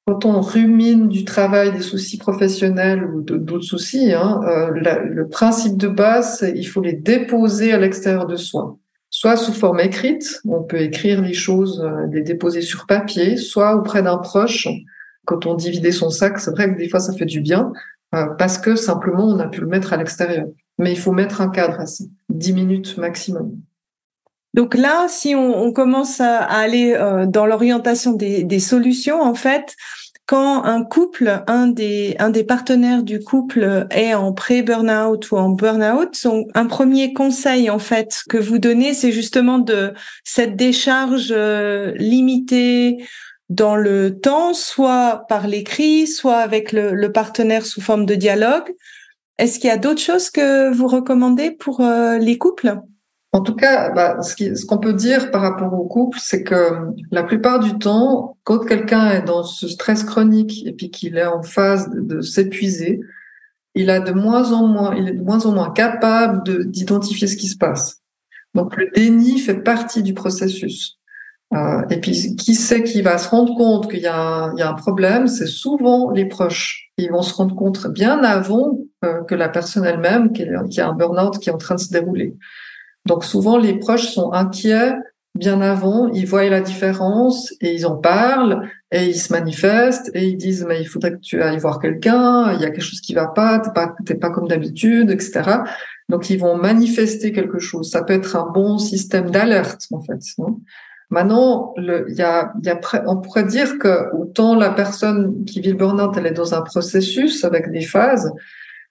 quand 0.08 0.24
on 0.24 0.40
rumine 0.40 1.08
du 1.08 1.26
travail, 1.26 1.70
des 1.70 1.82
soucis 1.82 2.16
professionnels 2.16 3.04
ou 3.04 3.20
d'autres 3.20 3.60
soucis, 3.60 4.14
hein, 4.14 4.40
euh, 4.48 4.70
le 4.70 5.28
principe 5.28 5.76
de 5.76 5.86
base, 5.86 6.50
il 6.56 6.64
faut 6.64 6.80
les 6.80 6.94
déposer 6.94 7.74
à 7.74 7.78
l'extérieur 7.78 8.26
de 8.26 8.36
soi. 8.36 8.78
Soit 9.10 9.36
sous 9.36 9.52
forme 9.52 9.80
écrite, 9.80 10.40
on 10.46 10.62
peut 10.62 10.80
écrire 10.80 11.20
les 11.20 11.34
choses, 11.34 11.82
euh, 11.84 12.06
les 12.10 12.22
déposer 12.22 12.62
sur 12.62 12.86
papier, 12.86 13.36
soit 13.36 13.76
auprès 13.76 14.02
d'un 14.02 14.16
proche. 14.16 14.66
Quand 15.26 15.44
on 15.44 15.54
dit 15.54 15.70
vider 15.70 15.92
son 15.92 16.08
sac, 16.08 16.38
c'est 16.38 16.52
vrai 16.52 16.72
que 16.72 16.78
des 16.78 16.88
fois 16.88 17.00
ça 17.00 17.12
fait 17.12 17.26
du 17.26 17.42
bien, 17.42 17.70
euh, 18.14 18.28
parce 18.38 18.56
que 18.56 18.76
simplement 18.76 19.26
on 19.26 19.38
a 19.38 19.46
pu 19.46 19.60
le 19.60 19.66
mettre 19.66 19.92
à 19.92 19.98
l'extérieur. 19.98 20.46
Mais 20.78 20.90
il 20.90 20.98
faut 20.98 21.12
mettre 21.12 21.42
un 21.42 21.50
cadre 21.50 21.80
à 21.80 21.86
ça, 21.86 22.04
10 22.30 22.54
minutes 22.54 22.96
maximum. 22.96 23.58
Donc 24.58 24.74
là, 24.74 25.06
si 25.08 25.36
on, 25.36 25.72
commence 25.72 26.20
à, 26.20 26.38
aller 26.38 26.98
dans 27.28 27.46
l'orientation 27.46 28.12
des, 28.12 28.58
solutions, 28.58 29.22
en 29.22 29.34
fait, 29.34 29.76
quand 30.26 30.64
un 30.64 30.82
couple, 30.82 31.42
un 31.46 31.68
des, 31.68 32.16
un 32.18 32.30
des 32.30 32.42
partenaires 32.42 33.04
du 33.04 33.20
couple 33.20 33.86
est 33.92 34.14
en 34.14 34.32
pré-burnout 34.32 35.30
ou 35.30 35.36
en 35.36 35.50
burnout, 35.50 36.26
un 36.54 36.66
premier 36.66 37.12
conseil 37.12 37.70
en 37.70 37.78
fait 37.78 38.24
que 38.28 38.36
vous 38.36 38.58
donnez, 38.58 38.94
c'est 38.94 39.12
justement 39.12 39.58
de 39.58 39.94
cette 40.24 40.56
décharge 40.56 41.28
euh, 41.30 41.94
limitée 41.96 42.98
dans 43.48 43.76
le 43.76 44.18
temps, 44.18 44.54
soit 44.54 45.24
par 45.28 45.46
l'écrit, 45.46 46.08
soit 46.08 46.38
avec 46.38 46.72
le, 46.72 47.12
partenaire 47.12 47.64
sous 47.64 47.80
forme 47.80 48.06
de 48.06 48.16
dialogue. 48.16 48.74
Est-ce 49.38 49.60
qu'il 49.60 49.68
y 49.68 49.72
a 49.72 49.78
d'autres 49.78 50.02
choses 50.02 50.30
que 50.30 50.70
vous 50.74 50.88
recommandez 50.88 51.52
pour 51.52 51.80
euh, 51.80 52.18
les 52.18 52.38
couples? 52.38 52.76
En 53.32 53.42
tout 53.42 53.54
cas, 53.54 53.90
bah, 53.90 54.22
ce 54.22 54.64
qu'on 54.64 54.78
peut 54.78 54.94
dire 54.94 55.30
par 55.30 55.42
rapport 55.42 55.74
aux 55.74 55.86
couples, 55.86 56.18
c'est 56.20 56.42
que 56.42 56.88
la 57.10 57.22
plupart 57.22 57.60
du 57.60 57.78
temps, 57.78 58.38
quand 58.44 58.60
quelqu'un 58.60 59.10
est 59.10 59.22
dans 59.22 59.42
ce 59.42 59.68
stress 59.68 60.02
chronique 60.02 60.66
et 60.66 60.72
puis 60.72 60.90
qu'il 60.90 61.18
est 61.18 61.26
en 61.26 61.42
phase 61.42 61.90
de, 61.90 62.22
s'épuiser, 62.22 63.00
il 63.74 63.90
a 63.90 64.00
de 64.00 64.12
moins 64.12 64.52
en 64.52 64.66
moins, 64.66 64.94
il 64.96 65.08
est 65.08 65.12
de 65.12 65.22
moins 65.22 65.44
en 65.44 65.52
moins 65.52 65.70
capable 65.70 66.42
d'identifier 66.70 67.26
ce 67.26 67.36
qui 67.36 67.48
se 67.48 67.58
passe. 67.58 68.00
Donc 68.54 68.76
le 68.76 68.90
déni 68.94 69.38
fait 69.38 69.62
partie 69.62 70.02
du 70.02 70.14
processus. 70.14 70.98
Euh, 71.54 71.82
et 71.88 72.00
puis, 72.00 72.36
qui 72.36 72.54
sait 72.54 72.82
qui 72.82 73.00
va 73.00 73.16
se 73.16 73.28
rendre 73.28 73.54
compte 73.56 73.90
qu'il 73.90 74.00
y, 74.00 74.02
y, 74.02 74.06
a 74.06 74.50
un 74.50 74.74
problème 74.74 75.28
C'est 75.28 75.46
souvent 75.46 76.10
les 76.10 76.26
proches. 76.26 76.90
Ils 76.98 77.10
vont 77.10 77.22
se 77.22 77.32
rendre 77.32 77.54
compte 77.54 77.86
bien 77.88 78.22
avant 78.22 78.78
euh, 79.04 79.22
que 79.24 79.34
la 79.34 79.48
personne 79.48 79.84
elle-même, 79.84 80.32
qu'il 80.32 80.50
y 80.70 80.80
a 80.80 80.88
un 80.88 80.92
burn-out 80.92 81.38
qui 81.38 81.48
est 81.48 81.52
en 81.52 81.58
train 81.58 81.76
de 81.76 81.80
se 81.80 81.90
dérouler. 81.90 82.36
Donc, 83.06 83.24
souvent, 83.24 83.56
les 83.56 83.78
proches 83.78 84.08
sont 84.08 84.32
inquiets 84.32 84.94
bien 85.38 85.60
avant, 85.60 86.08
ils 86.08 86.26
voient 86.26 86.48
la 86.48 86.60
différence 86.60 87.54
et 87.60 87.72
ils 87.74 87.86
en 87.86 87.96
parlent 87.96 88.68
et 88.90 89.06
ils 89.06 89.18
se 89.18 89.32
manifestent 89.32 90.10
et 90.14 90.26
ils 90.26 90.36
disent 90.36 90.66
mais 90.68 90.80
il 90.80 90.86
faudrait 90.86 91.12
que 91.12 91.20
tu 91.20 91.40
ailles 91.42 91.58
voir 91.58 91.78
quelqu'un, 91.78 92.52
il 92.54 92.60
y 92.60 92.64
a 92.64 92.70
quelque 92.70 92.82
chose 92.82 93.00
qui 93.00 93.14
va 93.14 93.28
pas, 93.28 93.60
t'es 93.60 93.70
pas 93.72 93.94
t'es 94.04 94.14
pas 94.16 94.30
comme 94.30 94.48
d'habitude, 94.48 95.10
etc. 95.10 95.42
Donc 96.08 96.28
ils 96.28 96.38
vont 96.38 96.56
manifester 96.56 97.32
quelque 97.32 97.58
chose. 97.58 97.90
Ça 97.90 98.02
peut 98.02 98.14
être 98.14 98.36
un 98.36 98.50
bon 98.50 98.78
système 98.78 99.30
d'alerte 99.30 99.86
en 99.92 100.00
fait. 100.00 100.18
Maintenant, 101.10 101.72
le, 101.76 102.06
y 102.10 102.20
a, 102.20 102.52
y 102.62 102.68
a, 102.68 102.80
on 103.06 103.16
pourrait 103.16 103.44
dire 103.44 103.78
que 103.78 104.14
autant 104.14 104.54
la 104.54 104.70
personne 104.70 105.44
qui 105.46 105.60
vit 105.60 105.70
le 105.70 105.76
burn-out, 105.76 106.14
elle 106.18 106.26
est 106.26 106.32
dans 106.32 106.54
un 106.54 106.60
processus 106.60 107.44
avec 107.44 107.70
des 107.70 107.80
phases, 107.80 108.30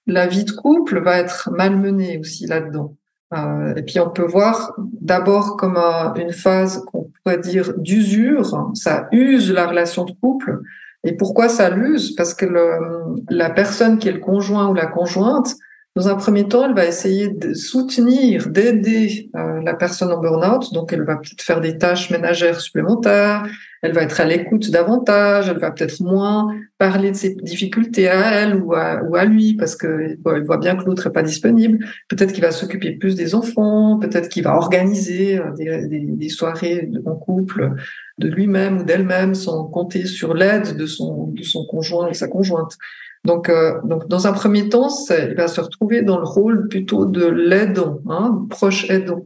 la 0.06 0.26
vie 0.26 0.44
de 0.44 0.50
couple 0.50 1.00
va 1.00 1.18
être 1.18 1.50
malmenée 1.52 2.18
aussi 2.18 2.46
là-dedans. 2.46 2.96
Euh, 3.34 3.74
et 3.76 3.82
puis 3.82 4.00
on 4.00 4.08
peut 4.08 4.24
voir 4.24 4.72
d'abord 4.78 5.56
comme 5.56 5.76
une 6.16 6.32
phase 6.32 6.82
qu'on 6.86 7.10
pourrait 7.22 7.38
dire 7.38 7.74
d'usure, 7.76 8.70
ça 8.74 9.08
use 9.12 9.52
la 9.52 9.66
relation 9.66 10.04
de 10.04 10.12
couple. 10.20 10.60
Et 11.04 11.12
pourquoi 11.16 11.48
ça 11.48 11.70
l'use? 11.70 12.14
Parce 12.16 12.34
que 12.34 12.46
le, 12.46 12.70
la 13.28 13.50
personne 13.50 13.98
qui 13.98 14.08
est 14.08 14.12
le 14.12 14.18
conjoint 14.20 14.68
ou 14.68 14.74
la 14.74 14.86
conjointe, 14.86 15.54
dans 15.94 16.08
un 16.08 16.14
premier 16.14 16.46
temps, 16.46 16.64
elle 16.64 16.74
va 16.74 16.86
essayer 16.86 17.28
de 17.28 17.54
soutenir, 17.54 18.48
d'aider 18.48 19.30
euh, 19.34 19.60
la 19.62 19.74
personne 19.74 20.12
en 20.12 20.18
burn-out. 20.18 20.72
Donc, 20.72 20.92
elle 20.92 21.02
va 21.02 21.16
peut-être 21.16 21.42
faire 21.42 21.60
des 21.60 21.76
tâches 21.76 22.10
ménagères 22.10 22.60
supplémentaires. 22.60 23.44
Elle 23.82 23.92
va 23.92 24.02
être 24.02 24.20
à 24.20 24.24
l'écoute 24.24 24.70
davantage. 24.70 25.48
Elle 25.48 25.58
va 25.58 25.70
peut-être 25.70 26.00
moins 26.00 26.48
parler 26.78 27.10
de 27.10 27.16
ses 27.16 27.34
difficultés 27.34 28.08
à 28.08 28.32
elle 28.32 28.56
ou 28.56 28.74
à, 28.74 29.24
lui 29.24 29.54
parce 29.54 29.76
que 29.76 30.16
voit 30.22 30.58
bien 30.58 30.76
que 30.76 30.84
l'autre 30.84 31.06
est 31.06 31.12
pas 31.12 31.22
disponible. 31.22 31.84
Peut-être 32.08 32.32
qu'il 32.32 32.42
va 32.42 32.50
s'occuper 32.50 32.92
plus 32.92 33.14
des 33.14 33.34
enfants. 33.34 33.98
Peut-être 33.98 34.28
qu'il 34.28 34.42
va 34.42 34.56
organiser 34.56 35.38
euh, 35.38 35.52
des, 35.56 36.28
soirées 36.28 36.90
en 37.06 37.14
couple 37.14 37.72
de 38.18 38.28
lui-même 38.28 38.78
ou 38.78 38.82
d'elle-même 38.84 39.34
sans 39.34 39.64
compter 39.64 40.06
sur 40.06 40.34
l'aide 40.34 40.76
de 40.76 40.86
son, 40.86 41.32
conjoint 41.68 42.10
ou 42.10 42.14
sa 42.14 42.28
conjointe. 42.28 42.76
Donc, 43.24 43.48
euh, 43.48 43.74
dans 44.08 44.26
un 44.26 44.32
premier 44.32 44.68
temps, 44.68 44.88
il 45.10 45.34
va 45.34 45.48
se 45.48 45.60
retrouver 45.60 46.02
dans 46.02 46.18
le 46.18 46.24
rôle 46.24 46.68
plutôt 46.68 47.04
de 47.04 47.26
l'aidant, 47.26 48.00
hein, 48.08 48.46
proche 48.50 48.88
aidant. 48.90 49.24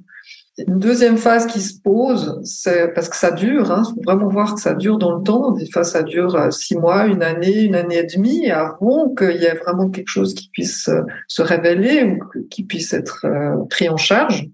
Une 0.59 0.79
deuxième 0.79 1.17
phase 1.17 1.47
qui 1.47 1.61
se 1.61 1.81
pose, 1.81 2.41
c'est 2.45 2.93
parce 2.95 3.09
que 3.09 3.17
ça 3.17 3.31
dure, 3.31 3.73
hein, 3.73 3.85
faut 3.85 4.03
vraiment 4.05 4.29
voir 4.29 4.55
que 4.55 4.61
ça 4.61 4.75
dure 4.75 4.99
dans 4.99 5.17
le 5.17 5.23
temps. 5.23 5.53
Des 5.53 5.71
fois, 5.71 5.83
ça 5.83 6.03
dure 6.03 6.37
euh, 6.37 6.51
six 6.51 6.77
mois, 6.77 7.07
une 7.07 7.23
année, 7.23 7.63
une 7.63 7.75
année 7.75 7.99
et 7.99 8.05
demie, 8.05 8.51
avant 8.51 9.15
qu'il 9.15 9.37
y 9.37 9.45
ait 9.45 9.55
vraiment 9.55 9.89
quelque 9.89 10.11
chose 10.11 10.35
qui 10.35 10.51
puisse 10.51 10.89
euh, 10.89 11.03
se 11.27 11.41
révéler 11.41 12.05
ou 12.05 12.21
qui 12.51 12.65
puisse 12.65 12.93
être 12.93 13.27
pris 13.71 13.89
en 13.89 13.97
charge. 13.97 14.47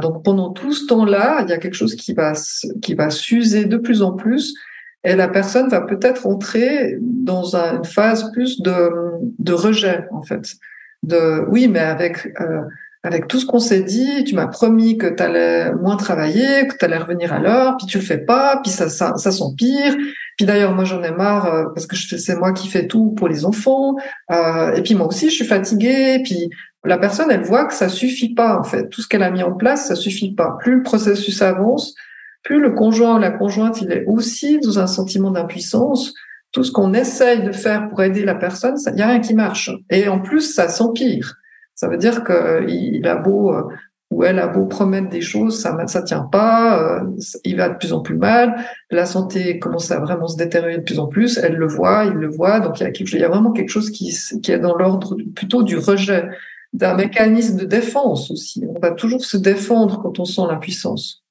donc, 0.00 0.24
pendant 0.24 0.50
tout 0.50 0.72
ce 0.72 0.86
temps-là, 0.86 1.42
il 1.42 1.50
y 1.50 1.52
a 1.52 1.58
quelque 1.58 1.74
chose 1.74 1.96
qui 1.96 2.14
va 2.14 2.32
qui 2.80 2.94
va 2.94 3.10
s'user 3.10 3.64
de 3.64 3.76
plus 3.76 4.02
en 4.02 4.12
plus 4.12 4.54
et 5.04 5.14
la 5.14 5.28
personne 5.28 5.68
va 5.68 5.80
peut-être 5.80 6.26
entrer 6.26 6.98
dans 7.00 7.54
une 7.54 7.84
phase 7.84 8.30
plus 8.32 8.60
de, 8.60 8.90
de 9.38 9.52
rejet 9.52 10.06
en 10.10 10.22
fait. 10.22 10.54
De 11.04 11.44
oui, 11.48 11.68
mais 11.68 11.78
avec 11.78 12.26
euh, 12.40 12.62
avec 13.02 13.28
tout 13.28 13.38
ce 13.38 13.46
qu'on 13.46 13.60
s'est 13.60 13.82
dit, 13.82 14.24
tu 14.24 14.34
m'as 14.34 14.48
promis 14.48 14.98
que 14.98 15.06
tu 15.06 15.22
allais 15.22 15.72
moins 15.72 15.96
travailler, 15.96 16.66
que 16.66 16.76
tu 16.76 16.84
allais 16.84 16.98
revenir 16.98 17.32
à 17.32 17.38
l'heure, 17.38 17.76
puis 17.76 17.86
tu 17.86 17.98
le 17.98 18.04
fais 18.04 18.18
pas, 18.18 18.60
puis 18.62 18.72
ça 18.72 18.88
ça, 18.88 19.16
ça 19.16 19.30
s'empire. 19.30 19.96
Puis 20.36 20.46
d'ailleurs, 20.46 20.74
moi 20.74 20.84
j'en 20.84 21.02
ai 21.02 21.12
marre 21.12 21.46
euh, 21.46 21.64
parce 21.74 21.86
que 21.86 21.96
c'est 21.96 22.36
moi 22.36 22.52
qui 22.52 22.68
fais 22.68 22.86
tout 22.86 23.10
pour 23.10 23.28
les 23.28 23.44
enfants. 23.44 23.96
Euh, 24.30 24.72
et 24.74 24.82
puis 24.82 24.94
moi 24.94 25.06
aussi, 25.06 25.30
je 25.30 25.34
suis 25.34 25.44
fatiguée. 25.44 26.20
Puis 26.24 26.50
la 26.84 26.98
personne, 26.98 27.30
elle 27.30 27.42
voit 27.42 27.66
que 27.66 27.74
ça 27.74 27.88
suffit 27.88 28.34
pas 28.34 28.58
en 28.58 28.64
fait. 28.64 28.88
Tout 28.88 29.02
ce 29.02 29.08
qu'elle 29.08 29.22
a 29.22 29.30
mis 29.30 29.42
en 29.42 29.52
place, 29.52 29.88
ça 29.88 29.94
suffit 29.94 30.34
pas. 30.34 30.56
Plus 30.60 30.76
le 30.76 30.82
processus 30.82 31.40
avance, 31.42 31.94
plus 32.42 32.60
le 32.60 32.72
conjoint 32.72 33.16
ou 33.16 33.18
la 33.20 33.30
conjointe, 33.30 33.80
il 33.80 33.92
est 33.92 34.04
aussi 34.06 34.58
dans 34.58 34.78
un 34.78 34.86
sentiment 34.86 35.30
d'impuissance, 35.30 36.14
tout 36.52 36.64
ce 36.64 36.72
qu'on 36.72 36.94
essaye 36.94 37.42
de 37.42 37.52
faire 37.52 37.88
pour 37.88 38.02
aider 38.02 38.24
la 38.24 38.34
personne, 38.34 38.76
il 38.86 38.94
n'y 38.94 39.02
a 39.02 39.08
rien 39.08 39.20
qui 39.20 39.34
marche. 39.34 39.70
Et 39.90 40.08
en 40.08 40.18
plus, 40.18 40.54
ça 40.54 40.68
s'empire. 40.68 41.36
Ça 41.78 41.86
veut 41.86 41.96
dire 41.96 42.24
qu'il 42.24 43.06
a 43.06 43.14
beau 43.14 43.54
euh, 43.54 43.62
ou 44.10 44.24
elle 44.24 44.40
a 44.40 44.48
beau 44.48 44.66
promettre 44.66 45.08
des 45.10 45.20
choses, 45.20 45.60
ça 45.60 45.86
ça 45.86 46.02
tient 46.02 46.24
pas, 46.24 46.82
euh, 46.82 47.04
il 47.44 47.56
va 47.56 47.68
de 47.68 47.76
plus 47.76 47.92
en 47.92 48.00
plus 48.00 48.16
mal, 48.16 48.56
la 48.90 49.06
santé 49.06 49.60
commence 49.60 49.92
à 49.92 50.00
vraiment 50.00 50.26
se 50.26 50.36
détériorer 50.36 50.78
de 50.78 50.82
plus 50.82 50.98
en 50.98 51.06
plus, 51.06 51.38
elle 51.38 51.54
le 51.54 51.68
voit, 51.68 52.06
il 52.06 52.14
le 52.14 52.26
voit, 52.26 52.58
donc 52.58 52.80
il 52.80 53.20
y 53.20 53.22
a, 53.22 53.28
vraiment 53.28 53.52
quelque 53.52 53.68
chose 53.68 53.90
qui, 53.92 54.08
est 54.08 54.58
dans 54.58 54.74
l'ordre 54.74 55.16
plutôt 55.36 55.62
du 55.62 55.78
rejet 55.78 56.28
d'un 56.72 56.96
mécanisme 56.96 57.56
de 57.56 57.64
défense 57.64 58.32
aussi. 58.32 58.64
On 58.68 58.80
va 58.80 58.90
toujours 58.90 59.24
se 59.24 59.36
défendre 59.36 60.02
quand 60.02 60.18
on 60.18 60.24
sent 60.24 60.42
l'impuissance. 60.48 61.22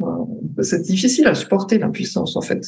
C'est 0.62 0.84
difficile 0.84 1.28
à 1.28 1.36
supporter 1.36 1.78
l'impuissance 1.78 2.38
en 2.38 2.41
fait. 2.41 2.64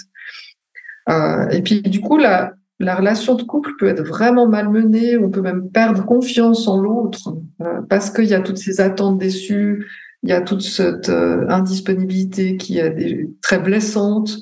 Euh, 1.07 1.47
et 1.47 1.61
puis 1.61 1.81
du 1.81 2.01
coup, 2.01 2.17
la, 2.17 2.55
la 2.79 2.95
relation 2.95 3.35
de 3.35 3.43
couple 3.43 3.71
peut 3.77 3.87
être 3.87 4.03
vraiment 4.03 4.47
malmenée, 4.47 5.17
on 5.17 5.29
peut 5.29 5.41
même 5.41 5.69
perdre 5.69 6.05
confiance 6.05 6.67
en 6.67 6.79
l'autre 6.79 7.35
euh, 7.61 7.81
parce 7.89 8.09
qu'il 8.09 8.25
y 8.25 8.33
a 8.33 8.39
toutes 8.39 8.57
ces 8.57 8.79
attentes 8.79 9.17
déçues, 9.17 9.85
il 10.23 10.29
y 10.29 10.33
a 10.33 10.41
toute 10.41 10.61
cette 10.61 11.09
euh, 11.09 11.45
indisponibilité 11.49 12.55
qui 12.55 12.79
est 12.79 13.27
très 13.41 13.59
blessante. 13.59 14.37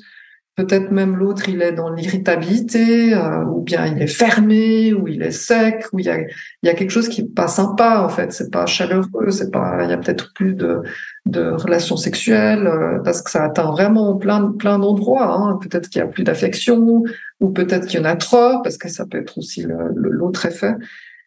Peut-être 0.54 0.90
même 0.90 1.16
l'autre, 1.16 1.48
il 1.48 1.62
est 1.62 1.70
dans 1.70 1.88
l'irritabilité, 1.88 3.14
euh, 3.14 3.44
ou 3.44 3.60
bien 3.60 3.86
il 3.86 4.02
est 4.02 4.08
fermé, 4.08 4.92
ou 4.92 5.06
il 5.06 5.22
est 5.22 5.30
sec, 5.30 5.84
ou 5.92 6.00
il 6.00 6.06
y 6.06 6.10
a, 6.10 6.74
quelque 6.74 6.90
chose 6.90 7.08
qui 7.08 7.20
est 7.20 7.32
pas 7.32 7.46
sympa 7.46 8.00
en 8.00 8.08
fait. 8.08 8.32
C'est 8.32 8.50
pas 8.50 8.66
chaleureux, 8.66 9.30
c'est 9.30 9.52
pas. 9.52 9.84
Il 9.84 9.90
y 9.90 9.92
a 9.92 9.96
peut-être 9.96 10.32
plus 10.34 10.54
de, 10.54 10.82
relations 11.30 11.96
sexuelles 11.96 12.68
parce 13.04 13.22
que 13.22 13.30
ça 13.30 13.44
atteint 13.44 13.70
vraiment 13.70 14.16
plein 14.16 14.50
plein 14.50 14.80
d'endroits. 14.80 15.32
Hein. 15.32 15.58
Peut-être 15.62 15.88
qu'il 15.90 16.00
y 16.00 16.02
a 16.02 16.08
plus 16.08 16.24
d'affection, 16.24 17.04
ou 17.40 17.50
peut-être 17.50 17.86
qu'il 17.86 18.00
y 18.00 18.02
en 18.02 18.06
a 18.06 18.16
trop, 18.16 18.62
parce 18.62 18.78
que 18.78 18.88
ça 18.88 19.06
peut 19.06 19.18
être 19.18 19.38
aussi 19.38 19.64
l'autre 19.94 20.46
effet. 20.46 20.74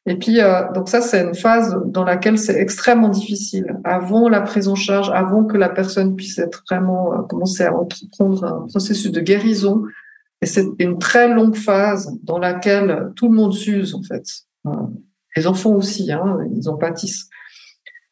Et 0.07 0.15
puis, 0.15 0.41
euh, 0.41 0.63
donc 0.73 0.89
ça, 0.89 0.99
c'est 0.99 1.21
une 1.21 1.35
phase 1.35 1.77
dans 1.85 2.03
laquelle 2.03 2.39
c'est 2.39 2.59
extrêmement 2.59 3.09
difficile. 3.09 3.77
Avant 3.83 4.29
la 4.29 4.41
prise 4.41 4.67
en 4.67 4.75
charge, 4.75 5.11
avant 5.13 5.45
que 5.45 5.57
la 5.57 5.69
personne 5.69 6.15
puisse 6.15 6.39
être 6.39 6.63
vraiment 6.69 7.13
euh, 7.13 7.21
commencer 7.23 7.63
à 7.63 7.75
entreprendre 7.75 8.43
un 8.43 8.67
processus 8.67 9.11
de 9.11 9.21
guérison, 9.21 9.83
et 10.41 10.47
c'est 10.47 10.65
une 10.79 10.97
très 10.97 11.31
longue 11.31 11.55
phase 11.55 12.11
dans 12.23 12.39
laquelle 12.39 13.11
tout 13.15 13.29
le 13.29 13.35
monde 13.35 13.53
s'use 13.53 13.93
en 13.93 14.01
fait. 14.01 14.23
Les 15.35 15.45
enfants 15.45 15.73
aussi, 15.75 16.11
hein, 16.11 16.39
ils 16.51 16.67
en 16.67 16.77
pâtissent. 16.77 17.29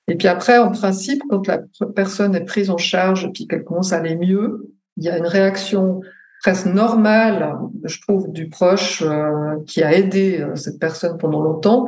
Et 0.08 0.16
puis 0.16 0.28
après, 0.28 0.60
en 0.60 0.72
principe, 0.72 1.22
quand 1.30 1.48
la 1.48 1.60
personne 1.96 2.36
est 2.36 2.46
prise 2.46 2.70
en 2.70 2.78
charge 2.78 3.26
et 3.26 3.30
puis 3.30 3.48
qu'elle 3.48 3.64
commence 3.64 3.94
à 3.94 3.98
aller 3.98 4.16
mieux, 4.16 4.72
il 4.98 5.04
y 5.04 5.10
a 5.10 5.18
une 5.18 5.26
réaction 5.26 6.02
presque 6.42 6.68
normal, 6.68 7.56
je 7.84 8.02
trouve, 8.02 8.32
du 8.32 8.50
proche 8.50 9.04
euh, 9.06 9.58
qui 9.68 9.84
a 9.84 9.94
aidé 9.94 10.42
euh, 10.42 10.56
cette 10.56 10.80
personne 10.80 11.18
pendant 11.18 11.42
longtemps, 11.42 11.88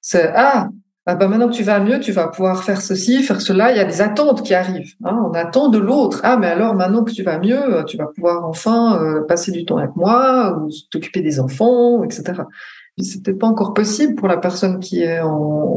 c'est 0.00 0.32
ah, 0.34 0.68
ah 1.06 1.14
bah 1.14 1.28
maintenant 1.28 1.48
que 1.48 1.54
tu 1.54 1.62
vas 1.62 1.80
mieux, 1.80 1.98
tu 1.98 2.12
vas 2.12 2.28
pouvoir 2.28 2.62
faire 2.62 2.80
ceci, 2.80 3.22
faire 3.22 3.40
cela. 3.40 3.72
Il 3.72 3.76
y 3.76 3.80
a 3.80 3.84
des 3.84 4.00
attentes 4.00 4.42
qui 4.42 4.54
arrivent. 4.54 4.94
Hein, 5.04 5.18
on 5.28 5.32
attend 5.32 5.68
de 5.68 5.78
l'autre. 5.78 6.20
Ah, 6.22 6.36
mais 6.36 6.46
alors 6.46 6.74
maintenant 6.74 7.04
que 7.04 7.10
tu 7.10 7.22
vas 7.22 7.38
mieux, 7.38 7.84
tu 7.86 7.96
vas 7.96 8.06
pouvoir 8.06 8.46
enfin 8.46 9.02
euh, 9.02 9.22
passer 9.26 9.50
du 9.50 9.64
temps 9.64 9.78
avec 9.78 9.96
moi 9.96 10.58
ou 10.58 10.70
t'occuper 10.90 11.20
des 11.20 11.40
enfants, 11.40 12.04
etc. 12.04 12.42
C'était 12.98 13.32
pas 13.32 13.46
encore 13.46 13.72
possible 13.72 14.14
pour 14.14 14.28
la 14.28 14.36
personne 14.36 14.78
qui 14.80 15.02
est 15.02 15.20
en, 15.20 15.70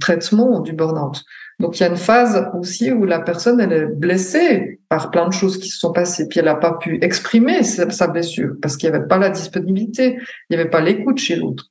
traitement 0.00 0.60
du 0.60 0.72
burn-out. 0.72 1.24
Donc 1.58 1.78
il 1.78 1.82
y 1.82 1.86
a 1.86 1.88
une 1.88 1.96
phase 1.96 2.50
aussi 2.58 2.92
où 2.92 3.04
la 3.04 3.20
personne 3.20 3.60
elle 3.60 3.72
est 3.72 3.86
blessée 3.86 4.80
par 4.88 5.10
plein 5.10 5.26
de 5.26 5.32
choses 5.32 5.58
qui 5.58 5.68
se 5.68 5.78
sont 5.78 5.92
passées, 5.92 6.28
puis 6.28 6.38
elle 6.38 6.46
n'a 6.46 6.54
pas 6.54 6.74
pu 6.74 6.98
exprimer 7.02 7.62
sa, 7.62 8.06
blessure 8.06 8.54
parce 8.62 8.76
qu'il 8.76 8.88
n'y 8.90 8.96
avait 8.96 9.06
pas 9.06 9.18
la 9.18 9.30
disponibilité, 9.30 10.18
il 10.48 10.56
n'y 10.56 10.60
avait 10.60 10.70
pas 10.70 10.80
l'écoute 10.80 11.18
chez 11.18 11.36
l'autre. 11.36 11.66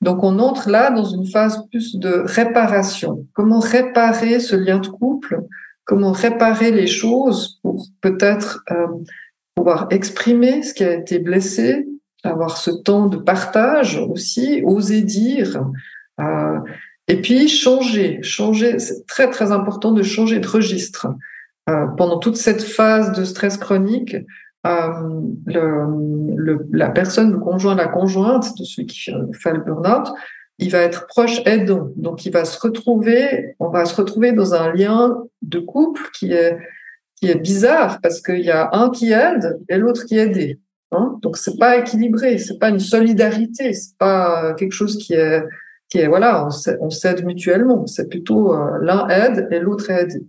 Donc 0.00 0.22
on 0.22 0.38
entre 0.38 0.68
là 0.68 0.90
dans 0.90 1.04
une 1.04 1.26
phase 1.26 1.64
plus 1.70 1.96
de 1.96 2.22
réparation. 2.24 3.26
Comment 3.32 3.60
réparer 3.60 4.40
ce 4.40 4.54
lien 4.54 4.78
de 4.78 4.88
couple? 4.88 5.40
Comment 5.84 6.12
réparer 6.12 6.70
les 6.70 6.86
choses 6.86 7.58
pour 7.62 7.86
peut-être 8.00 8.62
euh, 8.70 8.86
pouvoir 9.54 9.88
exprimer 9.90 10.62
ce 10.62 10.74
qui 10.74 10.84
a 10.84 10.92
été 10.92 11.18
blessé, 11.18 11.88
avoir 12.24 12.56
ce 12.56 12.70
temps 12.70 13.06
de 13.06 13.16
partage 13.16 13.96
aussi, 13.96 14.62
oser 14.64 15.02
dire, 15.02 15.62
euh, 16.20 16.58
et 17.06 17.20
puis 17.20 17.48
changer, 17.48 18.22
changer. 18.22 18.78
C'est 18.78 19.06
très 19.06 19.30
très 19.30 19.52
important 19.52 19.92
de 19.92 20.02
changer 20.02 20.40
de 20.40 20.46
registre. 20.46 21.08
Euh, 21.70 21.86
pendant 21.96 22.18
toute 22.18 22.36
cette 22.36 22.62
phase 22.62 23.12
de 23.12 23.24
stress 23.24 23.56
chronique, 23.56 24.16
euh, 24.66 24.88
le, 25.46 26.66
la 26.72 26.90
personne, 26.90 27.32
le 27.32 27.38
conjoint, 27.38 27.74
la 27.74 27.88
conjointe 27.88 28.58
de 28.58 28.64
celui 28.64 28.86
qui 28.86 29.10
fait 29.32 29.52
le 29.52 29.60
burn-out, 29.60 30.08
il 30.58 30.70
va 30.70 30.78
être 30.78 31.06
proche 31.06 31.40
aidant. 31.46 31.90
Donc, 31.96 32.26
il 32.26 32.32
va 32.32 32.44
se 32.44 32.58
retrouver, 32.60 33.54
on 33.60 33.68
va 33.68 33.84
se 33.84 33.94
retrouver 33.94 34.32
dans 34.32 34.54
un 34.54 34.72
lien 34.72 35.16
de 35.42 35.60
couple 35.60 36.02
qui 36.18 36.32
est, 36.32 36.58
qui 37.16 37.30
est 37.30 37.40
bizarre 37.40 38.00
parce 38.02 38.20
qu'il 38.20 38.40
y 38.40 38.50
a 38.50 38.70
un 38.72 38.90
qui 38.90 39.12
aide 39.12 39.60
et 39.68 39.76
l'autre 39.76 40.04
qui 40.04 40.18
est 40.18 40.26
aidé. 40.26 40.58
Hein 40.92 41.18
Donc, 41.22 41.36
c'est 41.36 41.58
pas 41.58 41.78
équilibré, 41.78 42.38
c'est 42.38 42.58
pas 42.58 42.70
une 42.70 42.78
solidarité, 42.78 43.72
c'est 43.72 43.96
pas 43.98 44.54
quelque 44.54 44.72
chose 44.72 44.96
qui 44.98 45.14
est, 45.14 45.42
qui 45.88 45.98
est, 45.98 46.06
voilà, 46.06 46.48
on 46.80 46.90
s'aide 46.90 47.24
mutuellement. 47.24 47.86
C'est 47.86 48.08
plutôt 48.08 48.54
euh, 48.54 48.78
l'un 48.80 49.06
aide 49.08 49.48
et 49.50 49.58
l'autre 49.58 49.90
aide. 49.90 50.24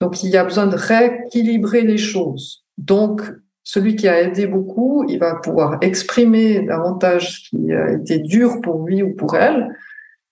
Donc, 0.00 0.22
il 0.22 0.30
y 0.30 0.36
a 0.36 0.44
besoin 0.44 0.66
de 0.66 0.76
rééquilibrer 0.76 1.82
les 1.82 1.98
choses. 1.98 2.64
Donc, 2.78 3.22
celui 3.62 3.94
qui 3.94 4.08
a 4.08 4.20
aidé 4.20 4.46
beaucoup, 4.46 5.04
il 5.08 5.18
va 5.18 5.34
pouvoir 5.36 5.78
exprimer 5.80 6.62
davantage 6.62 7.34
ce 7.34 7.50
qui 7.50 7.72
a 7.72 7.92
été 7.92 8.18
dur 8.18 8.60
pour 8.62 8.84
lui 8.84 9.02
ou 9.02 9.14
pour 9.14 9.36
elle. 9.36 9.68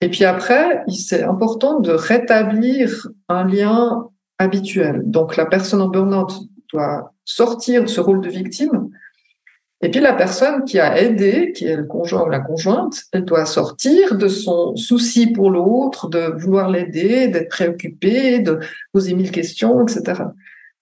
Et 0.01 0.09
puis 0.09 0.25
après, 0.25 0.83
c'est 0.87 1.23
important 1.23 1.79
de 1.79 1.91
rétablir 1.91 3.07
un 3.27 3.45
lien 3.45 4.09
habituel. 4.37 5.03
Donc 5.05 5.35
la 5.35 5.45
personne 5.45 5.81
en 5.81 5.89
burn-out 5.89 6.33
doit 6.71 7.13
sortir 7.25 7.83
de 7.83 7.87
ce 7.87 7.99
rôle 8.01 8.21
de 8.21 8.29
victime. 8.29 8.89
Et 9.81 9.89
puis 9.89 10.01
la 10.01 10.13
personne 10.13 10.65
qui 10.65 10.77
a 10.77 11.01
aidé, 11.01 11.53
qui 11.53 11.65
est 11.65 11.77
le 11.77 11.85
conjoint 11.85 12.25
ou 12.25 12.29
la 12.29 12.41
conjointe, 12.41 13.03
elle 13.13 13.23
doit 13.23 13.45
sortir 13.45 14.17
de 14.17 14.27
son 14.27 14.75
souci 14.75 15.27
pour 15.27 15.49
l'autre, 15.49 16.09
de 16.09 16.33
vouloir 16.37 16.69
l'aider, 16.69 17.29
d'être 17.29 17.49
préoccupée, 17.49 18.39
de 18.39 18.59
poser 18.91 19.13
mille 19.13 19.31
questions, 19.31 19.81
etc. 19.81 20.23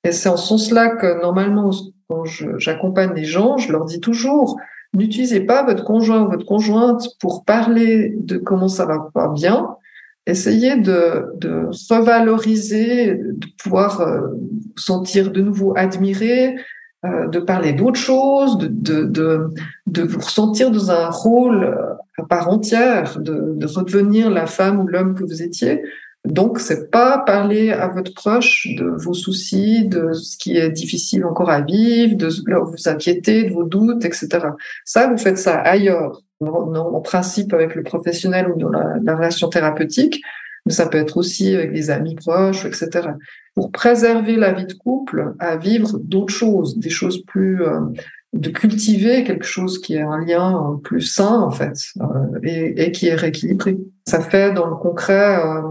Et 0.03 0.11
c'est 0.11 0.29
en 0.29 0.37
ce 0.37 0.47
sens-là 0.47 0.95
que 0.95 1.21
normalement, 1.21 1.69
quand 2.09 2.25
j'accompagne 2.57 3.13
les 3.13 3.25
gens, 3.25 3.57
je 3.57 3.71
leur 3.71 3.85
dis 3.85 3.99
toujours, 3.99 4.57
n'utilisez 4.93 5.41
pas 5.41 5.63
votre 5.63 5.83
conjoint 5.83 6.23
ou 6.23 6.31
votre 6.31 6.45
conjointe 6.45 7.07
pour 7.19 7.45
parler 7.45 8.15
de 8.17 8.37
comment 8.37 8.69
ça 8.69 8.85
va 8.85 9.09
pas 9.13 9.27
bien. 9.27 9.75
Essayez 10.25 10.75
de, 10.75 11.37
de 11.39 11.69
revaloriser, 11.89 13.15
de 13.15 13.47
pouvoir 13.61 14.01
euh, 14.01 14.21
sentir 14.75 15.31
de 15.31 15.41
nouveau 15.41 15.73
admiré, 15.77 16.55
euh, 17.05 17.27
de 17.27 17.39
parler 17.39 17.73
d'autres 17.73 17.99
choses, 17.99 18.57
de, 18.57 18.67
de, 18.67 19.03
de, 19.05 19.49
de, 19.85 20.03
vous 20.03 20.19
ressentir 20.19 20.71
dans 20.71 20.89
un 20.89 21.09
rôle 21.09 21.63
euh, 21.63 21.93
à 22.17 22.23
part 22.23 22.49
entière, 22.49 23.19
de, 23.19 23.53
de 23.55 23.67
redevenir 23.67 24.29
la 24.31 24.47
femme 24.47 24.79
ou 24.79 24.87
l'homme 24.87 25.13
que 25.13 25.23
vous 25.23 25.43
étiez. 25.43 25.83
Donc, 26.25 26.59
c'est 26.59 26.91
pas 26.91 27.19
parler 27.19 27.71
à 27.71 27.87
votre 27.87 28.13
proche 28.13 28.67
de 28.77 28.85
vos 28.85 29.13
soucis, 29.13 29.85
de 29.85 30.11
ce 30.13 30.37
qui 30.37 30.57
est 30.57 30.69
difficile 30.69 31.23
encore 31.25 31.49
à 31.49 31.61
vivre, 31.61 32.17
de 32.17 32.27
vous 32.27 32.89
inquiéter, 32.89 33.43
de 33.43 33.53
vos 33.53 33.63
doutes, 33.63 34.03
etc. 34.03 34.27
Ça, 34.83 35.07
vous 35.07 35.17
faites 35.17 35.37
ça 35.37 35.55
ailleurs, 35.55 36.21
en 36.41 37.01
principe 37.01 37.53
avec 37.53 37.75
le 37.75 37.83
professionnel 37.83 38.47
ou 38.49 38.59
dans 38.59 38.69
la, 38.69 39.15
relation 39.15 39.47
thérapeutique, 39.49 40.21
mais 40.67 40.73
ça 40.73 40.87
peut 40.87 40.97
être 40.97 41.15
aussi 41.15 41.55
avec 41.55 41.71
des 41.71 41.89
amis 41.89 42.15
proches, 42.15 42.65
etc. 42.65 43.09
Pour 43.55 43.71
préserver 43.71 44.35
la 44.35 44.51
vie 44.51 44.65
de 44.65 44.73
couple, 44.73 45.33
à 45.39 45.55
vivre 45.55 45.97
d'autres 45.97 46.33
choses, 46.33 46.77
des 46.77 46.89
choses 46.89 47.23
plus 47.25 47.63
euh, 47.63 47.79
de 48.33 48.49
cultiver 48.49 49.23
quelque 49.23 49.45
chose 49.45 49.79
qui 49.79 49.95
est 49.95 50.01
un 50.01 50.19
lien 50.19 50.77
plus 50.83 51.01
sain 51.01 51.39
en 51.39 51.51
fait 51.51 51.77
euh, 52.01 52.39
et, 52.43 52.91
qui 52.91 53.07
est 53.07 53.15
rééquilibré. 53.15 53.77
Ça 54.05 54.19
fait 54.19 54.51
dans 54.51 54.67
le 54.67 54.75
concret 54.75 55.39
euh, 55.39 55.61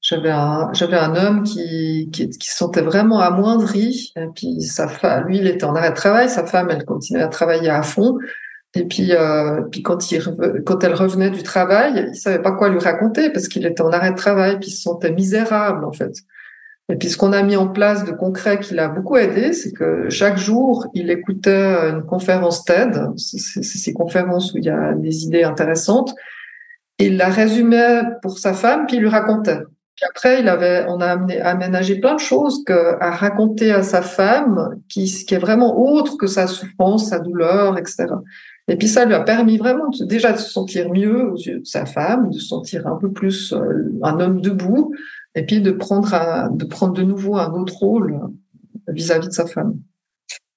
j'avais 0.00 0.30
un, 0.30 0.70
j'avais 0.72 0.96
un 0.96 1.14
homme 1.14 1.42
qui, 1.42 2.08
qui, 2.10 2.30
se 2.40 2.56
sentait 2.56 2.80
vraiment 2.80 3.20
amoindri. 3.20 4.14
Et 4.16 4.28
puis 4.34 4.62
sa 4.62 4.86
lui, 5.26 5.38
il 5.38 5.46
était 5.46 5.64
en 5.64 5.74
arrêt 5.74 5.90
de 5.90 5.96
travail. 5.96 6.30
Sa 6.30 6.46
femme, 6.46 6.68
elle 6.70 6.86
continuait 6.86 7.22
à 7.22 7.28
travailler 7.28 7.68
à 7.68 7.82
fond. 7.82 8.16
Et 8.74 8.84
puis, 8.84 9.12
euh, 9.12 9.62
puis 9.62 9.82
quand, 9.82 10.10
il, 10.10 10.22
quand 10.66 10.84
elle 10.84 10.94
revenait 10.94 11.30
du 11.30 11.42
travail, 11.42 12.10
il 12.12 12.16
savait 12.16 12.42
pas 12.42 12.52
quoi 12.52 12.68
lui 12.68 12.78
raconter 12.78 13.30
parce 13.30 13.48
qu'il 13.48 13.64
était 13.66 13.80
en 13.80 13.90
arrêt 13.90 14.10
de 14.10 14.16
travail. 14.16 14.58
Puis 14.60 14.70
il 14.70 14.72
se 14.72 14.82
sentait 14.82 15.10
misérable 15.10 15.84
en 15.84 15.92
fait. 15.92 16.12
Et 16.90 16.96
puis 16.96 17.10
ce 17.10 17.16
qu'on 17.18 17.32
a 17.32 17.42
mis 17.42 17.56
en 17.56 17.68
place 17.68 18.04
de 18.04 18.12
concret 18.12 18.60
qui 18.60 18.74
l'a 18.74 18.88
beaucoup 18.88 19.16
aidé, 19.16 19.52
c'est 19.52 19.72
que 19.72 20.08
chaque 20.08 20.38
jour, 20.38 20.86
il 20.94 21.10
écoutait 21.10 21.90
une 21.90 22.02
conférence 22.02 22.64
TED. 22.64 22.98
C'est 23.16 23.62
ces 23.62 23.92
conférences 23.92 24.54
où 24.54 24.58
il 24.58 24.64
y 24.64 24.70
a 24.70 24.94
des 24.94 25.24
idées 25.24 25.44
intéressantes. 25.44 26.14
Il 26.98 27.16
la 27.18 27.28
résumait 27.28 28.02
pour 28.22 28.38
sa 28.38 28.54
femme, 28.54 28.86
puis 28.86 28.96
il 28.96 29.00
lui 29.00 29.08
racontait. 29.08 29.60
Puis 29.96 30.06
après, 30.08 30.40
il 30.40 30.48
avait, 30.48 30.86
on 30.88 31.00
a 31.00 31.18
aménagé 31.42 31.96
plein 31.96 32.14
de 32.14 32.20
choses 32.20 32.64
que, 32.64 32.96
à 33.00 33.10
raconter 33.10 33.70
à 33.70 33.82
sa 33.82 34.00
femme, 34.00 34.80
qui, 34.88 35.04
qui 35.04 35.34
est 35.34 35.38
vraiment 35.38 35.78
autre 35.78 36.16
que 36.16 36.26
sa 36.26 36.46
souffrance, 36.46 37.10
sa 37.10 37.18
douleur, 37.18 37.76
etc. 37.76 38.06
Et 38.68 38.76
puis 38.76 38.86
ça 38.86 39.06
lui 39.06 39.14
a 39.14 39.20
permis 39.20 39.56
vraiment 39.56 39.90
déjà 40.00 40.32
de 40.32 40.38
se 40.38 40.50
sentir 40.50 40.90
mieux 40.90 41.30
aux 41.32 41.36
yeux 41.36 41.60
de 41.60 41.66
sa 41.66 41.86
femme, 41.86 42.30
de 42.30 42.38
se 42.38 42.46
sentir 42.46 42.86
un 42.86 42.96
peu 42.96 43.10
plus 43.10 43.54
euh, 43.54 43.90
un 44.02 44.20
homme 44.20 44.40
debout, 44.42 44.92
et 45.34 45.44
puis 45.44 45.60
de 45.60 45.70
prendre, 45.70 46.50
de 46.52 47.02
nouveau 47.02 47.36
un 47.36 47.52
autre 47.52 47.78
rôle 47.78 48.20
vis-à-vis 48.88 49.26
-vis 49.26 49.28
de 49.28 49.34
sa 49.34 49.46
femme. 49.46 49.74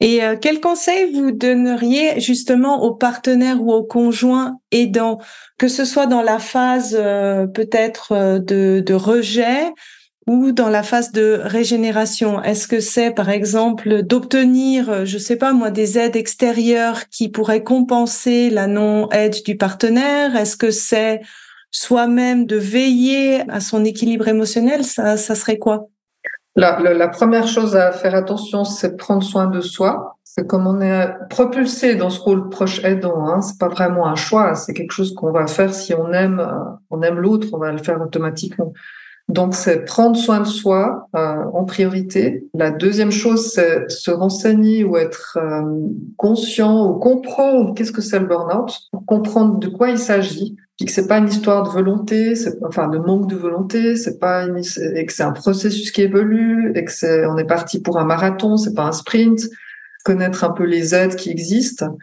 Et 0.01 0.23
euh, 0.23 0.35
quel 0.39 0.59
conseil 0.59 1.13
vous 1.13 1.31
donneriez 1.31 2.19
justement 2.19 2.83
aux 2.83 2.95
partenaires 2.95 3.61
ou 3.61 3.71
aux 3.71 3.83
conjoints 3.83 4.57
aidants, 4.71 5.19
que 5.57 5.67
ce 5.67 5.85
soit 5.85 6.07
dans 6.07 6.23
la 6.23 6.39
phase 6.39 6.97
euh, 6.99 7.45
peut-être 7.45 8.39
de, 8.39 8.93
rejet 8.93 9.71
ou 10.27 10.51
dans 10.51 10.69
la 10.69 10.83
phase 10.83 11.11
de 11.11 11.39
régénération 11.43 12.41
Est-ce 12.41 12.67
que 12.67 12.79
c'est 12.79 13.11
par 13.11 13.29
exemple 13.29 14.03
d'obtenir, 14.03 15.05
je 15.05 15.17
sais 15.17 15.35
pas 15.35 15.53
moi, 15.53 15.71
des 15.71 15.97
aides 15.97 16.15
extérieures 16.15 17.09
qui 17.09 17.29
pourraient 17.29 17.63
compenser 17.63 18.49
la 18.49 18.67
non-aide 18.67 19.43
du 19.43 19.57
partenaire? 19.57 20.35
Est-ce 20.35 20.57
que 20.57 20.71
c'est 20.71 21.21
soi-même 21.71 22.45
de 22.45 22.57
veiller 22.57 23.49
à 23.49 23.59
son 23.59 23.83
équilibre 23.83 24.27
émotionnel? 24.27 24.83
Ça, 24.83 25.17
ça 25.17 25.35
serait 25.35 25.57
quoi? 25.57 25.87
La, 26.55 27.07
première 27.07 27.47
chose 27.47 27.75
à 27.75 27.91
faire 27.91 28.13
attention, 28.13 28.65
c'est 28.65 28.97
prendre 28.97 29.23
soin 29.23 29.47
de 29.47 29.61
soi. 29.61 30.17
C'est 30.23 30.45
comme 30.47 30.67
on 30.67 30.81
est 30.81 31.13
propulsé 31.29 31.95
dans 31.95 32.09
ce 32.09 32.19
rôle 32.19 32.49
proche 32.49 32.83
aidant. 32.83 33.25
Hein, 33.27 33.41
c'est 33.41 33.57
pas 33.57 33.69
vraiment 33.69 34.07
un 34.07 34.15
choix, 34.15 34.55
c'est 34.55 34.73
quelque 34.73 34.91
chose 34.91 35.13
qu'on 35.13 35.31
va 35.31 35.47
faire 35.47 35.73
si 35.73 35.93
on 35.93 36.11
aime, 36.11 36.39
euh, 36.39 36.75
on 36.89 37.01
aime 37.01 37.19
l'autre, 37.19 37.47
on 37.53 37.57
va 37.57 37.71
le 37.71 37.77
faire 37.77 38.01
automatiquement. 38.01 38.73
Donc 39.31 39.55
c'est 39.55 39.85
prendre 39.85 40.17
soin 40.17 40.41
de 40.41 40.47
soi 40.47 41.07
euh, 41.15 41.43
en 41.53 41.63
priorité. 41.63 42.47
La 42.53 42.71
deuxième 42.71 43.11
chose, 43.11 43.51
c'est 43.53 43.89
se 43.89 44.11
renseigner 44.11 44.83
ou 44.83 44.97
être 44.97 45.37
euh, 45.41 45.61
conscient 46.17 46.89
ou 46.89 46.99
comprendre 46.99 47.73
qu'est-ce 47.73 47.91
que 47.91 48.01
c'est 48.01 48.19
le 48.19 48.25
burn-out, 48.25 48.71
pour 48.91 49.05
comprendre 49.05 49.57
de 49.57 49.67
quoi 49.67 49.89
il 49.89 49.97
s'agit 49.97 50.57
que 50.85 50.91
c'est 50.91 51.07
pas 51.07 51.17
une 51.17 51.27
histoire 51.27 51.63
de 51.63 51.69
volonté, 51.69 52.33
enfin 52.65 52.87
de 52.87 52.97
manque 52.97 53.29
de 53.29 53.35
volonté, 53.35 53.95
c'est 53.95 54.19
pas 54.19 54.43
une, 54.43 54.57
et 54.95 55.05
que 55.05 55.13
c'est 55.13 55.23
un 55.23 55.31
processus 55.31 55.91
qui 55.91 56.01
évolue 56.01 56.71
et 56.75 56.85
que 56.85 56.91
c'est 56.91 57.25
on 57.25 57.37
est 57.37 57.45
parti 57.45 57.81
pour 57.81 57.97
un 57.97 58.05
marathon, 58.05 58.57
c'est 58.57 58.73
pas 58.73 58.85
un 58.85 58.91
sprint. 58.91 59.41
Connaître 60.03 60.43
un 60.43 60.49
peu 60.49 60.63
les 60.63 60.95
aides 60.95 61.15
qui 61.15 61.29
existent, 61.29 61.95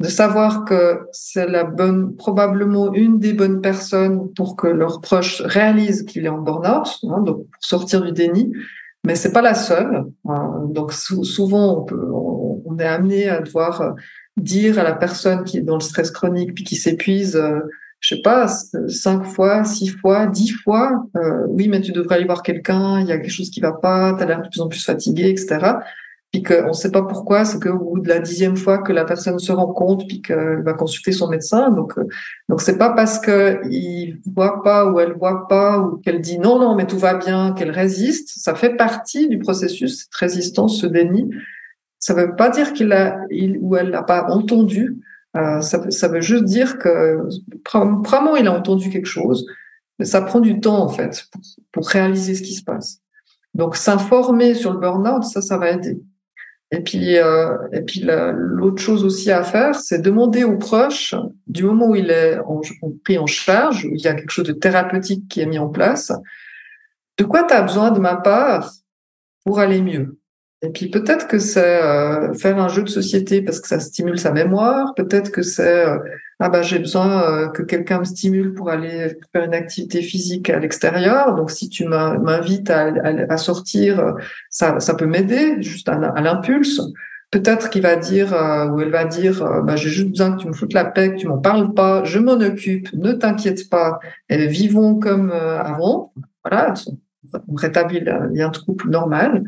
de 0.00 0.08
savoir 0.08 0.64
que 0.64 1.00
c'est 1.12 1.46
la 1.46 1.64
bonne, 1.64 2.16
probablement 2.16 2.92
une 2.92 3.18
des 3.18 3.32
bonnes 3.32 3.60
personnes 3.60 4.32
pour 4.34 4.56
que 4.56 4.66
leurs 4.66 5.00
proches 5.00 5.40
réalisent 5.42 6.04
qu'il 6.04 6.24
est 6.24 6.28
en 6.28 6.40
burn-out, 6.40 6.98
hein, 7.04 7.20
donc 7.22 7.48
pour 7.50 7.64
sortir 7.64 8.02
du 8.02 8.12
déni. 8.12 8.52
Mais 9.06 9.14
c'est 9.14 9.32
pas 9.32 9.42
la 9.42 9.54
seule. 9.54 10.04
Hein. 10.28 10.62
donc 10.68 10.92
souvent 10.92 11.78
on, 11.78 11.84
peut, 11.84 12.10
on, 12.10 12.78
est 12.78 12.86
amené 12.86 13.28
à 13.28 13.40
devoir 13.40 13.94
dire 14.36 14.78
à 14.78 14.82
la 14.82 14.94
personne 14.94 15.44
qui 15.44 15.58
est 15.58 15.62
dans 15.62 15.74
le 15.74 15.80
stress 15.80 16.10
chronique 16.10 16.54
puis 16.54 16.64
qui 16.64 16.76
s'épuise. 16.76 17.36
Euh, 17.36 17.60
je 18.00 18.16
sais 18.16 18.20
pas, 18.20 18.48
cinq 18.88 19.24
fois, 19.24 19.64
six 19.64 19.88
fois, 19.88 20.26
dix 20.26 20.50
fois, 20.50 21.06
euh, 21.16 21.46
oui, 21.48 21.68
mais 21.68 21.80
tu 21.80 21.90
devrais 21.90 22.16
aller 22.16 22.26
voir 22.26 22.42
quelqu'un, 22.42 23.00
il 23.00 23.06
y 23.06 23.12
a 23.12 23.16
quelque 23.16 23.32
chose 23.32 23.48
qui 23.48 23.60
va 23.60 23.72
pas, 23.72 24.12
tu 24.12 24.22
as 24.22 24.26
l'air 24.26 24.42
de 24.42 24.48
plus 24.48 24.60
en 24.60 24.68
plus 24.68 24.84
fatigué, 24.84 25.30
etc. 25.30 25.76
Puis 26.34 26.42
qu'on 26.42 26.66
ne 26.66 26.72
sait 26.72 26.90
pas 26.90 27.02
pourquoi, 27.02 27.44
c'est 27.44 27.62
qu'au 27.62 27.78
bout 27.78 28.00
de 28.00 28.08
la 28.08 28.18
dixième 28.18 28.56
fois 28.56 28.78
que 28.78 28.92
la 28.92 29.04
personne 29.04 29.38
se 29.38 29.52
rend 29.52 29.72
compte, 29.72 30.08
puis 30.08 30.20
qu'elle 30.20 30.64
va 30.64 30.72
consulter 30.72 31.12
son 31.12 31.28
médecin. 31.28 31.70
Donc, 31.70 31.96
euh, 31.96 32.08
donc 32.48 32.60
c'est 32.60 32.76
pas 32.76 32.90
parce 32.90 33.20
qu'il 33.20 34.20
voit 34.34 34.60
pas 34.64 34.90
ou 34.90 34.98
elle 34.98 35.12
voit 35.12 35.46
pas 35.46 35.78
ou 35.78 35.98
qu'elle 35.98 36.20
dit 36.20 36.40
non, 36.40 36.58
non, 36.58 36.74
mais 36.74 36.88
tout 36.88 36.98
va 36.98 37.14
bien, 37.14 37.52
qu'elle 37.52 37.70
résiste. 37.70 38.32
Ça 38.36 38.56
fait 38.56 38.74
partie 38.74 39.28
du 39.28 39.38
processus, 39.38 40.00
cette 40.00 40.14
résistance, 40.16 40.80
ce 40.80 40.88
déni. 40.88 41.30
Ça 42.00 42.14
veut 42.14 42.34
pas 42.34 42.50
dire 42.50 42.72
qu'il 42.72 42.92
a, 42.92 43.20
ou 43.60 43.76
elle 43.76 43.90
n'a 43.90 44.02
pas 44.02 44.26
entendu, 44.28 44.96
euh, 45.36 45.60
ça, 45.60 45.88
ça, 45.88 46.08
veut 46.08 46.20
juste 46.20 46.46
dire 46.46 46.78
que 46.78 47.28
probablement 47.62 48.34
il 48.34 48.48
a 48.48 48.52
entendu 48.52 48.90
quelque 48.90 49.06
chose, 49.06 49.46
mais 50.00 50.04
ça 50.04 50.20
prend 50.20 50.40
du 50.40 50.58
temps 50.58 50.82
en 50.82 50.88
fait 50.88 51.26
pour, 51.30 51.42
pour 51.70 51.88
réaliser 51.88 52.34
ce 52.34 52.42
qui 52.42 52.54
se 52.54 52.64
passe. 52.64 52.98
Donc 53.54 53.76
s'informer 53.76 54.54
sur 54.54 54.72
le 54.72 54.80
burn-out, 54.80 55.22
ça, 55.22 55.40
ça 55.40 55.58
va 55.58 55.70
aider. 55.70 56.02
Et 56.74 56.80
puis, 56.80 57.18
euh, 57.18 57.56
et 57.72 57.82
puis 57.82 58.04
l'autre 58.04 58.82
chose 58.82 59.04
aussi 59.04 59.30
à 59.30 59.44
faire, 59.44 59.76
c'est 59.76 60.00
demander 60.00 60.42
aux 60.42 60.58
proches, 60.58 61.14
du 61.46 61.62
moment 61.62 61.90
où 61.90 61.94
il 61.94 62.10
est 62.10 62.36
pris 63.04 63.16
en 63.16 63.26
charge, 63.26 63.84
où 63.84 63.90
il 63.94 64.00
y 64.00 64.08
a 64.08 64.14
quelque 64.14 64.32
chose 64.32 64.46
de 64.46 64.52
thérapeutique 64.52 65.28
qui 65.28 65.40
est 65.40 65.46
mis 65.46 65.58
en 65.58 65.68
place, 65.68 66.12
de 67.16 67.22
quoi 67.22 67.44
tu 67.44 67.54
as 67.54 67.62
besoin 67.62 67.92
de 67.92 68.00
ma 68.00 68.16
part 68.16 68.72
pour 69.44 69.60
aller 69.60 69.80
mieux? 69.82 70.18
Et 70.62 70.70
puis 70.70 70.88
peut-être 70.88 71.28
que 71.28 71.38
c'est 71.38 71.80
euh, 71.80 72.34
faire 72.34 72.58
un 72.58 72.68
jeu 72.68 72.82
de 72.82 72.88
société 72.88 73.40
parce 73.40 73.60
que 73.60 73.68
ça 73.68 73.78
stimule 73.78 74.18
sa 74.18 74.32
mémoire. 74.32 74.94
Peut-être 74.96 75.30
que 75.30 75.42
c'est 75.42 75.86
euh, 75.86 75.98
ah 76.40 76.48
bah 76.48 76.62
j'ai 76.62 76.78
besoin 76.78 77.22
euh, 77.22 77.48
que 77.48 77.62
quelqu'un 77.62 78.00
me 78.00 78.04
stimule 78.04 78.54
pour 78.54 78.70
aller 78.70 79.16
faire 79.32 79.44
une 79.44 79.54
activité 79.54 80.02
physique 80.02 80.50
à 80.50 80.58
l'extérieur. 80.58 81.34
Donc 81.34 81.50
si 81.50 81.68
tu 81.68 81.86
m'invites 81.86 82.70
à, 82.70 83.36
sortir, 83.36 84.14
ça, 84.50 84.80
ça 84.80 84.94
peut 84.94 85.06
m'aider 85.06 85.62
juste 85.62 85.88
à, 85.88 85.96
l'impulse. 86.20 86.80
Peut-être 87.30 87.70
qu'il 87.70 87.82
va 87.82 87.96
dire 87.96 88.32
ou 88.72 88.80
elle 88.80 88.90
va 88.90 89.04
dire 89.04 89.44
bah 89.64 89.76
j'ai 89.76 89.88
juste 89.88 90.10
besoin 90.10 90.36
que 90.36 90.42
tu 90.42 90.46
me 90.46 90.52
foutes 90.52 90.72
la 90.72 90.84
paix, 90.84 91.10
que 91.12 91.16
tu 91.16 91.26
m'en 91.26 91.38
parles 91.38 91.74
pas, 91.74 92.04
je 92.04 92.18
m'en 92.18 92.34
occupe, 92.34 92.92
ne 92.92 93.12
t'inquiète 93.12 93.68
pas, 93.68 93.98
vivons 94.30 94.98
comme 94.98 95.32
avant. 95.32 96.12
Voilà, 96.44 96.74
on 97.48 97.54
rétablit 97.54 98.00
le 98.00 98.28
lien 98.32 98.50
de 98.50 98.58
couple 98.58 98.88
normal. 98.88 99.44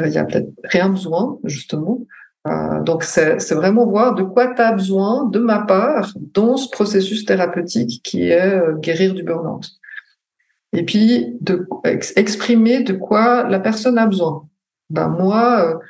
Euh, 0.00 0.06
il 0.06 0.12
y 0.12 0.18
a 0.18 0.24
peut-être 0.24 0.50
rien 0.64 0.88
besoin, 0.88 1.38
justement. 1.44 2.00
Euh, 2.48 2.80
donc, 2.82 3.04
c'est 3.04 3.54
vraiment 3.54 3.86
voir 3.86 4.14
de 4.14 4.22
quoi 4.22 4.54
tu 4.54 4.62
as 4.62 4.72
besoin 4.72 5.26
de 5.26 5.38
ma 5.38 5.60
part 5.60 6.12
dans 6.34 6.56
ce 6.56 6.70
processus 6.70 7.24
thérapeutique 7.24 8.00
qui 8.02 8.28
est 8.28 8.54
euh, 8.54 8.74
guérir 8.76 9.14
du 9.14 9.22
burn-out. 9.22 9.70
Et 10.72 10.84
puis, 10.84 11.36
de 11.40 11.66
exprimer 11.84 12.82
de 12.82 12.92
quoi 12.92 13.48
la 13.48 13.58
personne 13.58 13.98
a 13.98 14.06
besoin. 14.06 14.46
Ben, 14.90 15.08
moi, 15.08 15.80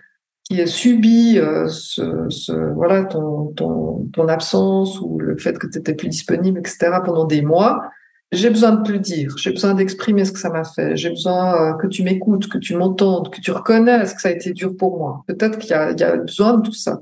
qui 0.45 0.61
ai 0.61 0.67
subi 0.67 1.35
ce, 1.69 2.75
voilà 2.75 3.05
ton, 3.05 3.53
ton, 3.57 4.29
absence 4.29 5.01
ou 5.01 5.19
le 5.19 5.37
fait 5.37 5.59
que 5.59 5.67
tu 5.67 5.79
étais 5.79 5.95
plus 5.95 6.09
disponible, 6.09 6.59
etc., 6.59 6.91
pendant 7.05 7.25
des 7.25 7.43
mois, 7.43 7.83
j'ai 8.31 8.51
besoin 8.51 8.73
de 8.73 8.87
te 8.87 8.93
le 8.93 8.99
dire, 8.99 9.35
j'ai 9.39 9.51
besoin 9.51 9.75
d'exprimer 9.75 10.25
ce 10.25 10.33
que 10.33 10.39
ça 10.39 10.51
m'a 10.51 10.65
fait, 10.65 10.97
j'ai 10.97 11.11
besoin 11.11 11.55
euh, 11.55 11.75
que 11.75 11.87
tu 11.87 12.03
m'écoutes, 12.03 12.49
que 12.49 12.59
tu 12.59 12.77
m'entendes, 12.77 13.31
que 13.33 13.41
tu 13.41 13.51
reconnaisses 13.51 14.13
que 14.13 14.21
ça 14.21 14.29
a 14.29 14.33
été 14.33 14.53
dur 14.53 14.77
pour 14.77 14.99
moi. 14.99 15.25
Peut-être 15.27 15.59
qu'il 15.59 15.71
y, 15.71 15.75
a 15.75 16.17
besoin 16.17 16.55
de 16.59 16.63
tout 16.63 16.75
ça. 16.75 17.01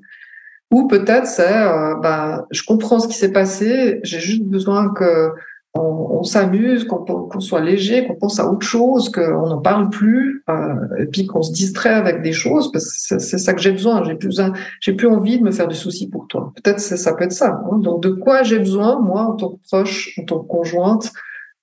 Ou 0.71 0.87
peut-être 0.87 1.27
c'est, 1.27 1.67
euh, 1.67 1.95
bah, 1.97 2.47
je 2.51 2.63
comprends 2.63 3.01
ce 3.01 3.09
qui 3.09 3.15
s'est 3.15 3.33
passé, 3.33 4.01
j'ai 4.05 4.21
juste 4.21 4.45
besoin 4.45 4.93
que 4.93 5.31
on, 5.79 6.23
s'amuse, 6.23 6.85
qu'on 6.85 7.41
soit 7.41 7.61
léger, 7.61 8.07
qu'on 8.07 8.15
pense 8.15 8.41
à 8.41 8.51
autre 8.51 8.67
chose, 8.67 9.11
qu'on 9.11 9.49
n'en 9.49 9.61
parle 9.61 9.91
plus, 9.91 10.43
euh, 10.51 10.75
et 10.99 11.07
puis 11.07 11.27
qu'on 11.27 11.43
se 11.43 11.53
distrait 11.53 11.95
avec 11.95 12.23
des 12.23 12.33
choses, 12.33 12.73
parce 12.73 13.09
que 13.09 13.19
c'est 13.19 13.39
ça 13.39 13.55
que 13.55 13.61
j'ai 13.61 13.73
besoin. 13.73 14.03
J'ai 14.05 14.15
plus, 14.15 14.41
j'ai 14.81 14.93
plus 14.93 15.09
envie 15.09 15.39
de 15.39 15.45
me 15.45 15.51
faire 15.51 15.69
du 15.69 15.77
souci 15.77 16.09
pour 16.09 16.27
toi. 16.27 16.53
Peut-être 16.57 16.81
ça 16.81 17.15
peut 17.15 17.25
être 17.25 17.33
ça. 17.33 17.63
Hein. 17.71 17.79
Donc, 17.79 18.03
de 18.03 18.11
quoi 18.11 18.43
j'ai 18.43 18.59
besoin, 18.59 19.01
moi, 19.01 19.23
en 19.23 19.35
tant 19.35 19.51
que 19.51 19.59
proche, 19.69 20.19
en 20.19 20.25
tant 20.25 20.41
que 20.41 20.49
conjointe, 20.49 21.13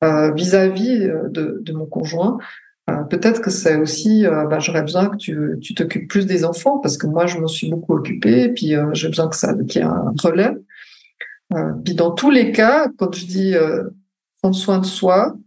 euh, 0.04 0.34
vis-à-vis 0.34 1.06
euh, 1.06 1.30
de, 1.30 1.72
mon 1.72 1.86
conjoint 1.86 2.38
euh, 2.90 3.04
Peut-être 3.04 3.42
que 3.42 3.50
c'est 3.50 3.78
aussi, 3.78 4.26
bah, 4.26 4.60
j'aurais 4.60 4.82
besoin 4.82 5.08
que 5.08 5.16
tu, 5.16 5.58
tu 5.62 5.74
t'occupes 5.74 6.10
plus 6.10 6.26
des 6.26 6.44
enfants, 6.44 6.80
parce 6.80 6.98
que 6.98 7.08
moi, 7.08 7.26
je 7.26 7.38
m'en 7.38 7.48
suis 7.48 7.70
beaucoup 7.70 7.94
occupée, 7.94 8.44
et 8.44 8.50
puis 8.50 8.74
j'ai 8.94 9.08
besoin 9.08 9.28
que 9.30 9.36
ça, 9.36 9.54
qu'il 9.68 9.82
y 9.82 9.84
ait 9.84 9.88
un 9.88 10.14
relais. 10.22 10.52
puis 11.86 11.96
dans 11.96 12.12
tous 12.12 12.30
les 12.30 12.52
cas, 12.52 12.88
quand 12.98 13.16
je 13.16 13.26
dis 13.26 13.56
prendre 14.44 14.56
soin 14.56 14.80
de 14.80 14.86
soi, 14.86 15.38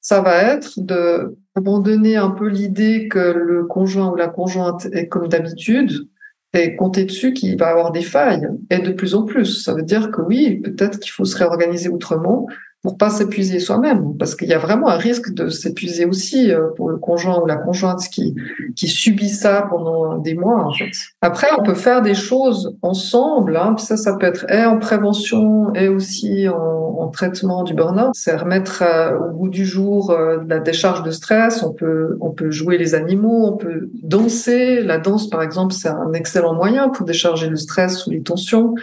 ça 0.00 0.20
va 0.20 0.40
être 0.42 0.78
de 0.78 1.36
abandonner 1.56 2.16
un 2.16 2.30
peu 2.30 2.48
l'idée 2.48 3.08
que 3.08 3.18
le 3.18 3.64
conjoint 3.64 4.12
ou 4.12 4.14
la 4.14 4.28
conjointe 4.28 4.86
est 4.92 5.08
comme 5.08 5.28
d'habitude 5.28 6.08
et 6.52 6.76
compter 6.76 7.04
dessus 7.04 7.32
qu'il 7.32 7.58
va 7.58 7.70
avoir 7.70 7.90
des 7.90 8.02
failles 8.02 8.46
et 8.70 8.78
de 8.78 8.92
plus 8.92 9.16
en 9.16 9.24
plus. 9.24 9.64
Ça 9.64 9.74
veut 9.74 9.82
dire 9.82 10.12
que 10.12 10.20
oui, 10.20 10.60
peut-être 10.60 11.00
qu'il 11.00 11.10
faut 11.10 11.24
se 11.24 11.36
réorganiser 11.36 11.88
autrement 11.88 12.46
pour 12.84 12.98
pas 12.98 13.08
s'épuiser 13.08 13.60
soi-même, 13.60 14.14
parce 14.18 14.34
qu'il 14.34 14.46
y 14.46 14.52
a 14.52 14.58
vraiment 14.58 14.88
un 14.88 14.98
risque 14.98 15.32
de 15.32 15.48
s'épuiser 15.48 16.04
aussi 16.04 16.52
euh, 16.52 16.68
pour 16.76 16.90
le 16.90 16.98
conjoint 16.98 17.40
ou 17.40 17.46
la 17.46 17.56
conjointe 17.56 18.06
qui 18.10 18.34
qui 18.76 18.88
subit 18.88 19.30
ça 19.30 19.66
pendant 19.70 20.18
des 20.18 20.34
mois 20.34 20.66
en 20.66 20.72
fait. 20.72 20.90
Après, 21.22 21.46
on 21.58 21.62
peut 21.62 21.74
faire 21.74 22.02
des 22.02 22.12
choses 22.12 22.76
ensemble, 22.82 23.56
hein, 23.56 23.74
ça, 23.78 23.96
ça 23.96 24.14
peut 24.18 24.26
être 24.26 24.44
et 24.50 24.66
en 24.66 24.78
prévention 24.78 25.72
et 25.74 25.88
aussi 25.88 26.46
en, 26.46 26.54
en 26.98 27.08
traitement 27.08 27.62
du 27.62 27.72
burn-out. 27.72 28.10
C'est 28.12 28.36
remettre 28.36 28.82
euh, 28.82 29.18
au 29.18 29.30
bout 29.32 29.48
du 29.48 29.64
jour 29.64 30.10
euh, 30.10 30.44
la 30.46 30.60
décharge 30.60 31.02
de 31.04 31.10
stress. 31.10 31.62
On 31.62 31.72
peut 31.72 32.18
on 32.20 32.32
peut 32.32 32.50
jouer 32.50 32.76
les 32.76 32.94
animaux, 32.94 33.46
on 33.46 33.56
peut 33.56 33.88
danser. 34.02 34.82
La 34.82 34.98
danse, 34.98 35.30
par 35.30 35.42
exemple, 35.42 35.72
c'est 35.72 35.88
un 35.88 36.12
excellent 36.12 36.52
moyen 36.52 36.90
pour 36.90 37.06
décharger 37.06 37.48
le 37.48 37.56
stress 37.56 38.06
ou 38.06 38.10
les 38.10 38.22
tensions. 38.22 38.74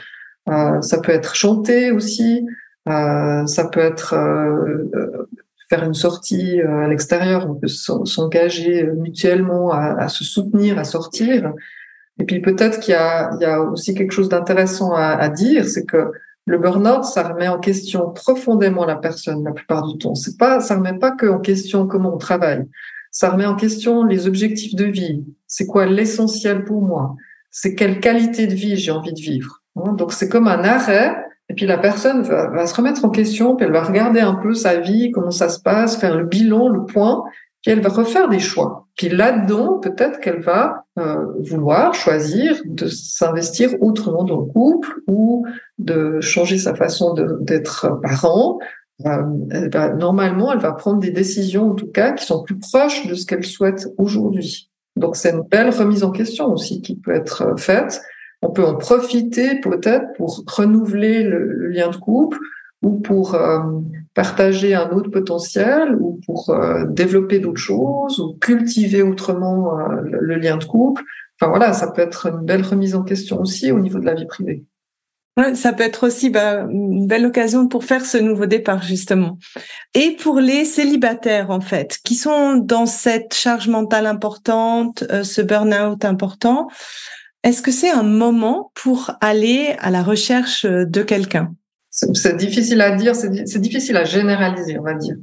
ça 0.48 1.00
peut 1.04 1.12
être 1.12 1.36
chanter 1.36 1.92
aussi. 1.92 2.44
Euh, 2.90 3.46
ça 3.46 3.68
peut 3.68 3.80
être 3.80 4.14
euh, 4.14 4.90
euh, 4.96 5.30
faire 5.70 5.84
une 5.84 5.94
sortie 5.94 6.60
à 6.62 6.88
l'extérieur, 6.88 7.50
on 7.50 7.56
peut 7.56 7.68
s'engager 7.68 8.84
mutuellement 8.98 9.72
à, 9.72 10.04
à, 10.04 10.08
se 10.10 10.24
soutenir, 10.24 10.78
à 10.78 10.84
sortir. 10.84 11.54
Et 12.20 12.26
puis 12.26 12.42
peut-être 12.42 12.80
qu'il 12.80 12.94
y 12.94 12.98
y 12.98 13.46
a 13.46 13.62
aussi 13.62 13.94
quelque 13.94 14.12
chose 14.12 14.30
d'intéressant 14.30 14.94
à, 14.94 15.12
à, 15.14 15.30
dire, 15.30 15.66
c'est 15.66 15.86
que 15.86 16.12
le 16.46 16.58
burn-out, 16.58 17.06
ça 17.06 17.24
remet 17.24 17.48
en 17.48 17.60
question 17.60 18.10
profondément 18.10 18.84
la 18.86 18.96
personne 18.96 19.44
la 19.44 19.52
plupart 19.52 19.88
du 19.88 19.98
temps. 19.98 20.16
C'est 20.16 20.38
pas, 20.38 20.60
ça 20.60 20.76
remet 20.76 20.98
pas 20.98 21.12
que 21.12 21.28
en 21.28 21.40
question 21.40 21.88
comment 21.88 22.16
on 22.16 22.18
travaille. 22.18 22.66
Ça 23.12 23.30
remet 23.30 23.46
en 23.46 23.56
question 23.56 24.04
les 24.04 24.28
objectifs 24.28 24.76
de 24.76 24.86
vie. 24.86 25.24
C'est 25.48 25.68
quoi 25.68 25.86
l'essentiel 25.86 26.64
pour 26.66 26.82
moi? 26.82 27.16
C'est 27.52 27.76
quelle 27.76 28.00
qualité 28.00 28.48
de 28.48 28.56
vie 28.56 28.76
j'ai 28.76 28.92
envie 28.92 29.14
de 29.14 29.20
vivre. 29.20 29.62
Hein, 29.76 29.94
donc 29.94 30.14
c'est 30.14 30.30
comme 30.30 30.48
un 30.48 30.64
arrêt 30.64 31.16
et 31.52 31.54
puis 31.54 31.66
la 31.66 31.78
personne 31.78 32.22
va, 32.22 32.66
se 32.66 32.74
remettre 32.74 33.04
en 33.04 33.10
question, 33.10 33.58
puis 33.58 33.66
elle 33.66 33.74
va 33.74 33.84
regarder 33.84 34.22
un 34.22 34.36
peu 34.36 34.54
sa 34.54 34.78
vie, 34.78 35.12
comment 35.12 35.32
ça 35.32 35.50
se 35.50 35.60
passe, 35.60 35.98
faire 35.98 36.16
le 36.16 36.24
bilan, 36.24 36.70
le 36.70 36.86
point, 36.86 37.24
puis 37.62 37.74
elle 37.74 37.82
va 37.82 37.90
refaire 37.90 38.30
des 38.30 38.40
choix. 38.40 38.88
Puis 38.96 39.10
là-dedans, 39.10 39.78
peut-être 39.80 40.22
qu'elle 40.22 40.40
va 40.40 40.86
euh, 40.98 41.26
vouloir 41.40 41.94
choisir 41.94 42.56
de 42.64 42.88
s'investir 42.88 43.72
autrement 43.82 44.24
dans 44.24 44.40
le 44.40 44.46
couple 44.46 45.02
ou 45.08 45.46
de 45.78 46.22
changer 46.22 46.58
sa 46.58 46.74
façon 46.74 47.14
d'être 47.42 48.00
parent. 48.02 48.58
Euh, 49.06 49.24
elle 49.52 49.70
va, 49.70 49.90
normalement, 49.90 50.54
elle 50.54 50.60
va 50.60 50.72
prendre 50.72 51.02
des 51.02 51.12
décisions, 51.12 51.72
en 51.72 51.76
tout 51.76 51.92
cas, 51.92 52.14
qui 52.14 52.26
sont 52.26 52.44
plus 52.44 52.60
proches 52.60 53.06
de 53.08 53.14
ce 53.14 53.26
qu'elle 53.26 53.44
souhaite 53.44 53.90
aujourd'hui. 53.98 54.72
Donc 54.96 55.18
c'est 55.18 55.32
une 55.32 55.44
belle 55.44 55.72
remise 55.72 56.06
en 56.06 56.12
question 56.12 56.54
aussi 56.54 56.82
qui 56.82 56.96
peut 56.96 57.14
être 57.14 57.60
faite 57.60 58.02
on 58.42 58.50
peut 58.50 58.66
en 58.66 58.76
profiter 58.76 59.60
peut-être 59.60 60.14
pour 60.18 60.44
renouveler 60.48 61.24
le, 61.24 61.68
lien 61.68 61.90
de 61.90 61.96
couple 61.96 62.40
ou 62.82 63.00
pour 63.00 63.36
euh, 63.36 63.60
partager 64.14 64.74
un 64.74 64.90
autre 64.90 65.12
potentiel 65.12 65.96
ou 66.00 66.20
pour 66.26 66.50
euh, 66.50 66.86
développer 66.90 67.40
d'autres 67.40 67.62
choses 67.62 68.20
ou 68.20 68.34
cultiver 68.40 69.04
autrement 69.04 69.80
euh, 69.80 70.02
le, 70.04 70.36
lien 70.36 70.58
de 70.58 70.64
couple. 70.64 71.04
Enfin 71.40 71.50
voilà, 71.50 71.74
ça 71.74 71.92
peut 71.92 72.02
être 72.02 72.28
une 72.28 72.46
belle 72.46 72.64
remise 72.64 72.96
en 72.96 73.04
question 73.04 73.40
aussi 73.40 73.72
au 73.72 73.80
niveau 73.80 74.00
de 74.00 74.06
la 74.06 74.16
vie 74.16 74.26
privée. 74.26 74.64
Ça 75.54 75.72
peut 75.72 75.84
être 75.84 76.06
aussi 76.08 76.30
bah, 76.30 76.68
une 76.70 77.08
belle 77.08 77.26
occasion 77.26 77.68
pour 77.68 77.86
faire 77.86 78.06
ce 78.06 78.18
nouveau 78.18 78.48
départ 78.48 78.84
justement. 78.84 79.40
Et 79.96 80.18
pour 80.22 80.40
les 80.40 80.66
célibataires 80.66 81.52
en 81.52 81.62
fait, 81.62 82.00
qui 82.04 82.16
sont 82.16 82.58
dans 82.58 82.86
cette 82.86 83.34
charge 83.34 83.70
mentale 83.70 84.08
importante, 84.08 85.06
ce 85.24 85.42
burn-out 85.42 86.04
important, 86.04 86.68
est-ce 87.44 87.62
que 87.62 87.72
c'est 87.72 87.90
un 87.90 88.04
moment 88.04 88.72
pour 88.76 89.12
aller 89.20 89.76
à 89.80 89.90
la 89.90 90.04
recherche 90.04 90.66
de 90.66 91.02
quelqu'un? 91.02 91.54
C'est 91.90 92.38
difficile 92.38 92.82
à 92.82 92.96
dire, 92.96 93.16
c'est 93.16 93.60
difficile 93.60 93.98
à 93.98 94.06
généraliser, 94.06 94.80
on 94.80 94.84
va 94.84 94.94
dire. 94.94 95.16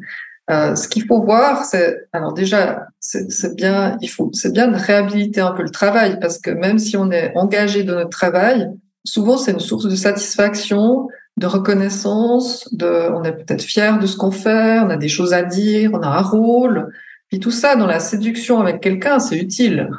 Euh, 0.50 0.74
ce 0.74 0.88
qu'il 0.88 1.04
faut 1.04 1.22
voir, 1.22 1.64
c'est 1.64 2.08
alors 2.12 2.32
déjà, 2.32 2.86
c'est 3.00 3.54
bien, 3.54 3.98
il 4.00 4.08
faut, 4.08 4.30
c'est 4.32 4.52
bien 4.52 4.68
de 4.68 4.76
réhabiliter 4.76 5.40
un 5.40 5.52
peu 5.52 5.62
le 5.62 5.70
travail 5.70 6.18
parce 6.20 6.38
que 6.38 6.50
même 6.50 6.78
si 6.78 6.96
on 6.96 7.10
est 7.10 7.32
engagé 7.36 7.84
dans 7.84 7.94
notre 7.94 8.10
travail, 8.10 8.66
souvent 9.04 9.36
c'est 9.36 9.52
une 9.52 9.60
source 9.60 9.86
de 9.86 9.94
satisfaction, 9.94 11.08
de 11.36 11.46
reconnaissance, 11.46 12.72
de, 12.74 13.10
on 13.12 13.24
est 13.24 13.32
peut-être 13.32 13.62
fier 13.62 13.98
de 13.98 14.06
ce 14.06 14.16
qu'on 14.16 14.30
fait, 14.30 14.80
on 14.80 14.88
a 14.88 14.96
des 14.96 15.08
choses 15.08 15.34
à 15.34 15.42
dire, 15.42 15.90
on 15.92 16.00
a 16.00 16.08
un 16.08 16.22
rôle, 16.22 16.92
puis 17.28 17.40
tout 17.40 17.50
ça 17.50 17.76
dans 17.76 17.86
la 17.86 18.00
séduction 18.00 18.58
avec 18.58 18.80
quelqu'un, 18.80 19.18
c'est 19.18 19.36
utile 19.36 19.90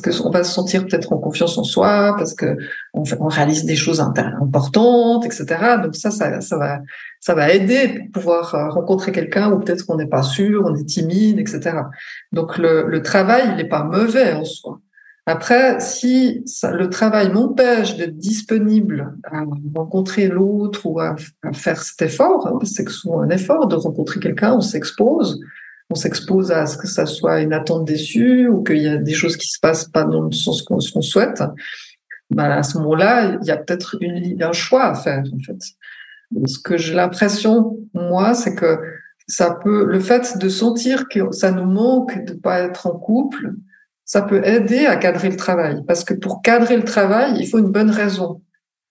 parce 0.00 0.20
qu'on 0.20 0.30
va 0.30 0.44
se 0.44 0.52
sentir 0.52 0.86
peut-être 0.86 1.12
en 1.12 1.18
confiance 1.18 1.56
en 1.58 1.64
soi, 1.64 2.14
parce 2.16 2.34
que 2.34 2.56
on, 2.92 3.04
on 3.20 3.28
réalise 3.28 3.64
des 3.64 3.76
choses 3.76 4.00
importantes, 4.00 5.24
etc. 5.24 5.46
Donc 5.82 5.94
ça, 5.94 6.10
ça, 6.10 6.40
va, 6.56 6.80
ça 7.20 7.34
va 7.34 7.52
aider 7.52 7.88
pour 8.12 8.22
pouvoir 8.22 8.54
euh, 8.54 8.68
rencontrer 8.70 9.12
quelqu'un 9.12 9.52
où 9.52 9.58
peut-être 9.60 9.86
qu'on 9.86 9.96
n'est 9.96 10.08
pas 10.08 10.22
sûr, 10.22 10.64
on 10.64 10.74
est 10.74 10.84
timide, 10.84 11.38
etc. 11.38 11.78
Donc 12.32 12.58
le, 12.58 13.00
travail, 13.02 13.44
il 13.50 13.56
n'est 13.56 13.68
pas 13.68 13.84
mauvais 13.84 14.32
en 14.32 14.44
soi. 14.44 14.80
Après, 15.26 15.80
si 15.80 16.44
le 16.64 16.86
travail 16.90 17.32
m'empêche 17.32 17.96
d'être 17.96 18.18
disponible 18.18 19.16
à 19.24 19.42
rencontrer 19.74 20.28
l'autre 20.28 20.84
ou 20.84 21.00
à, 21.00 21.16
faire 21.52 21.82
cet 21.82 22.02
effort, 22.02 22.46
hein, 22.46 22.58
c'est 22.64 22.86
souvent 22.90 23.20
un 23.20 23.30
effort 23.30 23.68
de 23.68 23.76
rencontrer 23.76 24.20
quelqu'un, 24.20 24.52
on 24.52 24.60
s'expose, 24.60 25.40
on 25.90 25.94
s'expose 25.94 26.50
à 26.50 26.66
ce 26.66 26.76
que 26.76 26.86
ça 26.86 27.06
soit 27.06 27.40
une 27.40 27.52
attente 27.52 27.84
déçue 27.84 28.48
ou 28.48 28.62
qu'il 28.62 28.82
y 28.82 28.88
a 28.88 28.96
des 28.96 29.14
choses 29.14 29.36
qui 29.36 29.48
se 29.48 29.58
passent 29.60 29.88
pas 29.88 30.04
dans 30.04 30.22
le 30.22 30.32
sens 30.32 30.62
qu'on 30.62 30.80
souhaite, 30.80 31.42
ben 32.30 32.50
à 32.50 32.62
ce 32.62 32.78
moment-là, 32.78 33.38
il 33.40 33.46
y 33.46 33.50
a 33.50 33.56
peut-être 33.56 33.98
un 34.40 34.52
choix 34.52 34.84
à 34.84 34.94
faire 34.94 35.22
en 35.32 35.38
fait. 35.38 35.58
Ce 36.46 36.58
que 36.58 36.76
j'ai 36.76 36.94
l'impression, 36.94 37.78
moi, 37.92 38.34
c'est 38.34 38.54
que 38.54 38.80
ça 39.26 39.58
peut, 39.62 39.84
le 39.84 40.00
fait 40.00 40.38
de 40.38 40.48
sentir 40.48 41.08
que 41.08 41.32
ça 41.32 41.50
nous 41.50 41.64
manque 41.64 42.24
de 42.24 42.34
pas 42.34 42.60
être 42.60 42.86
en 42.86 42.98
couple, 42.98 43.54
ça 44.04 44.22
peut 44.22 44.44
aider 44.44 44.86
à 44.86 44.96
cadrer 44.96 45.30
le 45.30 45.36
travail. 45.36 45.82
Parce 45.86 46.04
que 46.04 46.14
pour 46.14 46.42
cadrer 46.42 46.76
le 46.76 46.84
travail, 46.84 47.36
il 47.38 47.46
faut 47.46 47.58
une 47.58 47.70
bonne 47.70 47.90
raison. 47.90 48.42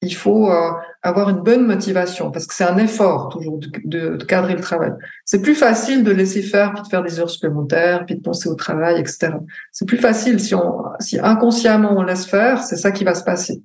Il 0.03 0.13
faut 0.15 0.51
euh, 0.51 0.71
avoir 1.01 1.29
une 1.29 1.41
bonne 1.41 1.65
motivation 1.65 2.29
parce 2.29 2.45
que 2.45 2.53
c'est 2.53 2.63
un 2.63 2.77
effort 2.77 3.29
toujours 3.29 3.57
de, 3.57 3.67
de, 3.85 4.17
de 4.17 4.23
cadrer 4.23 4.53
le 4.53 4.61
travail. 4.61 4.91
C'est 5.25 5.41
plus 5.41 5.55
facile 5.55 6.03
de 6.03 6.11
laisser 6.11 6.41
faire 6.41 6.73
puis 6.73 6.83
de 6.83 6.87
faire 6.87 7.03
des 7.03 7.19
heures 7.19 7.29
supplémentaires 7.29 8.05
puis 8.05 8.15
de 8.15 8.21
penser 8.21 8.49
au 8.49 8.55
travail, 8.55 8.99
etc. 8.99 9.33
C'est 9.71 9.87
plus 9.87 9.97
facile 9.97 10.39
si 10.39 10.53
on, 10.55 10.83
si 10.99 11.19
inconsciemment 11.19 11.93
on 11.97 12.03
laisse 12.03 12.25
faire, 12.25 12.63
c'est 12.63 12.77
ça 12.77 12.91
qui 12.91 13.03
va 13.03 13.15
se 13.15 13.23
passer. 13.23 13.61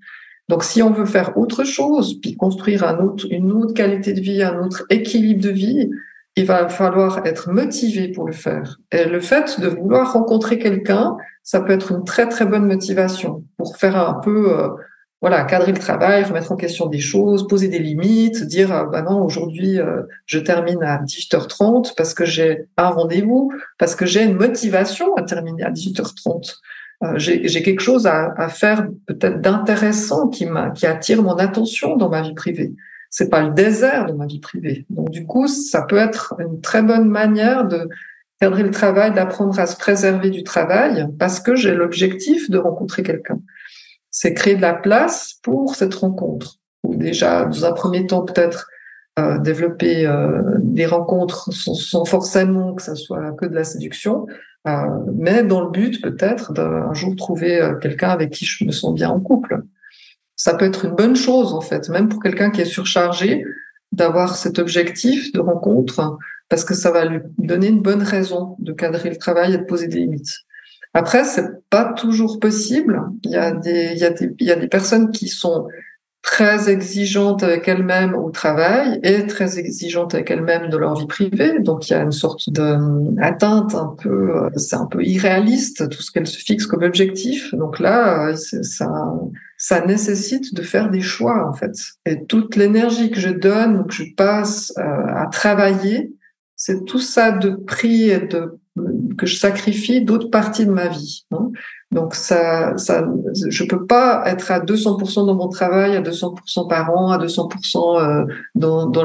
Donc, 0.48 0.64
si 0.64 0.82
on 0.82 0.90
veut 0.90 1.04
faire 1.04 1.36
autre 1.36 1.64
chose, 1.64 2.20
puis 2.20 2.34
construire 2.34 2.84
un 2.84 2.98
autre, 2.98 3.26
une 3.30 3.52
autre 3.52 3.74
qualité 3.74 4.14
de 4.14 4.20
vie, 4.20 4.42
un 4.42 4.58
autre 4.60 4.84
équilibre 4.88 5.42
de 5.42 5.50
vie, 5.50 5.90
il 6.36 6.46
va 6.46 6.68
falloir 6.68 7.26
être 7.26 7.50
motivé 7.50 8.08
pour 8.08 8.26
le 8.26 8.32
faire. 8.32 8.78
Et 8.92 9.04
le 9.04 9.20
fait 9.20 9.60
de 9.60 9.66
vouloir 9.66 10.12
rencontrer 10.12 10.58
quelqu'un, 10.58 11.16
ça 11.42 11.60
peut 11.60 11.72
être 11.72 11.92
une 11.92 12.04
très 12.04 12.28
très 12.28 12.46
bonne 12.46 12.66
motivation 12.66 13.44
pour 13.56 13.76
faire 13.76 13.96
un 13.96 14.14
peu, 14.14 14.56
euh, 14.56 14.68
voilà, 15.20 15.42
cadrer 15.44 15.72
le 15.72 15.78
travail, 15.78 16.22
remettre 16.24 16.52
en 16.52 16.56
question 16.56 16.86
des 16.86 17.00
choses, 17.00 17.48
poser 17.48 17.68
des 17.68 17.78
limites, 17.80 18.44
dire, 18.44 18.72
euh, 18.72 18.84
bah 18.84 19.02
non, 19.02 19.24
aujourd'hui 19.24 19.80
euh, 19.80 20.02
je 20.26 20.38
termine 20.38 20.82
à 20.82 21.02
18h30 21.02 21.94
parce 21.96 22.14
que 22.14 22.24
j'ai 22.24 22.68
un 22.76 22.88
rendez-vous, 22.88 23.52
parce 23.78 23.96
que 23.96 24.06
j'ai 24.06 24.22
une 24.22 24.36
motivation 24.36 25.14
à 25.16 25.22
terminer 25.22 25.64
à 25.64 25.70
18h30. 25.70 26.56
j'ai 27.16 27.62
quelque 27.62 27.80
chose 27.80 28.06
à, 28.06 28.32
à 28.36 28.48
faire 28.48 28.86
peut-être 29.06 29.40
d'intéressant 29.40 30.28
qui, 30.28 30.46
qui 30.74 30.86
attire 30.86 31.22
mon 31.22 31.34
attention 31.34 31.96
dans 31.96 32.08
ma 32.08 32.22
vie 32.22 32.34
privée 32.34 32.74
c'est 33.10 33.30
pas 33.30 33.42
le 33.42 33.52
désert 33.52 34.06
de 34.06 34.12
ma 34.12 34.26
vie 34.26 34.40
privée. 34.40 34.84
Donc 34.90 35.10
du 35.10 35.24
coup, 35.24 35.48
ça 35.48 35.82
peut 35.82 35.96
être 35.96 36.34
une 36.38 36.60
très 36.60 36.82
bonne 36.82 37.08
manière 37.08 37.66
de 37.66 37.88
cadrer 38.40 38.62
le 38.62 38.70
travail, 38.70 39.12
d'apprendre 39.12 39.58
à 39.58 39.66
se 39.66 39.76
préserver 39.76 40.30
du 40.30 40.44
travail, 40.44 41.08
parce 41.18 41.40
que 41.40 41.56
j'ai 41.56 41.74
l'objectif 41.74 42.50
de 42.50 42.58
rencontrer 42.58 43.02
quelqu'un. 43.02 43.40
C'est 44.10 44.34
créer 44.34 44.56
de 44.56 44.62
la 44.62 44.74
place 44.74 45.34
pour 45.42 45.74
cette 45.74 45.94
rencontre. 45.94 46.56
Ou 46.84 46.96
déjà, 46.96 47.44
dans 47.44 47.64
un 47.64 47.72
premier 47.72 48.06
temps, 48.06 48.22
peut-être 48.22 48.68
euh, 49.18 49.38
développer 49.38 50.06
euh, 50.06 50.42
des 50.58 50.86
rencontres 50.86 51.52
sans, 51.52 52.04
forcément 52.04 52.74
que 52.74 52.82
ça 52.82 52.94
soit 52.94 53.32
que 53.32 53.46
de 53.46 53.54
la 53.54 53.64
séduction, 53.64 54.26
euh, 54.66 54.72
mais 55.14 55.42
dans 55.42 55.62
le 55.62 55.70
but 55.70 56.02
peut-être 56.02 56.52
d'un 56.52 56.92
jour 56.94 57.16
trouver 57.16 57.72
quelqu'un 57.80 58.10
avec 58.10 58.30
qui 58.30 58.44
je 58.44 58.64
me 58.64 58.72
sens 58.72 58.94
bien 58.94 59.08
en 59.10 59.20
couple 59.20 59.62
ça 60.38 60.54
peut 60.54 60.64
être 60.64 60.86
une 60.86 60.94
bonne 60.94 61.16
chose 61.16 61.52
en 61.52 61.60
fait, 61.60 61.90
même 61.90 62.08
pour 62.08 62.22
quelqu'un 62.22 62.50
qui 62.50 62.62
est 62.62 62.64
surchargé, 62.64 63.44
d'avoir 63.92 64.36
cet 64.36 64.58
objectif 64.58 65.32
de 65.32 65.40
rencontre, 65.40 66.16
parce 66.48 66.64
que 66.64 66.74
ça 66.74 66.90
va 66.90 67.04
lui 67.04 67.20
donner 67.38 67.68
une 67.68 67.82
bonne 67.82 68.02
raison 68.02 68.56
de 68.60 68.72
cadrer 68.72 69.10
le 69.10 69.16
travail 69.16 69.54
et 69.54 69.58
de 69.58 69.64
poser 69.64 69.88
des 69.88 69.98
limites. 69.98 70.38
Après, 70.94 71.24
c'est 71.24 71.48
pas 71.70 71.92
toujours 71.92 72.40
possible. 72.40 73.02
Il 73.24 73.30
y 73.30 73.36
a 73.36 73.52
des, 73.52 73.92
il 73.92 73.98
y 73.98 74.04
a 74.04 74.10
des, 74.10 74.34
il 74.38 74.46
y 74.46 74.52
a 74.52 74.56
des 74.56 74.68
personnes 74.68 75.10
qui 75.10 75.28
sont 75.28 75.66
très 76.22 76.68
exigeantes 76.68 77.42
avec 77.42 77.68
elles-mêmes 77.68 78.14
au 78.14 78.30
travail 78.30 79.00
et 79.02 79.26
très 79.26 79.58
exigeantes 79.58 80.14
avec 80.14 80.30
elles-mêmes 80.30 80.68
de 80.68 80.76
leur 80.76 80.94
vie 80.94 81.06
privée. 81.06 81.60
Donc 81.60 81.88
il 81.88 81.92
y 81.92 81.96
a 81.96 82.02
une 82.02 82.12
sorte 82.12 82.50
d'atteinte 82.50 83.74
un 83.74 83.94
peu, 84.02 84.48
c'est 84.56 84.76
un 84.76 84.86
peu 84.86 85.02
irréaliste 85.02 85.88
tout 85.88 86.02
ce 86.02 86.10
qu'elles 86.10 86.26
se 86.26 86.38
fixent 86.38 86.66
comme 86.66 86.82
objectif. 86.82 87.54
Donc 87.54 87.78
là, 87.78 88.34
ça, 88.36 88.90
ça 89.56 89.86
nécessite 89.86 90.54
de 90.54 90.62
faire 90.62 90.90
des 90.90 91.00
choix 91.00 91.48
en 91.48 91.54
fait. 91.54 91.72
Et 92.04 92.24
toute 92.26 92.56
l'énergie 92.56 93.10
que 93.10 93.20
je 93.20 93.30
donne, 93.30 93.86
que 93.86 93.94
je 93.94 94.04
passe 94.16 94.74
euh, 94.76 94.82
à 94.82 95.28
travailler, 95.30 96.12
c'est 96.56 96.84
tout 96.84 96.98
ça 96.98 97.30
de 97.30 97.50
prix 97.50 98.10
et 98.10 98.20
de 98.20 98.58
que 99.16 99.26
je 99.26 99.36
sacrifie 99.36 100.02
d'autres 100.02 100.30
parties 100.30 100.66
de 100.66 100.70
ma 100.70 100.88
vie. 100.88 101.24
Hein. 101.32 101.50
Donc 101.90 102.14
ça, 102.14 102.76
ça, 102.76 103.06
je 103.48 103.64
peux 103.64 103.86
pas 103.86 104.22
être 104.26 104.50
à 104.50 104.60
200% 104.60 105.26
dans 105.26 105.34
mon 105.34 105.48
travail, 105.48 105.96
à 105.96 106.02
200% 106.02 106.68
par 106.68 106.90
an, 106.96 107.10
à 107.10 107.18
200% 107.18 108.00
euh, 108.00 108.26
dans, 108.54 108.86
dans 108.86 109.04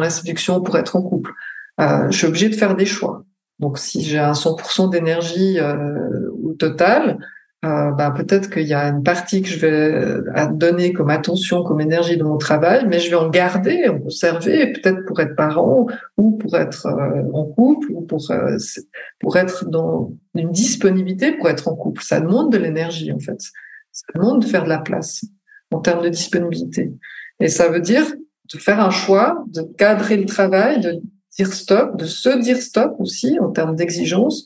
pour 0.64 0.78
être 0.78 0.96
en 0.96 1.02
couple. 1.02 1.32
Euh, 1.80 2.08
je 2.10 2.18
suis 2.18 2.28
obligée 2.28 2.50
de 2.50 2.56
faire 2.56 2.76
des 2.76 2.86
choix. 2.86 3.24
Donc 3.60 3.78
si 3.78 4.04
j'ai 4.04 4.20
un 4.20 4.34
100% 4.34 4.90
d'énergie 4.90 5.60
euh, 5.60 6.30
au 6.44 6.54
total, 6.54 7.18
euh, 7.64 7.92
bah, 7.92 8.12
peut-être 8.12 8.50
qu'il 8.50 8.68
y 8.68 8.74
a 8.74 8.90
une 8.90 9.04
partie 9.04 9.42
que 9.42 9.48
je 9.48 9.60
vais 9.60 9.72
euh, 9.72 10.48
donner 10.52 10.92
comme 10.92 11.10
attention, 11.10 11.64
comme 11.64 11.80
énergie 11.80 12.18
de 12.18 12.24
mon 12.24 12.38
travail, 12.38 12.86
mais 12.90 13.00
je 13.00 13.10
vais 13.10 13.16
en 13.16 13.30
garder, 13.30 13.88
en 13.88 14.00
conserver, 14.00 14.74
peut-être 14.74 15.06
pour 15.06 15.22
être 15.22 15.36
parent 15.36 15.88
ou 16.18 16.32
pour 16.32 16.58
être 16.58 16.88
euh, 16.88 17.24
en 17.34 17.46
couple 17.46 17.92
ou 17.92 18.02
pour 18.02 18.22
pour 19.22 19.38
être 19.38 19.70
dans 19.70 20.14
une 20.36 20.52
disponibilité 20.52 21.32
pour 21.32 21.48
être 21.50 21.70
en 21.70 21.76
couple. 21.76 22.04
Ça 22.04 22.20
demande 22.20 22.52
de 22.52 22.58
l'énergie 22.58 23.14
en 23.14 23.20
fait. 23.20 23.40
Ça 23.94 24.06
demande 24.14 24.42
de 24.42 24.48
faire 24.48 24.66
de 24.66 24.70
la 24.70 24.80
place 24.80 25.24
en 25.72 25.80
termes 25.80 26.04
de 26.04 26.10
disponibilité. 26.10 26.92
Et 27.40 27.48
ça 27.48 27.70
veut 27.70 27.82
dire 27.82 28.06
de 28.54 28.58
faire 28.58 28.82
un 28.82 28.92
choix, 28.92 29.46
de 29.48 29.62
cadrer 29.78 30.18
le 30.18 30.26
travail, 30.26 30.82
de 30.82 31.02
dire 31.38 31.54
stop, 31.54 31.98
de 31.98 32.06
se 32.06 32.38
dire 32.42 32.58
stop 32.58 32.96
aussi 33.00 33.40
en 33.40 33.52
termes 33.52 33.78
d'exigence 33.78 34.44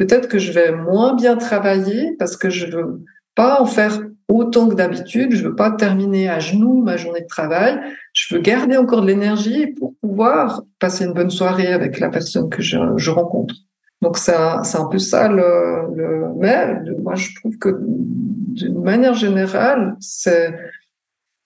peut-être 0.00 0.28
que 0.28 0.38
je 0.38 0.50
vais 0.50 0.72
moins 0.72 1.14
bien 1.14 1.36
travailler 1.36 2.16
parce 2.18 2.34
que 2.38 2.48
je 2.48 2.66
veux 2.66 3.04
pas 3.34 3.60
en 3.60 3.66
faire 3.66 4.00
autant 4.28 4.66
que 4.66 4.74
d'habitude. 4.74 5.34
Je 5.36 5.44
veux 5.44 5.54
pas 5.54 5.70
terminer 5.72 6.26
à 6.30 6.38
genoux 6.38 6.82
ma 6.82 6.96
journée 6.96 7.20
de 7.20 7.26
travail. 7.26 7.78
Je 8.14 8.34
veux 8.34 8.40
garder 8.40 8.78
encore 8.78 9.02
de 9.02 9.08
l'énergie 9.08 9.66
pour 9.66 9.94
pouvoir 10.00 10.62
passer 10.78 11.04
une 11.04 11.12
bonne 11.12 11.28
soirée 11.28 11.70
avec 11.70 12.00
la 12.00 12.08
personne 12.08 12.48
que 12.48 12.62
je, 12.62 13.10
rencontre. 13.10 13.54
Donc 14.00 14.16
c'est 14.16 14.34
un, 14.34 14.62
un, 14.62 14.84
peu 14.86 14.98
ça 14.98 15.28
le, 15.28 15.94
le 15.94 16.28
mais 16.38 16.76
moi 17.02 17.14
je 17.16 17.34
trouve 17.34 17.58
que 17.58 17.68
d'une 17.82 18.82
manière 18.82 19.12
générale 19.12 19.96
c'est 20.00 20.54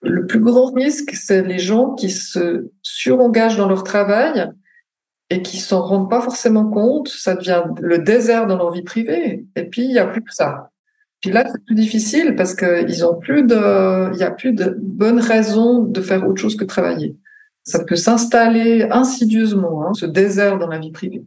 le 0.01 0.25
plus 0.25 0.39
grand 0.39 0.71
risque 0.71 1.11
c'est 1.13 1.41
les 1.41 1.59
gens 1.59 1.93
qui 1.95 2.09
se 2.09 2.69
surengagent 2.81 3.57
dans 3.57 3.67
leur 3.67 3.83
travail 3.83 4.49
et 5.29 5.41
qui 5.41 5.57
s'en 5.57 5.81
rendent 5.81 6.09
pas 6.09 6.21
forcément 6.21 6.69
compte, 6.69 7.07
ça 7.07 7.35
devient 7.35 7.63
le 7.81 7.99
désert 7.99 8.47
dans 8.47 8.57
leur 8.57 8.71
vie 8.71 8.83
privée. 8.83 9.45
Et 9.55 9.63
puis 9.63 9.83
il 9.83 9.91
y 9.91 9.99
a 9.99 10.05
plus 10.05 10.21
que 10.21 10.33
ça. 10.33 10.69
Puis 11.21 11.31
là, 11.31 11.43
c'est 11.51 11.63
plus 11.65 11.75
difficile 11.75 12.35
parce 12.35 12.53
que 12.53 12.87
ils 12.87 13.03
ont 13.03 13.15
plus 13.15 13.43
de, 13.43 14.13
il 14.13 14.19
y 14.19 14.23
a 14.23 14.31
plus 14.31 14.53
de 14.53 14.77
bonnes 14.79 15.19
raisons 15.19 15.81
de 15.81 16.01
faire 16.01 16.27
autre 16.27 16.39
chose 16.39 16.55
que 16.55 16.65
travailler. 16.65 17.15
Ça 17.63 17.83
peut 17.83 17.95
s'installer 17.95 18.87
insidieusement, 18.91 19.87
hein, 19.87 19.93
ce 19.93 20.05
désert 20.05 20.59
dans 20.59 20.67
la 20.67 20.77
vie 20.77 20.91
privée. 20.91 21.23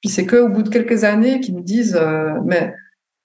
Puis 0.00 0.08
c'est 0.08 0.24
que 0.24 0.36
au 0.36 0.48
bout 0.48 0.62
de 0.62 0.70
quelques 0.70 1.04
années 1.04 1.40
qu'ils 1.40 1.56
me 1.56 1.62
disent, 1.62 1.98
euh, 2.00 2.32
mais 2.46 2.74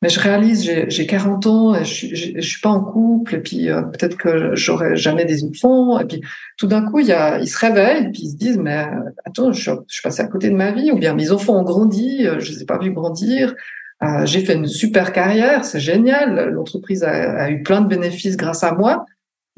mais 0.02 0.08
je 0.08 0.20
réalise, 0.20 0.64
j'ai 0.88 1.06
40 1.06 1.48
ans, 1.48 1.84
je, 1.84 2.08
je, 2.16 2.32
je, 2.36 2.42
suis 2.42 2.62
pas 2.62 2.70
en 2.70 2.82
couple, 2.82 3.36
et 3.36 3.40
puis 3.40 3.70
euh, 3.70 3.82
peut-être 3.82 4.16
que 4.16 4.56
j'aurai 4.56 4.96
jamais 4.96 5.26
des 5.26 5.44
enfants. 5.44 6.00
Et 6.00 6.06
puis 6.06 6.22
tout 6.58 6.68
d'un 6.68 6.90
coup, 6.90 7.00
il 7.00 7.08
y 7.08 7.12
a, 7.12 7.40
ils 7.40 7.50
se 7.50 7.58
réveillent, 7.58 8.06
et 8.06 8.10
puis 8.10 8.24
ils 8.24 8.32
se 8.32 8.38
disent, 8.38 8.58
mais 8.58 8.78
euh, 8.78 9.10
attends, 9.26 9.52
je, 9.52 9.72
je 9.72 9.94
suis 9.94 10.02
passé 10.02 10.22
à 10.22 10.28
côté 10.28 10.50
de 10.50 10.56
ma 10.56 10.72
vie, 10.72 10.92
ou 10.92 10.98
bien 10.98 11.14
mes 11.14 11.32
enfants 11.32 11.60
ont 11.60 11.64
grandi, 11.64 12.26
euh, 12.26 12.40
je 12.40 12.52
les 12.52 12.64
ai 12.64 12.66
pas 12.66 12.78
vus 12.78 12.92
grandir. 12.92 13.54
Euh, 14.02 14.26
j'ai 14.26 14.40
fait 14.40 14.54
une 14.54 14.68
super 14.68 15.12
carrière, 15.12 15.66
c'est 15.66 15.82
génial. 15.82 16.52
L'entreprise 16.52 17.04
a, 17.04 17.12
a, 17.12 17.50
eu 17.50 17.62
plein 17.64 17.82
de 17.82 17.88
bénéfices 17.88 18.38
grâce 18.38 18.64
à 18.64 18.74
moi. 18.74 19.06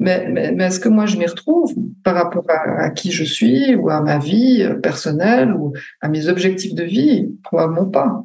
Mais, 0.00 0.26
mais, 0.28 0.50
mais 0.50 0.64
est-ce 0.64 0.80
que 0.80 0.88
moi 0.88 1.06
je 1.06 1.16
m'y 1.16 1.26
retrouve 1.26 1.72
par 2.02 2.16
rapport 2.16 2.44
à, 2.48 2.86
à, 2.86 2.90
qui 2.90 3.12
je 3.12 3.22
suis 3.22 3.76
ou 3.76 3.88
à 3.88 4.00
ma 4.00 4.18
vie 4.18 4.68
personnelle 4.82 5.52
ou 5.52 5.74
à 6.00 6.08
mes 6.08 6.26
objectifs 6.26 6.74
de 6.74 6.82
vie? 6.82 7.28
Probablement 7.44 7.86
pas. 7.86 8.24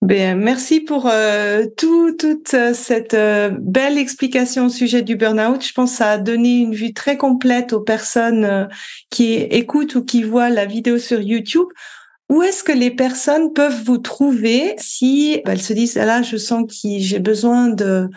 Ben, 0.00 0.38
merci 0.38 0.80
pour 0.80 1.08
euh, 1.08 1.66
tout, 1.76 2.12
toute 2.12 2.54
euh, 2.54 2.72
cette 2.72 3.14
euh, 3.14 3.50
belle 3.58 3.98
explication 3.98 4.66
au 4.66 4.68
sujet 4.68 5.02
du 5.02 5.16
burn-out. 5.16 5.64
Je 5.66 5.72
pense 5.72 5.90
que 5.90 5.96
ça 5.96 6.12
a 6.12 6.18
donné 6.18 6.58
une 6.60 6.72
vue 6.72 6.94
très 6.94 7.16
complète 7.16 7.72
aux 7.72 7.80
personnes 7.80 8.44
euh, 8.44 8.66
qui 9.10 9.34
écoutent 9.34 9.96
ou 9.96 10.04
qui 10.04 10.22
voient 10.22 10.50
la 10.50 10.66
vidéo 10.66 10.98
sur 10.98 11.20
YouTube. 11.20 11.66
Où 12.30 12.42
est-ce 12.42 12.62
que 12.62 12.70
les 12.70 12.92
personnes 12.92 13.52
peuvent 13.52 13.82
vous 13.84 13.98
trouver 13.98 14.76
si 14.78 15.42
elles 15.46 15.60
se 15.60 15.72
disent 15.72 15.96
ah 15.98 16.04
là 16.04 16.22
je 16.22 16.36
sens 16.36 16.64
que 16.64 16.74
j'ai 16.98 17.18
besoin 17.18 17.68
de 17.68 18.08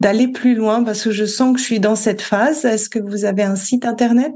d'aller 0.00 0.28
plus 0.28 0.54
loin 0.54 0.82
parce 0.82 1.04
que 1.04 1.12
je 1.12 1.24
sens 1.24 1.54
que 1.54 1.60
je 1.60 1.64
suis 1.64 1.80
dans 1.80 1.96
cette 1.96 2.20
phase? 2.20 2.64
Est-ce 2.66 2.90
que 2.90 2.98
vous 2.98 3.24
avez 3.24 3.44
un 3.44 3.56
site 3.56 3.86
internet? 3.86 4.34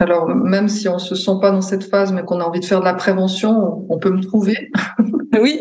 Alors, 0.00 0.28
même 0.28 0.68
si 0.68 0.88
on 0.88 0.98
se 0.98 1.14
sent 1.14 1.38
pas 1.40 1.50
dans 1.50 1.60
cette 1.60 1.84
phase, 1.84 2.12
mais 2.12 2.22
qu'on 2.22 2.40
a 2.40 2.44
envie 2.44 2.60
de 2.60 2.64
faire 2.64 2.80
de 2.80 2.86
la 2.86 2.94
prévention, 2.94 3.86
on 3.88 3.98
peut 3.98 4.10
me 4.10 4.22
trouver. 4.22 4.70
Oui. 5.40 5.60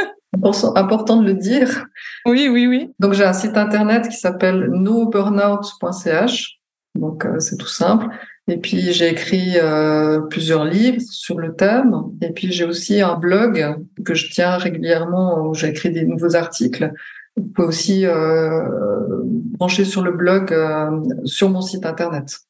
Important 0.76 1.20
de 1.20 1.26
le 1.26 1.34
dire. 1.34 1.86
Oui, 2.24 2.48
oui, 2.48 2.68
oui. 2.68 2.92
Donc 3.00 3.12
j'ai 3.12 3.24
un 3.24 3.32
site 3.32 3.56
internet 3.56 4.06
qui 4.06 4.16
s'appelle 4.16 4.70
noburnout.ch, 4.70 6.60
Donc 6.94 7.26
c'est 7.40 7.56
tout 7.56 7.66
simple. 7.66 8.06
Et 8.46 8.56
puis 8.56 8.92
j'ai 8.92 9.08
écrit 9.08 9.54
euh, 9.56 10.20
plusieurs 10.20 10.64
livres 10.64 11.00
sur 11.00 11.38
le 11.38 11.54
thème. 11.54 11.94
Et 12.20 12.30
puis 12.30 12.52
j'ai 12.52 12.64
aussi 12.64 13.00
un 13.00 13.16
blog 13.16 13.78
que 14.04 14.14
je 14.14 14.30
tiens 14.30 14.56
régulièrement 14.56 15.46
où 15.46 15.54
j'écris 15.54 15.90
des 15.90 16.04
nouveaux 16.04 16.36
articles. 16.36 16.92
Vous 17.36 17.44
pouvez 17.44 17.68
aussi 17.68 18.06
euh, 18.06 18.62
brancher 19.24 19.84
sur 19.84 20.02
le 20.02 20.12
blog 20.12 20.52
euh, 20.52 20.90
sur 21.24 21.50
mon 21.50 21.60
site 21.60 21.86
internet. 21.86 22.40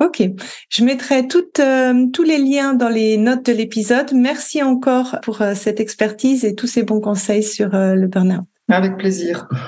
Ok, 0.00 0.22
je 0.70 0.84
mettrai 0.84 1.28
toutes, 1.28 1.60
tous 2.12 2.22
les 2.22 2.38
liens 2.38 2.72
dans 2.72 2.88
les 2.88 3.18
notes 3.18 3.44
de 3.44 3.52
l'épisode. 3.52 4.12
Merci 4.14 4.62
encore 4.62 5.18
pour 5.22 5.42
cette 5.54 5.78
expertise 5.78 6.44
et 6.44 6.54
tous 6.54 6.66
ces 6.66 6.84
bons 6.84 7.00
conseils 7.00 7.42
sur 7.42 7.68
le 7.72 8.06
burn-out. 8.06 8.46
Avec 8.68 8.96
plaisir. 8.96 9.46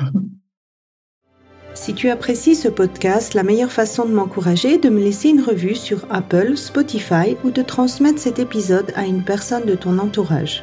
Si 1.74 1.94
tu 1.94 2.10
apprécies 2.10 2.54
ce 2.54 2.68
podcast, 2.68 3.32
la 3.34 3.42
meilleure 3.42 3.72
façon 3.72 4.04
de 4.04 4.12
m'encourager 4.12 4.74
est 4.74 4.84
de 4.84 4.90
me 4.90 5.02
laisser 5.02 5.30
une 5.30 5.42
revue 5.42 5.74
sur 5.74 6.06
Apple, 6.10 6.56
Spotify 6.56 7.36
ou 7.44 7.50
de 7.50 7.62
transmettre 7.62 8.20
cet 8.20 8.38
épisode 8.38 8.92
à 8.94 9.06
une 9.06 9.24
personne 9.24 9.64
de 9.64 9.74
ton 9.74 9.98
entourage. 9.98 10.62